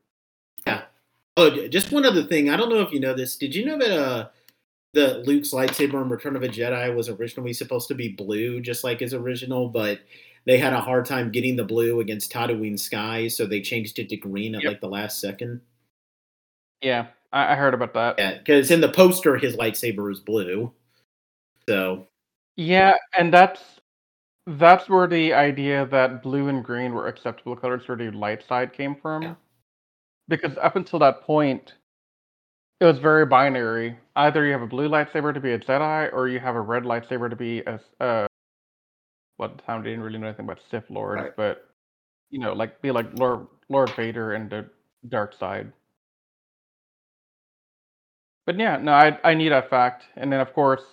Oh, 1.38 1.68
just 1.68 1.92
one 1.92 2.06
other 2.06 2.24
thing. 2.24 2.50
I 2.50 2.58
don't 2.58 2.70
know 2.70 2.82
if 2.82 2.92
you 2.92 3.00
know 3.00 3.14
this. 3.14 3.38
Did 3.38 3.56
you 3.56 3.66
know 3.66 3.78
that 3.78 3.92
uh, 3.92 4.30
the 4.94 5.20
Luke's 5.20 5.52
lightsaber 5.52 6.02
in 6.02 6.10
Return 6.10 6.36
of 6.36 6.44
a 6.44 6.50
Jedi 6.50 6.96
was 6.96 7.10
originally 7.10 7.54
supposed 7.54 7.88
to 7.88 7.96
be 7.96 8.10
blue, 8.10 8.62
just 8.62 8.84
like 8.84 9.00
his 9.00 9.14
original, 9.14 9.70
but 9.70 10.00
they 10.46 10.58
had 10.58 10.74
a 10.74 10.82
hard 10.82 11.06
time 11.06 11.32
getting 11.32 11.56
the 11.56 11.64
blue 11.64 12.00
against 12.00 12.32
Tatooine 12.32 12.80
Sky, 12.80 13.28
so 13.28 13.46
they 13.46 13.62
changed 13.62 14.00
it 14.00 14.10
to 14.10 14.18
green 14.18 14.56
at 14.56 14.64
Yep. 14.64 14.72
like 14.72 14.82
the 14.82 14.88
last 14.88 15.20
second. 15.20 15.62
Yeah, 16.82 17.08
I, 17.32 17.54
I 17.54 17.56
heard 17.56 17.74
about 17.74 17.94
that. 17.94 18.20
Yeah, 18.20 18.38
because 18.38 18.70
in 18.70 18.82
the 18.82 18.90
poster, 18.90 19.38
his 19.38 19.56
lightsaber 19.56 20.12
is 20.12 20.20
blue. 20.20 20.72
So 21.68 22.08
Yeah, 22.58 22.96
and 23.18 23.34
that's 23.34 23.62
that's 24.46 24.90
where 24.90 25.08
the 25.08 25.34
idea 25.34 25.86
that 25.86 26.22
blue 26.22 26.50
and 26.50 26.64
green 26.64 26.94
were 26.94 27.08
acceptable 27.08 27.56
colors 27.56 27.86
for 27.86 27.96
the 27.96 28.12
light 28.12 28.46
side 28.46 28.74
came 28.74 28.96
from. 28.96 29.24
Yeah. 29.24 29.36
Because 30.42 30.58
up 30.58 30.76
until 30.76 31.00
that 31.00 31.22
point, 31.24 31.74
it 32.80 32.86
was 32.86 33.00
very 33.00 33.26
binary. 33.26 33.98
Either 34.16 34.46
you 34.46 34.54
have 34.54 34.62
a 34.62 34.68
blue 34.68 34.90
lightsaber 34.90 35.34
to 35.34 35.40
be 35.40 35.54
a 35.54 35.60
Jedi, 35.60 36.12
or 36.14 36.28
you 36.28 36.40
have 36.40 36.56
a 36.56 36.62
red 36.62 36.84
lightsaber 36.84 37.30
to 37.30 37.36
be 37.36 37.62
a 37.62 37.80
uh, 38.00 38.28
what 39.38 39.52
at 39.52 39.58
the 39.58 39.64
time 39.64 39.84
they 39.84 39.90
didn't 39.92 40.04
really 40.06 40.20
know 40.20 40.28
anything 40.28 40.46
about 40.46 40.60
Sith 40.72 40.90
lords, 40.90 41.24
Right. 41.24 41.34
but 41.38 41.70
you 42.32 42.40
know, 42.40 42.54
like 42.54 42.82
be 42.82 42.92
like 42.92 43.08
Lord 43.18 43.48
Lord 43.70 43.92
Vader 43.96 44.34
and 44.34 44.50
the 44.50 44.70
dark 45.10 45.34
side. 45.34 45.72
But 48.46 48.60
yeah, 48.60 48.78
no, 48.78 48.94
I 48.94 49.20
I 49.24 49.34
need 49.36 49.50
that 49.52 49.70
fact, 49.70 50.06
and 50.16 50.32
then 50.32 50.40
of 50.42 50.54
course, 50.54 50.84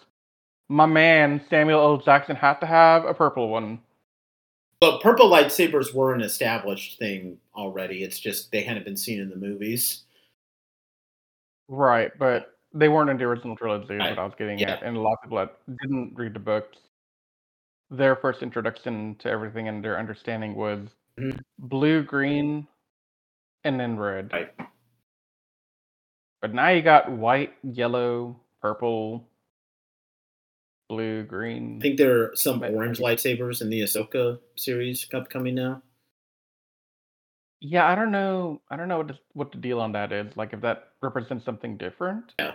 my 0.69 0.87
man 0.87 1.43
Samuel 1.51 1.81
L. 1.81 1.99
Jackson 1.99 2.37
had 2.37 2.55
to 2.61 2.67
have 2.67 3.05
a 3.05 3.15
purple 3.15 3.49
one. 3.49 3.81
But 4.81 5.03
purple 5.03 5.29
lightsabers 5.29 5.93
were 5.95 6.15
an 6.15 6.23
established 6.23 6.99
thing 6.99 7.39
already. 7.55 8.03
It's 8.03 8.19
just 8.19 8.51
they 8.51 8.63
hadn't 8.63 8.85
been 8.85 8.97
seen 8.97 9.21
in 9.21 9.29
the 9.29 9.37
movies. 9.37 10.05
Right, 11.69 12.11
but 12.19 12.59
they 12.73 12.89
weren't 12.89 13.11
in 13.11 13.19
the 13.19 13.25
original 13.25 13.57
trilogy, 13.57 13.95
is 13.95 14.01
Right, 14.01 14.11
what 14.11 14.19
I 14.19 14.25
was 14.25 14.35
getting 14.39 14.59
yeah. 14.59 14.73
at. 14.73 14.83
And 14.83 14.97
a 14.97 15.01
lot 15.01 15.15
of 15.15 15.23
people 15.23 15.39
that 15.39 15.57
didn't 15.83 16.15
read 16.17 16.35
the 16.35 16.41
books, 16.41 16.79
their 17.91 18.17
first 18.17 18.43
introduction 18.43 19.17
to 19.17 19.29
everything 19.29 19.69
and 19.69 19.85
their 19.85 19.99
understanding 19.99 20.55
was 20.55 20.89
Mhm. 21.19 21.41
blue, 21.59 22.03
green, 22.03 22.67
and 23.65 23.79
then 23.79 23.99
red. 23.99 24.33
Right. 24.33 24.55
But 26.41 26.55
now 26.55 26.69
you 26.71 26.81
got 26.83 27.11
white, 27.11 27.55
yellow, 27.63 28.41
purple, 28.63 29.29
blue, 30.91 31.23
green. 31.23 31.79
I 31.79 31.83
think 31.83 31.97
there 31.97 32.21
are 32.21 32.31
some 32.35 32.63
orange 32.63 32.99
lightsabers 32.99 33.63
in 33.63 33.71
the 33.71 33.83
Ahsoka 33.83 34.39
series 34.57 35.07
upcoming 35.15 35.55
now. 35.55 35.81
Yeah, 37.61 37.87
I 37.87 37.95
don't 37.95 38.11
know. 38.11 38.61
I 38.71 38.77
don't 38.77 38.89
know 38.89 38.99
what 38.99 39.09
the, 39.09 39.19
what 39.35 39.53
the 39.53 39.59
deal 39.59 39.81
on 39.81 39.93
that 39.93 40.13
is. 40.13 40.37
Like 40.37 40.53
if 40.53 40.61
that 40.63 40.89
represents 41.01 41.45
something 41.45 41.77
different. 41.77 42.35
Yeah. 42.39 42.55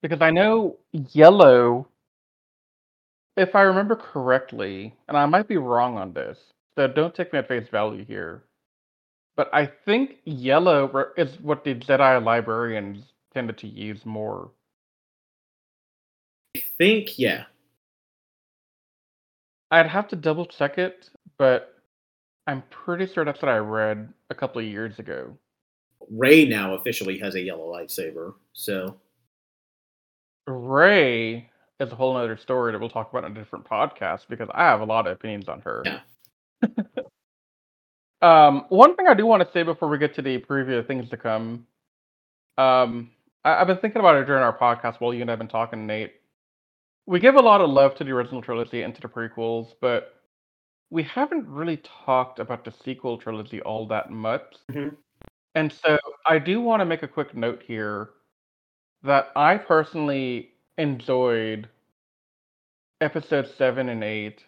Because 0.00 0.22
I 0.22 0.30
know 0.30 0.76
yellow, 0.92 1.88
if 3.36 3.56
I 3.56 3.62
remember 3.62 3.96
correctly, 3.96 4.94
and 5.08 5.16
I 5.16 5.26
might 5.26 5.48
be 5.48 5.56
wrong 5.56 5.98
on 5.98 6.12
this, 6.12 6.38
so 6.78 6.86
don't 6.86 7.14
take 7.14 7.32
me 7.32 7.40
at 7.40 7.48
face 7.48 7.66
value 7.70 8.04
here. 8.04 8.44
But 9.36 9.50
I 9.52 9.66
think 9.84 10.18
yellow 10.24 11.12
is 11.16 11.40
what 11.40 11.64
the 11.64 11.74
Jedi 11.74 12.22
librarians 12.22 13.02
tended 13.34 13.58
to 13.58 13.66
use 13.66 14.06
more. 14.06 14.52
I 16.56 16.62
think, 16.78 17.18
yeah. 17.18 17.44
I'd 19.70 19.86
have 19.86 20.08
to 20.08 20.16
double 20.16 20.46
check 20.46 20.78
it, 20.78 21.10
but 21.38 21.74
I'm 22.46 22.62
pretty 22.70 23.12
sure 23.12 23.24
that's 23.24 23.42
what 23.42 23.50
I 23.50 23.58
read 23.58 24.12
a 24.30 24.34
couple 24.34 24.60
of 24.60 24.66
years 24.66 24.98
ago. 24.98 25.36
Rey 26.10 26.44
now 26.44 26.74
officially 26.74 27.18
has 27.18 27.34
a 27.34 27.40
yellow 27.40 27.72
lightsaber. 27.72 28.34
So 28.52 28.96
Rey 30.46 31.50
is 31.80 31.92
a 31.92 31.94
whole 31.94 32.16
other 32.16 32.36
story 32.36 32.72
that 32.72 32.78
we'll 32.78 32.88
talk 32.88 33.10
about 33.10 33.24
in 33.24 33.32
a 33.32 33.34
different 33.34 33.64
podcast 33.68 34.28
because 34.28 34.48
I 34.54 34.64
have 34.64 34.80
a 34.80 34.84
lot 34.84 35.06
of 35.06 35.12
opinions 35.12 35.48
on 35.48 35.60
her. 35.62 35.82
Yeah. 35.84 36.00
um, 38.22 38.66
one 38.68 38.94
thing 38.94 39.06
I 39.08 39.14
do 39.14 39.26
want 39.26 39.42
to 39.42 39.52
say 39.52 39.62
before 39.62 39.88
we 39.88 39.98
get 39.98 40.14
to 40.14 40.22
the 40.22 40.38
preview 40.38 40.78
of 40.78 40.86
things 40.86 41.10
to 41.10 41.16
come, 41.16 41.66
um, 42.56 43.10
I, 43.44 43.56
I've 43.60 43.66
been 43.66 43.78
thinking 43.78 44.00
about 44.00 44.16
it 44.16 44.26
during 44.26 44.42
our 44.42 44.56
podcast 44.56 45.00
while 45.00 45.12
you 45.12 45.22
and 45.22 45.30
I 45.30 45.32
have 45.32 45.38
been 45.38 45.48
talking, 45.48 45.86
Nate. 45.86 46.14
We 47.06 47.20
give 47.20 47.36
a 47.36 47.40
lot 47.40 47.60
of 47.60 47.70
love 47.70 47.94
to 47.96 48.04
the 48.04 48.10
original 48.12 48.42
trilogy 48.42 48.82
and 48.82 48.94
to 48.94 49.00
the 49.00 49.08
prequels, 49.08 49.74
but 49.80 50.14
we 50.90 51.02
haven't 51.04 51.48
really 51.48 51.78
talked 51.78 52.38
about 52.38 52.64
the 52.64 52.72
sequel 52.72 53.18
trilogy 53.18 53.60
all 53.62 53.86
that 53.88 54.10
much. 54.10 54.56
Mhm. 54.70 54.96
And 55.54 55.72
so 55.72 55.98
I 56.26 56.38
do 56.38 56.60
want 56.60 56.80
to 56.80 56.84
make 56.86 57.02
a 57.02 57.08
quick 57.08 57.34
note 57.34 57.62
here 57.62 58.10
that 59.02 59.30
I 59.36 59.58
personally 59.58 60.54
enjoyed 60.78 61.68
episode 63.00 63.46
seven 63.46 63.88
and 63.88 64.02
eight. 64.04 64.44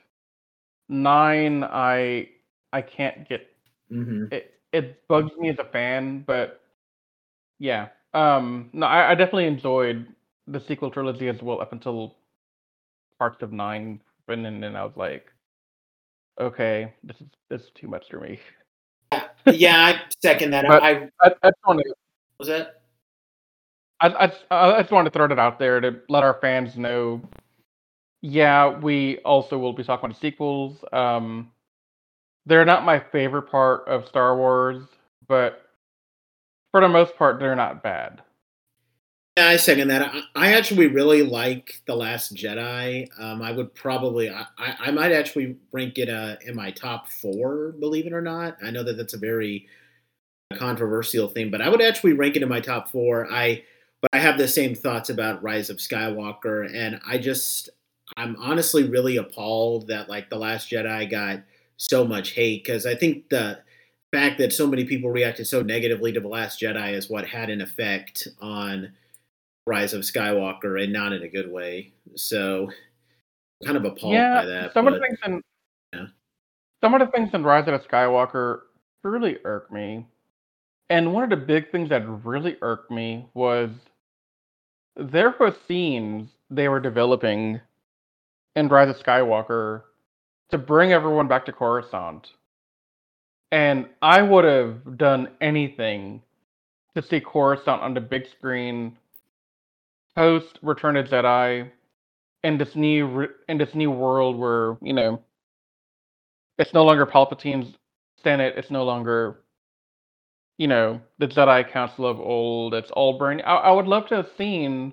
Nine, 0.88 1.64
I 1.64 2.30
I 2.72 2.82
can't 2.82 3.28
get 3.28 3.48
mhm. 3.92 4.32
it. 4.32 4.54
It 4.72 5.06
bugs 5.08 5.36
me 5.38 5.50
as 5.50 5.58
a 5.58 5.64
fan, 5.64 6.22
but 6.26 6.60
yeah. 7.58 7.88
Um, 8.14 8.70
no, 8.72 8.86
I, 8.86 9.12
I 9.12 9.14
definitely 9.14 9.46
enjoyed 9.46 10.06
the 10.46 10.60
sequel 10.60 10.90
trilogy 10.90 11.28
as 11.28 11.42
well 11.42 11.60
up 11.60 11.72
until 11.72 12.16
parts 13.18 13.42
of 13.42 13.52
nine, 13.52 14.00
and 14.28 14.44
then, 14.44 14.76
I 14.76 14.84
was 14.84 14.96
like, 14.96 15.32
okay, 16.40 16.92
this 17.02 17.20
is 17.20 17.26
this 17.50 17.62
is 17.62 17.70
too 17.74 17.88
much 17.88 18.08
for 18.10 18.20
me. 18.20 18.38
yeah, 19.46 19.76
I 19.78 20.00
second 20.20 20.50
that. 20.50 20.66
But- 20.66 20.82
I 20.82 21.08
I, 21.20 21.34
I 21.42 21.50
just 21.50 21.66
want 21.66 21.80
to 21.80 21.94
was 22.38 22.48
that. 22.48 22.74
I, 24.00 24.08
I, 24.50 24.76
I 24.76 24.80
just 24.80 24.92
wanted 24.92 25.12
to 25.12 25.18
throw 25.18 25.26
it 25.26 25.38
out 25.38 25.58
there 25.58 25.80
to 25.80 25.96
let 26.08 26.22
our 26.22 26.38
fans 26.40 26.76
know. 26.76 27.20
Yeah, 28.22 28.78
we 28.78 29.18
also 29.18 29.58
will 29.58 29.72
be 29.72 29.82
talking 29.82 30.10
about 30.10 30.20
sequels. 30.20 30.76
Um, 30.92 31.50
they're 32.46 32.64
not 32.64 32.84
my 32.84 33.00
favorite 33.00 33.50
part 33.50 33.88
of 33.88 34.06
Star 34.06 34.36
Wars, 34.36 34.82
but 35.26 35.62
for 36.70 36.80
the 36.80 36.88
most 36.88 37.16
part, 37.16 37.40
they're 37.40 37.56
not 37.56 37.82
bad. 37.82 38.22
Yeah, 39.38 39.50
I 39.50 39.56
second 39.56 39.86
that. 39.86 40.02
I, 40.02 40.22
I 40.34 40.54
actually 40.54 40.88
really 40.88 41.22
like 41.22 41.80
the 41.86 41.94
Last 41.94 42.34
Jedi. 42.34 43.08
Um, 43.20 43.40
I 43.40 43.52
would 43.52 43.72
probably, 43.72 44.28
I, 44.28 44.46
I 44.58 44.90
might 44.90 45.12
actually 45.12 45.54
rank 45.70 45.96
it 45.96 46.08
uh, 46.08 46.34
in 46.44 46.56
my 46.56 46.72
top 46.72 47.08
four. 47.08 47.70
Believe 47.78 48.08
it 48.08 48.12
or 48.12 48.20
not, 48.20 48.56
I 48.60 48.72
know 48.72 48.82
that 48.82 48.96
that's 48.96 49.14
a 49.14 49.18
very 49.18 49.68
controversial 50.54 51.28
thing, 51.28 51.52
but 51.52 51.62
I 51.62 51.68
would 51.68 51.80
actually 51.80 52.14
rank 52.14 52.34
it 52.34 52.42
in 52.42 52.48
my 52.48 52.58
top 52.58 52.88
four. 52.88 53.32
I, 53.32 53.62
but 54.00 54.10
I 54.12 54.18
have 54.18 54.38
the 54.38 54.48
same 54.48 54.74
thoughts 54.74 55.08
about 55.08 55.40
Rise 55.40 55.70
of 55.70 55.76
Skywalker, 55.76 56.68
and 56.74 57.00
I 57.06 57.18
just, 57.18 57.68
I'm 58.16 58.34
honestly 58.40 58.88
really 58.88 59.18
appalled 59.18 59.86
that 59.86 60.08
like 60.08 60.30
the 60.30 60.36
Last 60.36 60.68
Jedi 60.68 61.08
got 61.08 61.42
so 61.76 62.04
much 62.04 62.30
hate 62.30 62.64
because 62.64 62.86
I 62.86 62.96
think 62.96 63.28
the 63.28 63.60
fact 64.12 64.38
that 64.38 64.52
so 64.52 64.66
many 64.66 64.84
people 64.84 65.10
reacted 65.10 65.46
so 65.46 65.62
negatively 65.62 66.10
to 66.10 66.18
the 66.18 66.26
Last 66.26 66.60
Jedi 66.60 66.92
is 66.92 67.08
what 67.08 67.24
had 67.24 67.50
an 67.50 67.60
effect 67.60 68.26
on 68.40 68.94
Rise 69.68 69.92
of 69.92 70.00
Skywalker, 70.00 70.82
and 70.82 70.92
not 70.92 71.12
in 71.12 71.22
a 71.22 71.28
good 71.28 71.52
way. 71.52 71.92
So, 72.16 72.70
kind 73.64 73.76
of 73.76 73.84
appalled 73.84 74.14
yeah, 74.14 74.40
by 74.40 74.46
that. 74.46 74.72
some 74.72 74.88
of 74.88 74.94
the 74.94 75.00
things 75.00 75.18
in 75.26 75.42
Yeah. 75.92 76.06
some 76.80 76.94
of 76.94 77.00
the 77.00 77.06
things 77.08 77.30
in 77.34 77.44
Rise 77.44 77.68
of 77.68 77.86
Skywalker 77.86 78.60
really 79.04 79.38
irk 79.44 79.70
me, 79.70 80.06
and 80.88 81.12
one 81.12 81.22
of 81.22 81.30
the 81.30 81.36
big 81.36 81.70
things 81.70 81.90
that 81.90 82.08
really 82.08 82.56
irked 82.62 82.90
me 82.90 83.28
was 83.34 83.70
there 84.96 85.34
were 85.38 85.54
scenes 85.68 86.30
they 86.50 86.68
were 86.68 86.80
developing 86.80 87.60
in 88.56 88.68
Rise 88.68 88.88
of 88.88 88.96
Skywalker 88.96 89.82
to 90.50 90.56
bring 90.56 90.92
everyone 90.92 91.28
back 91.28 91.44
to 91.44 91.52
Coruscant, 91.52 92.32
and 93.52 93.86
I 94.00 94.22
would 94.22 94.46
have 94.46 94.96
done 94.96 95.28
anything 95.42 96.22
to 96.96 97.02
see 97.02 97.20
Coruscant 97.20 97.82
on 97.82 97.92
the 97.92 98.00
big 98.00 98.26
screen 98.26 98.96
post 100.18 100.58
Return 100.62 100.96
of 100.96 101.06
Jedi 101.06 101.70
in 102.42 102.58
this 102.58 102.74
new 102.74 103.28
in 103.48 103.56
this 103.56 103.74
new 103.74 103.90
world 103.90 104.36
where 104.36 104.76
you 104.82 104.92
know 104.92 105.22
it's 106.58 106.74
no 106.74 106.84
longer 106.84 107.06
Palpatine's 107.06 107.76
Senate. 108.22 108.54
It's 108.56 108.70
no 108.70 108.84
longer 108.84 109.38
you 110.58 110.66
know 110.66 111.00
the 111.18 111.28
Jedi 111.28 111.70
Council 111.70 112.04
of 112.04 112.18
old. 112.18 112.74
It's 112.74 112.90
all 112.90 113.16
burning. 113.16 113.44
I, 113.44 113.56
I 113.56 113.70
would 113.70 113.86
love 113.86 114.08
to 114.08 114.16
have 114.16 114.28
seen 114.36 114.92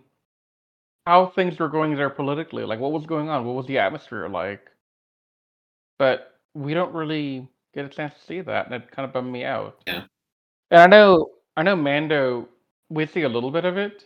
how 1.08 1.32
things 1.36 1.58
were 1.58 1.70
going 1.70 1.96
there 1.96 2.12
politically. 2.12 2.64
Like 2.64 2.80
what 2.80 2.92
was 2.92 3.08
going 3.08 3.28
on? 3.28 3.46
What 3.46 3.56
was 3.56 3.66
the 3.66 3.80
atmosphere 3.80 4.30
like? 4.30 4.62
But 5.98 6.40
we 6.54 6.76
don't 6.76 6.94
really 6.94 7.50
get 7.74 7.86
a 7.86 7.90
chance 7.90 8.14
to 8.14 8.28
see 8.28 8.42
that, 8.42 8.68
and 8.68 8.76
it 8.76 8.92
kind 8.92 9.08
of 9.08 9.14
bummed 9.14 9.32
me 9.32 9.44
out. 9.44 9.82
Yeah. 9.88 10.04
And 10.70 10.82
I 10.82 10.86
know 10.86 11.32
I 11.58 11.64
know 11.64 11.76
Mando. 11.76 12.48
We 12.90 13.08
see 13.08 13.24
a 13.24 13.30
little 13.30 13.50
bit 13.50 13.66
of 13.66 13.78
it 13.78 14.04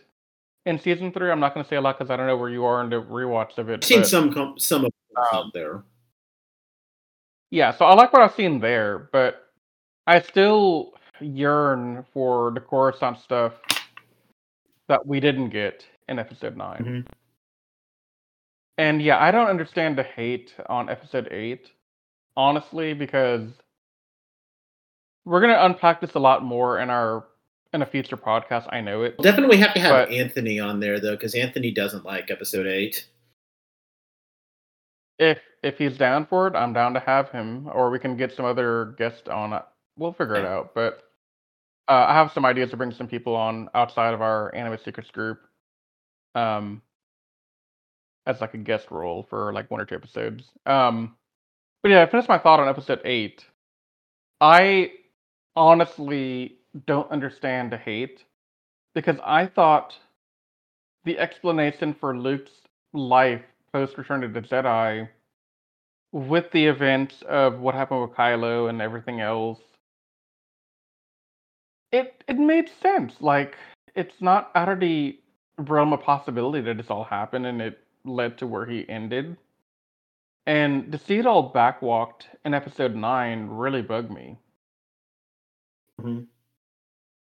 in 0.66 0.78
season 0.78 1.12
three. 1.12 1.30
I'm 1.30 1.40
not 1.40 1.54
going 1.54 1.64
to 1.64 1.68
say 1.68 1.76
a 1.76 1.80
lot 1.80 1.98
because 1.98 2.10
I 2.10 2.16
don't 2.16 2.26
know 2.26 2.36
where 2.36 2.50
you 2.50 2.64
are 2.64 2.82
in 2.82 2.90
the 2.90 3.02
rewatch 3.02 3.58
of 3.58 3.68
it. 3.68 3.74
I've 3.74 3.84
seen 3.84 4.00
but, 4.00 4.08
some 4.08 4.32
com- 4.32 4.58
some 4.58 4.84
of 4.84 4.92
um, 5.16 5.26
out 5.32 5.52
there. 5.52 5.82
Yeah, 7.50 7.76
so 7.76 7.84
I 7.84 7.94
like 7.94 8.12
what 8.12 8.22
I've 8.22 8.34
seen 8.34 8.60
there, 8.60 9.08
but 9.12 9.48
I 10.06 10.20
still 10.20 10.92
yearn 11.20 12.04
for 12.12 12.52
the 12.52 12.60
Coruscant 12.60 13.18
stuff 13.18 13.54
that 14.88 15.06
we 15.06 15.20
didn't 15.20 15.50
get 15.50 15.84
in 16.08 16.18
episode 16.18 16.56
9 16.56 16.84
Mhm. 16.84 17.06
And 18.78 19.02
yeah, 19.02 19.22
I 19.22 19.30
don't 19.30 19.48
understand 19.48 19.98
the 19.98 20.02
hate 20.02 20.54
on 20.66 20.88
episode 20.88 21.28
eight, 21.30 21.70
honestly, 22.36 22.94
because 22.94 23.46
we're 25.24 25.42
gonna 25.42 25.58
unpack 25.60 26.00
this 26.00 26.14
a 26.14 26.18
lot 26.18 26.42
more 26.42 26.80
in 26.80 26.88
our 26.88 27.26
in 27.72 27.82
a 27.82 27.86
future 27.86 28.16
podcast. 28.16 28.66
I 28.70 28.80
know 28.80 29.02
it. 29.02 29.16
Definitely 29.18 29.58
have 29.58 29.74
to 29.74 29.80
have 29.80 30.08
But- 30.08 30.10
Anthony 30.10 30.58
on 30.60 30.80
there 30.80 30.98
though, 31.00 31.12
because 31.16 31.34
Anthony 31.34 31.70
doesn't 31.70 32.04
like 32.04 32.30
episode 32.30 32.66
eight. 32.66 33.06
If 35.18 35.38
if 35.62 35.76
he's 35.76 35.98
down 35.98 36.26
for 36.26 36.46
it, 36.46 36.54
I'm 36.54 36.72
down 36.72 36.94
to 36.94 37.00
have 37.00 37.30
him, 37.30 37.68
or 37.72 37.90
we 37.90 37.98
can 37.98 38.16
get 38.16 38.32
some 38.32 38.46
other 38.46 38.94
guest 38.98 39.28
on. 39.28 39.60
We'll 39.98 40.12
figure 40.14 40.36
it 40.36 40.46
out. 40.46 40.74
But 40.74 41.02
uh, 41.88 42.06
I 42.08 42.14
have 42.14 42.32
some 42.32 42.46
ideas 42.46 42.70
to 42.70 42.76
bring 42.78 42.92
some 42.92 43.06
people 43.06 43.36
on 43.36 43.68
outside 43.74 44.14
of 44.14 44.22
our 44.22 44.54
anime 44.54 44.78
secrets 44.82 45.10
group, 45.10 45.40
um, 46.34 46.80
as 48.26 48.40
like 48.40 48.54
a 48.54 48.58
guest 48.58 48.90
role 48.90 49.26
for 49.28 49.52
like 49.52 49.70
one 49.70 49.80
or 49.80 49.84
two 49.84 49.94
episodes. 49.96 50.44
Um, 50.64 51.16
but 51.82 51.90
yeah, 51.90 52.02
I 52.02 52.06
finished 52.10 52.28
my 52.28 52.38
thought 52.38 52.60
on 52.60 52.68
episode 52.68 53.02
eight. 53.04 53.44
I 54.40 54.92
honestly 55.54 56.59
don't 56.86 57.10
understand 57.10 57.72
the 57.72 57.76
hate 57.78 58.24
because 58.94 59.18
I 59.24 59.46
thought 59.46 59.98
the 61.04 61.18
explanation 61.18 61.94
for 61.94 62.16
Luke's 62.16 62.62
life 62.92 63.42
post 63.72 63.98
Return 63.98 64.24
of 64.24 64.32
the 64.32 64.40
Jedi, 64.40 65.08
with 66.12 66.50
the 66.52 66.66
events 66.66 67.22
of 67.22 67.58
what 67.60 67.74
happened 67.74 68.02
with 68.02 68.12
Kylo 68.12 68.68
and 68.70 68.80
everything 68.80 69.20
else, 69.20 69.60
it 71.92 72.24
it 72.28 72.38
made 72.38 72.68
sense. 72.68 73.20
Like 73.20 73.56
it's 73.94 74.20
not 74.20 74.50
out 74.54 74.68
of 74.68 74.80
the 74.80 75.18
realm 75.58 75.92
of 75.92 76.02
possibility 76.02 76.60
that 76.62 76.76
this 76.78 76.90
all 76.90 77.04
happened 77.04 77.46
and 77.46 77.60
it 77.62 77.78
led 78.04 78.38
to 78.38 78.46
where 78.46 78.66
he 78.66 78.88
ended. 78.88 79.36
And 80.46 80.92
to 80.92 80.98
see 80.98 81.16
it 81.18 81.24
all 81.24 81.50
backwalked 81.50 82.26
in 82.44 82.52
episode 82.52 82.94
nine 82.94 83.46
really 83.48 83.80
bugged 83.80 84.10
me. 84.10 84.36
Mhm. 85.98 86.26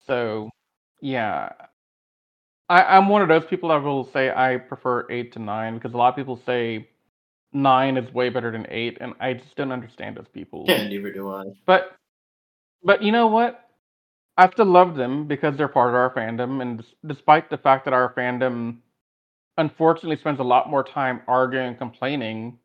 So, 0.08 0.50
yeah, 1.02 1.50
I, 2.70 2.84
I'm 2.84 3.10
one 3.10 3.22
of 3.22 3.28
those 3.30 3.46
people 3.50 3.70
that 3.70 3.84
will 3.84 4.10
say 4.12 4.32
I 4.32 4.58
prefer 4.58 5.08
eight 5.12 5.34
to 5.34 5.40
nine 5.40 5.76
because 5.76 5.94
a 5.94 5.98
lot 5.98 6.10
of 6.10 6.16
people 6.16 6.42
say 6.46 6.90
nine 7.54 7.98
is 7.98 8.14
way 8.14 8.30
better 8.30 8.52
than 8.52 8.68
eight, 8.70 8.98
and 9.02 9.14
I 9.20 9.34
just 9.34 9.56
don't 9.56 9.72
understand 9.72 10.18
those 10.18 10.28
people. 10.34 10.76
Yeah, 10.76 10.88
neither 10.88 11.12
do 11.14 11.32
I. 11.32 11.44
But, 11.66 11.96
but 12.84 13.04
you 13.04 13.12
know 13.12 13.28
what? 13.28 13.62
I 14.38 14.50
still 14.52 14.66
love 14.68 14.96
them 14.96 15.28
because 15.28 15.58
they're 15.58 15.68
part 15.68 15.90
of 15.90 15.96
our 15.96 16.14
fandom, 16.14 16.62
and 16.62 16.80
des- 16.80 17.08
despite 17.08 17.50
the 17.50 17.58
fact 17.58 17.86
that 17.86 17.94
our 17.94 18.14
fandom 18.14 18.78
unfortunately 19.58 20.18
spends 20.18 20.40
a 20.40 20.44
lot 20.44 20.70
more 20.70 20.84
time 20.84 21.22
arguing 21.28 21.70
and 21.70 21.78
complaining 21.78 22.60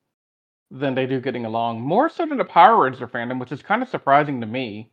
than 0.71 0.95
they 0.95 1.07
do 1.07 1.21
getting 1.21 1.45
along, 1.47 1.81
more 1.81 2.09
so 2.09 2.27
than 2.27 2.39
the 2.39 2.45
Power 2.45 2.85
Ranger 2.85 3.09
fandom, 3.09 3.41
which 3.41 3.53
is 3.53 3.63
kind 3.63 3.83
of 3.83 3.89
surprising 3.89 4.41
to 4.41 4.47
me 4.47 4.91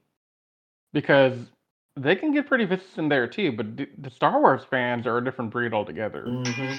because 0.93 1.37
they 2.01 2.15
can 2.15 2.33
get 2.33 2.47
pretty 2.47 2.65
vicious 2.65 2.97
in 2.97 3.09
there 3.09 3.27
too. 3.27 3.51
But 3.51 3.77
the, 3.77 3.89
the 3.97 4.09
Star 4.09 4.39
Wars 4.39 4.63
fans 4.69 5.05
are 5.05 5.17
a 5.17 5.23
different 5.23 5.51
breed 5.51 5.73
altogether. 5.73 6.23
hmm 6.23 6.73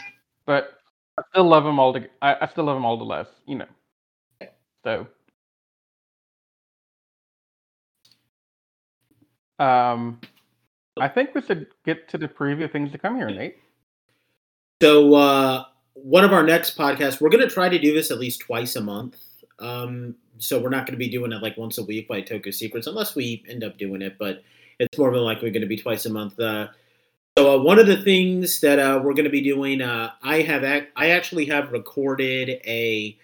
But 0.47 0.79
I 1.18 1.23
still 1.33 1.45
love 1.45 1.64
them 1.64 1.79
all. 1.79 1.93
To, 1.93 2.07
I, 2.23 2.37
I 2.43 2.49
still 2.49 2.64
love 2.64 2.77
them 2.77 2.85
all 2.85 2.97
the 2.97 3.05
less, 3.05 3.29
you 3.47 3.57
know. 3.57 3.66
So, 4.85 5.07
um, 9.59 10.21
I 10.99 11.09
think 11.09 11.35
we 11.35 11.43
should 11.43 11.66
get 11.85 12.09
to 12.09 12.18
the 12.18 12.29
preview 12.29 12.64
of 12.64 12.73
things 12.73 12.93
to 12.93 12.99
come 12.99 13.16
here, 13.16 13.31
Nate. 13.31 13.57
So 14.83 15.14
uh, 15.14 15.64
one 15.93 16.25
of 16.25 16.33
our 16.33 16.43
next 16.43 16.77
podcasts, 16.77 17.21
we're 17.21 17.29
going 17.29 17.47
to 17.47 17.53
try 17.53 17.68
to 17.68 17.79
do 17.79 17.93
this 17.93 18.11
at 18.11 18.18
least 18.18 18.41
twice 18.41 18.77
a 18.77 18.81
month. 18.81 19.18
Um, 19.59 20.14
so 20.39 20.59
we're 20.59 20.71
not 20.71 20.87
going 20.87 20.95
to 20.95 20.99
be 20.99 21.11
doing 21.11 21.33
it 21.33 21.43
like 21.43 21.59
once 21.59 21.77
a 21.77 21.85
week 21.85 22.09
by 22.09 22.23
Toku 22.23 22.53
Secrets, 22.53 22.87
unless 22.87 23.14
we 23.14 23.45
end 23.49 23.62
up 23.62 23.77
doing 23.77 24.01
it. 24.01 24.16
But 24.18 24.43
it's 24.81 24.99
more 24.99 25.12
than 25.12 25.20
likely 25.20 25.51
going 25.51 25.61
to 25.61 25.68
be 25.68 25.76
twice 25.76 26.07
a 26.07 26.11
month. 26.11 26.41
Uh, 26.41 26.68
so 27.39 27.55
uh, 27.55 27.62
one 27.62 27.78
of 27.78 27.87
the 27.87 28.03
things 28.03 28.61
that 28.61 28.78
uh, 28.78 29.01
we're 29.03 29.14
going 29.14 29.24
to 29.24 29.31
be 29.31 29.43
doing, 29.43 29.81
uh, 29.81 30.11
I 30.22 30.43
have 30.43 30.64
ac- 30.64 30.89
I 30.97 31.11
actually 31.11 31.47
have 31.47 31.70
recorded 31.70 32.61
a 32.66 33.16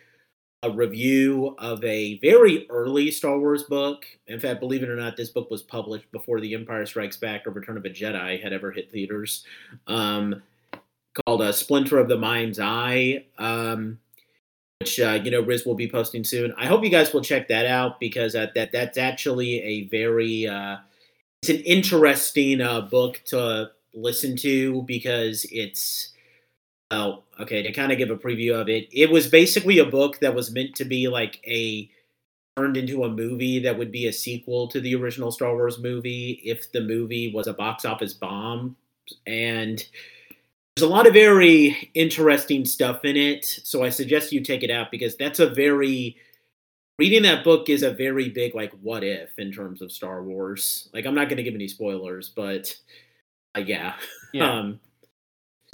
a 0.63 0.71
review 0.71 1.55
of 1.59 1.83
a 1.85 2.19
very 2.19 2.67
early 2.71 3.11
Star 3.11 3.39
Wars 3.39 3.65
book. 3.65 4.05
In 4.27 4.41
fact, 4.41 4.61
believe 4.61 4.83
it 4.83 4.89
or 4.89 4.97
not, 4.97 5.17
this 5.17 5.29
book 5.29 5.51
was 5.51 5.63
published 5.63 6.11
before 6.13 6.41
The 6.41 6.55
Empire 6.55 6.87
Strikes 6.87 7.17
Back 7.17 7.47
or 7.47 7.51
Return 7.51 7.77
of 7.77 7.85
a 7.85 7.91
Jedi 7.91 8.43
had 8.43 8.53
ever 8.53 8.71
hit 8.71 8.91
theaters. 8.91 9.45
Um, 9.87 10.43
called 11.25 11.43
uh, 11.43 11.53
Splinter 11.53 11.99
of 11.99 12.09
the 12.09 12.19
Mind's 12.19 12.59
Eye, 12.59 13.25
um, 13.39 13.99
which 14.81 15.01
uh, 15.01 15.21
you 15.23 15.31
know 15.31 15.41
Riz 15.41 15.65
will 15.65 15.75
be 15.75 15.89
posting 15.89 16.25
soon. 16.25 16.53
I 16.57 16.67
hope 16.67 16.85
you 16.85 16.91
guys 16.91 17.13
will 17.13 17.23
check 17.23 17.49
that 17.49 17.67
out 17.67 18.01
because 18.01 18.35
uh, 18.35 18.49
that 18.55 18.73
that's 18.73 18.99
actually 18.99 19.63
a 19.63 19.85
very 19.89 20.47
uh, 20.47 20.77
it's 21.49 21.61
an 21.61 21.65
interesting 21.65 22.61
uh, 22.61 22.81
book 22.81 23.23
to 23.27 23.71
listen 23.95 24.37
to 24.37 24.83
because 24.83 25.47
it's 25.53 26.13
oh 26.91 27.23
okay 27.39 27.63
to 27.63 27.73
kind 27.73 27.93
of 27.93 27.99
give 27.99 28.11
a 28.11 28.17
preview 28.17 28.61
of 28.61 28.69
it. 28.69 28.89
It 28.93 29.11
was 29.11 29.29
basically 29.29 29.79
a 29.79 29.85
book 29.85 30.19
that 30.21 30.35
was 30.35 30.53
meant 30.53 30.75
to 30.77 30.85
be 30.85 31.07
like 31.09 31.41
a 31.47 31.89
turned 32.57 32.77
into 32.77 33.05
a 33.05 33.09
movie 33.09 33.61
that 33.61 33.79
would 33.79 33.93
be 33.93 34.07
a 34.07 34.13
sequel 34.13 34.67
to 34.69 34.81
the 34.81 34.95
original 34.97 35.31
Star 35.31 35.55
Wars 35.55 35.79
movie 35.79 36.41
if 36.45 36.73
the 36.73 36.81
movie 36.81 37.33
was 37.33 37.47
a 37.47 37.53
box 37.53 37.85
office 37.85 38.15
bomb 38.15 38.75
and 39.27 39.87
there's 40.75 40.89
a 40.89 40.93
lot 40.93 41.07
of 41.07 41.13
very 41.13 41.91
interesting 41.95 42.65
stuff 42.65 43.05
in 43.05 43.17
it 43.17 43.45
so 43.45 43.85
i 43.85 43.89
suggest 43.89 44.33
you 44.33 44.41
take 44.41 44.65
it 44.65 44.71
out 44.71 44.91
because 44.91 45.17
that's 45.17 45.39
a 45.39 45.49
very 45.49 46.17
reading 46.99 47.23
that 47.23 47.45
book 47.45 47.69
is 47.69 47.83
a 47.83 47.91
very 47.91 48.29
big 48.29 48.55
like 48.55 48.73
what 48.83 49.05
if 49.05 49.39
in 49.39 49.53
terms 49.53 49.83
of 49.83 49.93
star 49.93 50.23
wars 50.23 50.89
like 50.95 51.05
i'm 51.07 51.15
not 51.15 51.29
going 51.29 51.37
to 51.37 51.43
give 51.43 51.55
any 51.55 51.69
spoilers 51.69 52.29
but 52.31 52.75
uh, 53.57 53.61
yeah, 53.61 53.95
Yeah. 54.33 54.51
um 54.59 54.81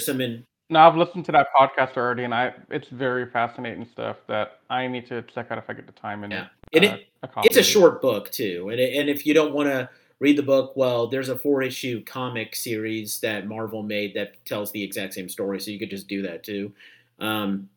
some 0.01 0.20
in 0.20 0.45
no, 0.70 0.79
I've 0.81 0.97
listened 0.97 1.27
to 1.27 1.33
that 1.33 1.49
podcast 1.55 1.99
already, 1.99 2.25
and 2.25 2.33
I 2.33 2.55
it's 2.70 2.89
very 2.89 3.27
fascinating 3.27 3.87
stuff 3.93 4.16
that 4.27 4.61
I 4.70 4.87
need 4.87 5.07
to 5.09 5.20
check 5.23 5.49
out 5.51 5.59
if 5.59 5.64
I 5.68 5.75
get 5.75 5.85
the 5.85 5.93
time 5.93 6.25
and 6.25 6.33
Yeah. 6.33 6.47
And 6.73 6.85
uh, 6.87 6.89
it- 6.95 7.07
a 7.25 7.29
it's 7.45 7.57
a 7.59 7.62
short 7.62 8.01
book 8.01 8.31
too 8.31 8.70
and, 8.70 8.81
it, 8.81 8.97
and 8.97 9.09
if 9.11 9.27
you 9.27 9.35
don't 9.35 9.53
want 9.53 9.68
to 9.68 9.89
read 10.18 10.37
the 10.39 10.43
book 10.43 10.73
well 10.77 11.07
there's 11.09 11.29
a 11.29 11.39
four 11.39 11.62
issue 11.62 12.03
comic 12.05 12.57
series 12.57 13.20
that 13.20 13.47
marvel 13.47 13.83
made 13.83 14.14
that 14.14 14.45
tells 14.47 14.73
the 14.73 14.83
exact 14.83 15.14
same 15.14 15.29
story 15.29 15.61
so 15.61 15.70
you 15.70 15.79
could 15.79 15.91
just 15.91 16.09
do 16.09 16.23
that 16.23 16.43
too 16.43 16.73
um, 17.20 17.68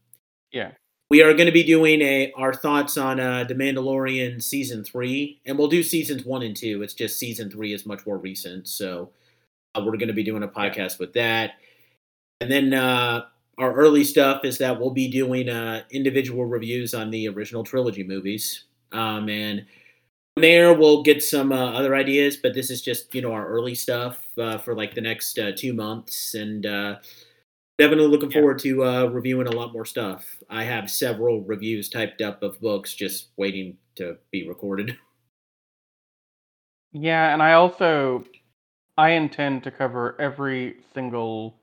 Yeah. 0.51 0.71
We 1.09 1.21
are 1.21 1.33
going 1.33 1.45
to 1.45 1.51
be 1.51 1.63
doing 1.63 2.01
a 2.01 2.31
our 2.35 2.53
thoughts 2.53 2.97
on 2.97 3.19
uh, 3.19 3.43
the 3.43 3.53
mandalorian 3.53 4.41
season 4.41 4.83
three 4.83 5.39
and 5.45 5.57
we'll 5.57 5.67
do 5.67 5.83
seasons 5.83 6.25
one 6.25 6.41
and 6.41 6.55
two. 6.55 6.81
It's 6.81 6.93
just 6.93 7.19
season 7.19 7.51
three 7.51 7.73
is 7.73 7.85
much 7.85 8.05
more 8.05 8.17
recent 8.17 8.67
so 8.67 9.11
uh, 9.75 9.81
we're 9.83 9.97
going 9.97 10.07
to 10.07 10.13
be 10.13 10.23
doing 10.23 10.43
a 10.43 10.47
podcast 10.47 10.99
with 10.99 11.13
that. 11.13 11.51
And 12.41 12.51
then 12.51 12.73
uh, 12.73 13.25
our 13.57 13.73
early 13.73 14.03
stuff 14.03 14.43
is 14.43 14.57
that 14.57 14.79
we'll 14.79 14.91
be 14.91 15.09
doing 15.09 15.49
uh, 15.49 15.83
individual 15.91 16.45
reviews 16.45 16.93
on 16.93 17.11
the 17.11 17.27
original 17.27 17.63
trilogy 17.63 18.03
movies. 18.03 18.65
Um, 18.91 19.29
and 19.29 19.65
from 20.35 20.41
there 20.41 20.73
we'll 20.73 21.03
get 21.03 21.23
some 21.23 21.51
uh, 21.51 21.71
other 21.71 21.95
ideas 21.95 22.37
but 22.37 22.53
this 22.53 22.69
is 22.69 22.81
just 22.81 23.13
you 23.13 23.21
know 23.21 23.31
our 23.31 23.47
early 23.47 23.75
stuff 23.75 24.27
uh, 24.37 24.57
for 24.57 24.75
like 24.75 24.95
the 24.95 25.01
next 25.01 25.37
uh, 25.37 25.51
two 25.55 25.73
months. 25.73 26.33
And 26.33 26.65
uh, 26.65 26.95
definitely 27.77 28.07
looking 28.07 28.31
Yeah. 28.33 28.41
forward 28.41 28.59
to 28.59 28.83
uh, 28.83 29.05
reviewing 29.07 29.47
a 29.47 29.51
lot 29.51 29.73
more 29.73 29.85
stuff 29.85 30.41
i 30.49 30.63
have 30.63 30.89
several 30.89 31.41
reviews 31.43 31.89
typed 31.89 32.21
up 32.21 32.41
of 32.43 32.59
books 32.61 32.93
just 32.93 33.29
waiting 33.37 33.77
to 33.95 34.17
be 34.31 34.47
recorded 34.47 34.97
Yeah, 36.93 37.31
and 37.33 37.43
I 37.43 37.53
also 37.53 38.25
I 38.97 39.11
intend 39.11 39.63
to 39.63 39.71
cover 39.71 40.19
every 40.19 40.77
single 40.93 41.55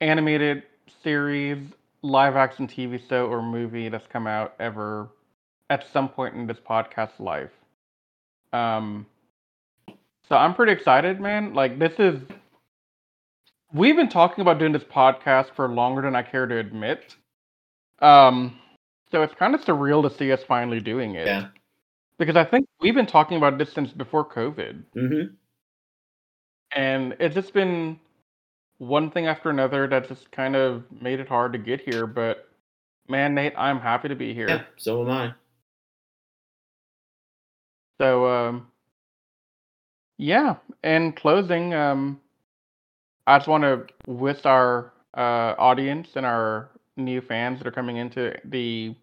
animated 0.00 0.62
series, 1.02 1.58
live 2.02 2.36
action 2.36 2.66
TV 2.66 2.98
show, 3.08 3.26
or 3.28 3.42
movie 3.42 3.88
that's 3.88 4.06
come 4.08 4.26
out 4.26 4.54
ever 4.60 5.08
at 5.70 5.86
some 5.92 6.08
point 6.08 6.34
in 6.34 6.46
this 6.46 6.58
podcast 6.58 7.18
life. 7.18 7.50
Um, 8.52 9.06
so 10.28 10.36
I'm 10.36 10.54
pretty 10.54 10.72
excited, 10.72 11.20
man. 11.20 11.54
Like 11.54 11.78
this 11.78 11.92
is 11.98 12.20
we've 13.72 13.96
been 13.96 14.08
talking 14.08 14.42
about 14.42 14.58
doing 14.58 14.72
this 14.72 14.84
podcast 14.84 15.54
for 15.54 15.68
longer 15.68 16.02
than 16.02 16.16
I 16.16 16.22
care 16.22 16.46
to 16.46 16.56
admit. 16.58 17.16
Um, 18.00 18.58
so 19.10 19.22
it's 19.22 19.34
kind 19.34 19.54
of 19.54 19.60
surreal 19.62 20.08
to 20.08 20.16
see 20.16 20.32
us 20.32 20.40
finally 20.46 20.80
doing 20.80 21.14
it. 21.14 21.26
Yeah. 21.26 21.48
Because 22.18 22.36
I 22.36 22.44
think 22.44 22.66
we've 22.80 22.94
been 22.94 23.06
talking 23.06 23.36
about 23.36 23.58
this 23.58 23.72
since 23.72 23.92
before 23.92 24.28
COVID. 24.28 24.84
Mm-hmm. 24.96 25.34
And 26.74 27.16
it's 27.18 27.34
just 27.34 27.52
been 27.52 27.98
one 28.78 29.10
thing 29.10 29.26
after 29.26 29.50
another 29.50 29.86
that 29.88 30.08
just 30.08 30.30
kind 30.30 30.56
of 30.56 30.84
made 31.00 31.20
it 31.20 31.28
hard 31.28 31.52
to 31.52 31.58
get 31.58 31.80
here. 31.80 32.06
But 32.06 32.48
man, 33.08 33.34
Nate, 33.34 33.54
I'm 33.56 33.80
happy 33.80 34.08
to 34.08 34.14
be 34.14 34.32
here. 34.34 34.48
Yeah, 34.48 34.62
so 34.76 35.02
am 35.02 35.10
I. 35.10 35.34
So 38.00 38.26
um 38.26 38.66
yeah, 40.16 40.56
in 40.84 41.12
closing, 41.12 41.74
um 41.74 42.20
I 43.30 43.38
just 43.38 43.46
want 43.46 43.62
to 43.62 43.86
wish 44.08 44.44
our 44.44 44.92
uh, 45.16 45.54
audience 45.56 46.08
and 46.16 46.26
our 46.26 46.68
new 46.96 47.20
fans 47.20 47.60
that 47.60 47.66
are 47.68 47.70
coming 47.70 47.96
into 47.96 48.36
the 48.44 48.96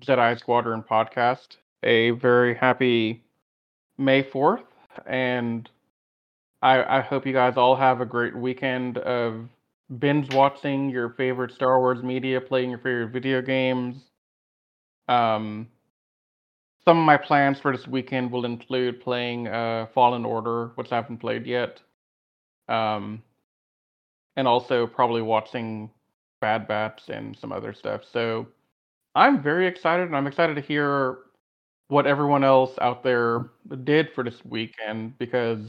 Jedi 0.00 0.38
Squadron 0.38 0.82
podcast 0.82 1.58
a 1.82 2.12
very 2.12 2.54
happy 2.54 3.22
May 3.98 4.22
4th. 4.22 4.64
And 5.04 5.68
I, 6.62 6.98
I 6.98 7.00
hope 7.02 7.26
you 7.26 7.34
guys 7.34 7.58
all 7.58 7.76
have 7.76 8.00
a 8.00 8.06
great 8.06 8.34
weekend 8.34 8.96
of 8.96 9.50
binge 9.98 10.32
watching 10.32 10.88
your 10.88 11.10
favorite 11.10 11.52
Star 11.52 11.78
Wars 11.78 12.02
media, 12.02 12.40
playing 12.40 12.70
your 12.70 12.78
favorite 12.78 13.12
video 13.12 13.42
games. 13.42 13.96
Um, 15.08 15.68
some 16.86 16.98
of 16.98 17.04
my 17.04 17.18
plans 17.18 17.60
for 17.60 17.76
this 17.76 17.86
weekend 17.86 18.32
will 18.32 18.46
include 18.46 19.02
playing 19.02 19.48
uh, 19.48 19.88
Fallen 19.92 20.24
Order, 20.24 20.68
which 20.76 20.90
I 20.90 20.96
haven't 20.96 21.18
played 21.18 21.44
yet. 21.44 21.82
Um, 22.68 23.22
and 24.36 24.46
also 24.46 24.86
probably 24.86 25.22
watching 25.22 25.90
Bad 26.40 26.68
Batch 26.68 27.08
and 27.08 27.36
some 27.36 27.52
other 27.52 27.72
stuff. 27.72 28.02
So 28.10 28.46
I'm 29.14 29.42
very 29.42 29.66
excited, 29.66 30.06
and 30.06 30.16
I'm 30.16 30.26
excited 30.26 30.54
to 30.54 30.60
hear 30.60 31.18
what 31.88 32.06
everyone 32.06 32.44
else 32.44 32.72
out 32.80 33.02
there 33.02 33.50
did 33.84 34.12
for 34.12 34.24
this 34.24 34.44
weekend 34.44 35.16
because 35.18 35.60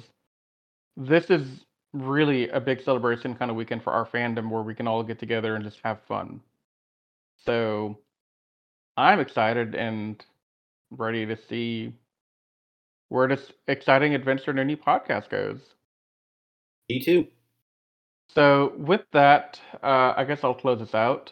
this 0.95 1.29
is 1.29 1.65
really 1.93 2.49
a 2.49 2.59
big 2.59 2.81
celebration 2.81 3.35
kind 3.35 3.51
of 3.51 3.57
weekend 3.57 3.83
for 3.83 3.93
our 3.93 4.05
fandom 4.05 4.49
where 4.49 4.63
we 4.63 4.75
can 4.75 4.87
all 4.87 5.03
get 5.03 5.19
together 5.19 5.55
and 5.55 5.63
just 5.63 5.79
have 5.83 6.01
fun. 6.07 6.41
So 7.45 7.99
I'm 8.97 9.19
excited 9.19 9.75
and 9.75 10.23
ready 10.91 11.25
to 11.25 11.37
see 11.37 11.93
where 13.09 13.27
this 13.27 13.51
exciting 13.67 14.15
adventure 14.15 14.51
in 14.51 14.59
a 14.59 14.65
new 14.65 14.77
podcast 14.77 15.29
goes. 15.29 15.59
Me 16.89 16.99
too. 16.99 17.27
So 18.29 18.73
with 18.77 19.01
that, 19.11 19.59
uh, 19.83 20.13
I 20.15 20.23
guess 20.25 20.43
I'll 20.43 20.53
close 20.53 20.79
this 20.79 20.95
out. 20.95 21.31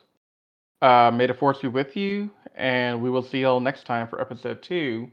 Uh, 0.82 1.12
may 1.14 1.28
the 1.28 1.34
force 1.34 1.60
be 1.60 1.68
with 1.68 1.96
you, 1.98 2.32
and 2.56 3.02
we 3.02 3.10
will 3.10 3.24
see 3.24 3.40
you 3.40 3.48
all 3.48 3.60
next 3.60 3.86
time 3.86 4.08
for 4.08 4.22
episode 4.22 4.62
two 4.64 5.12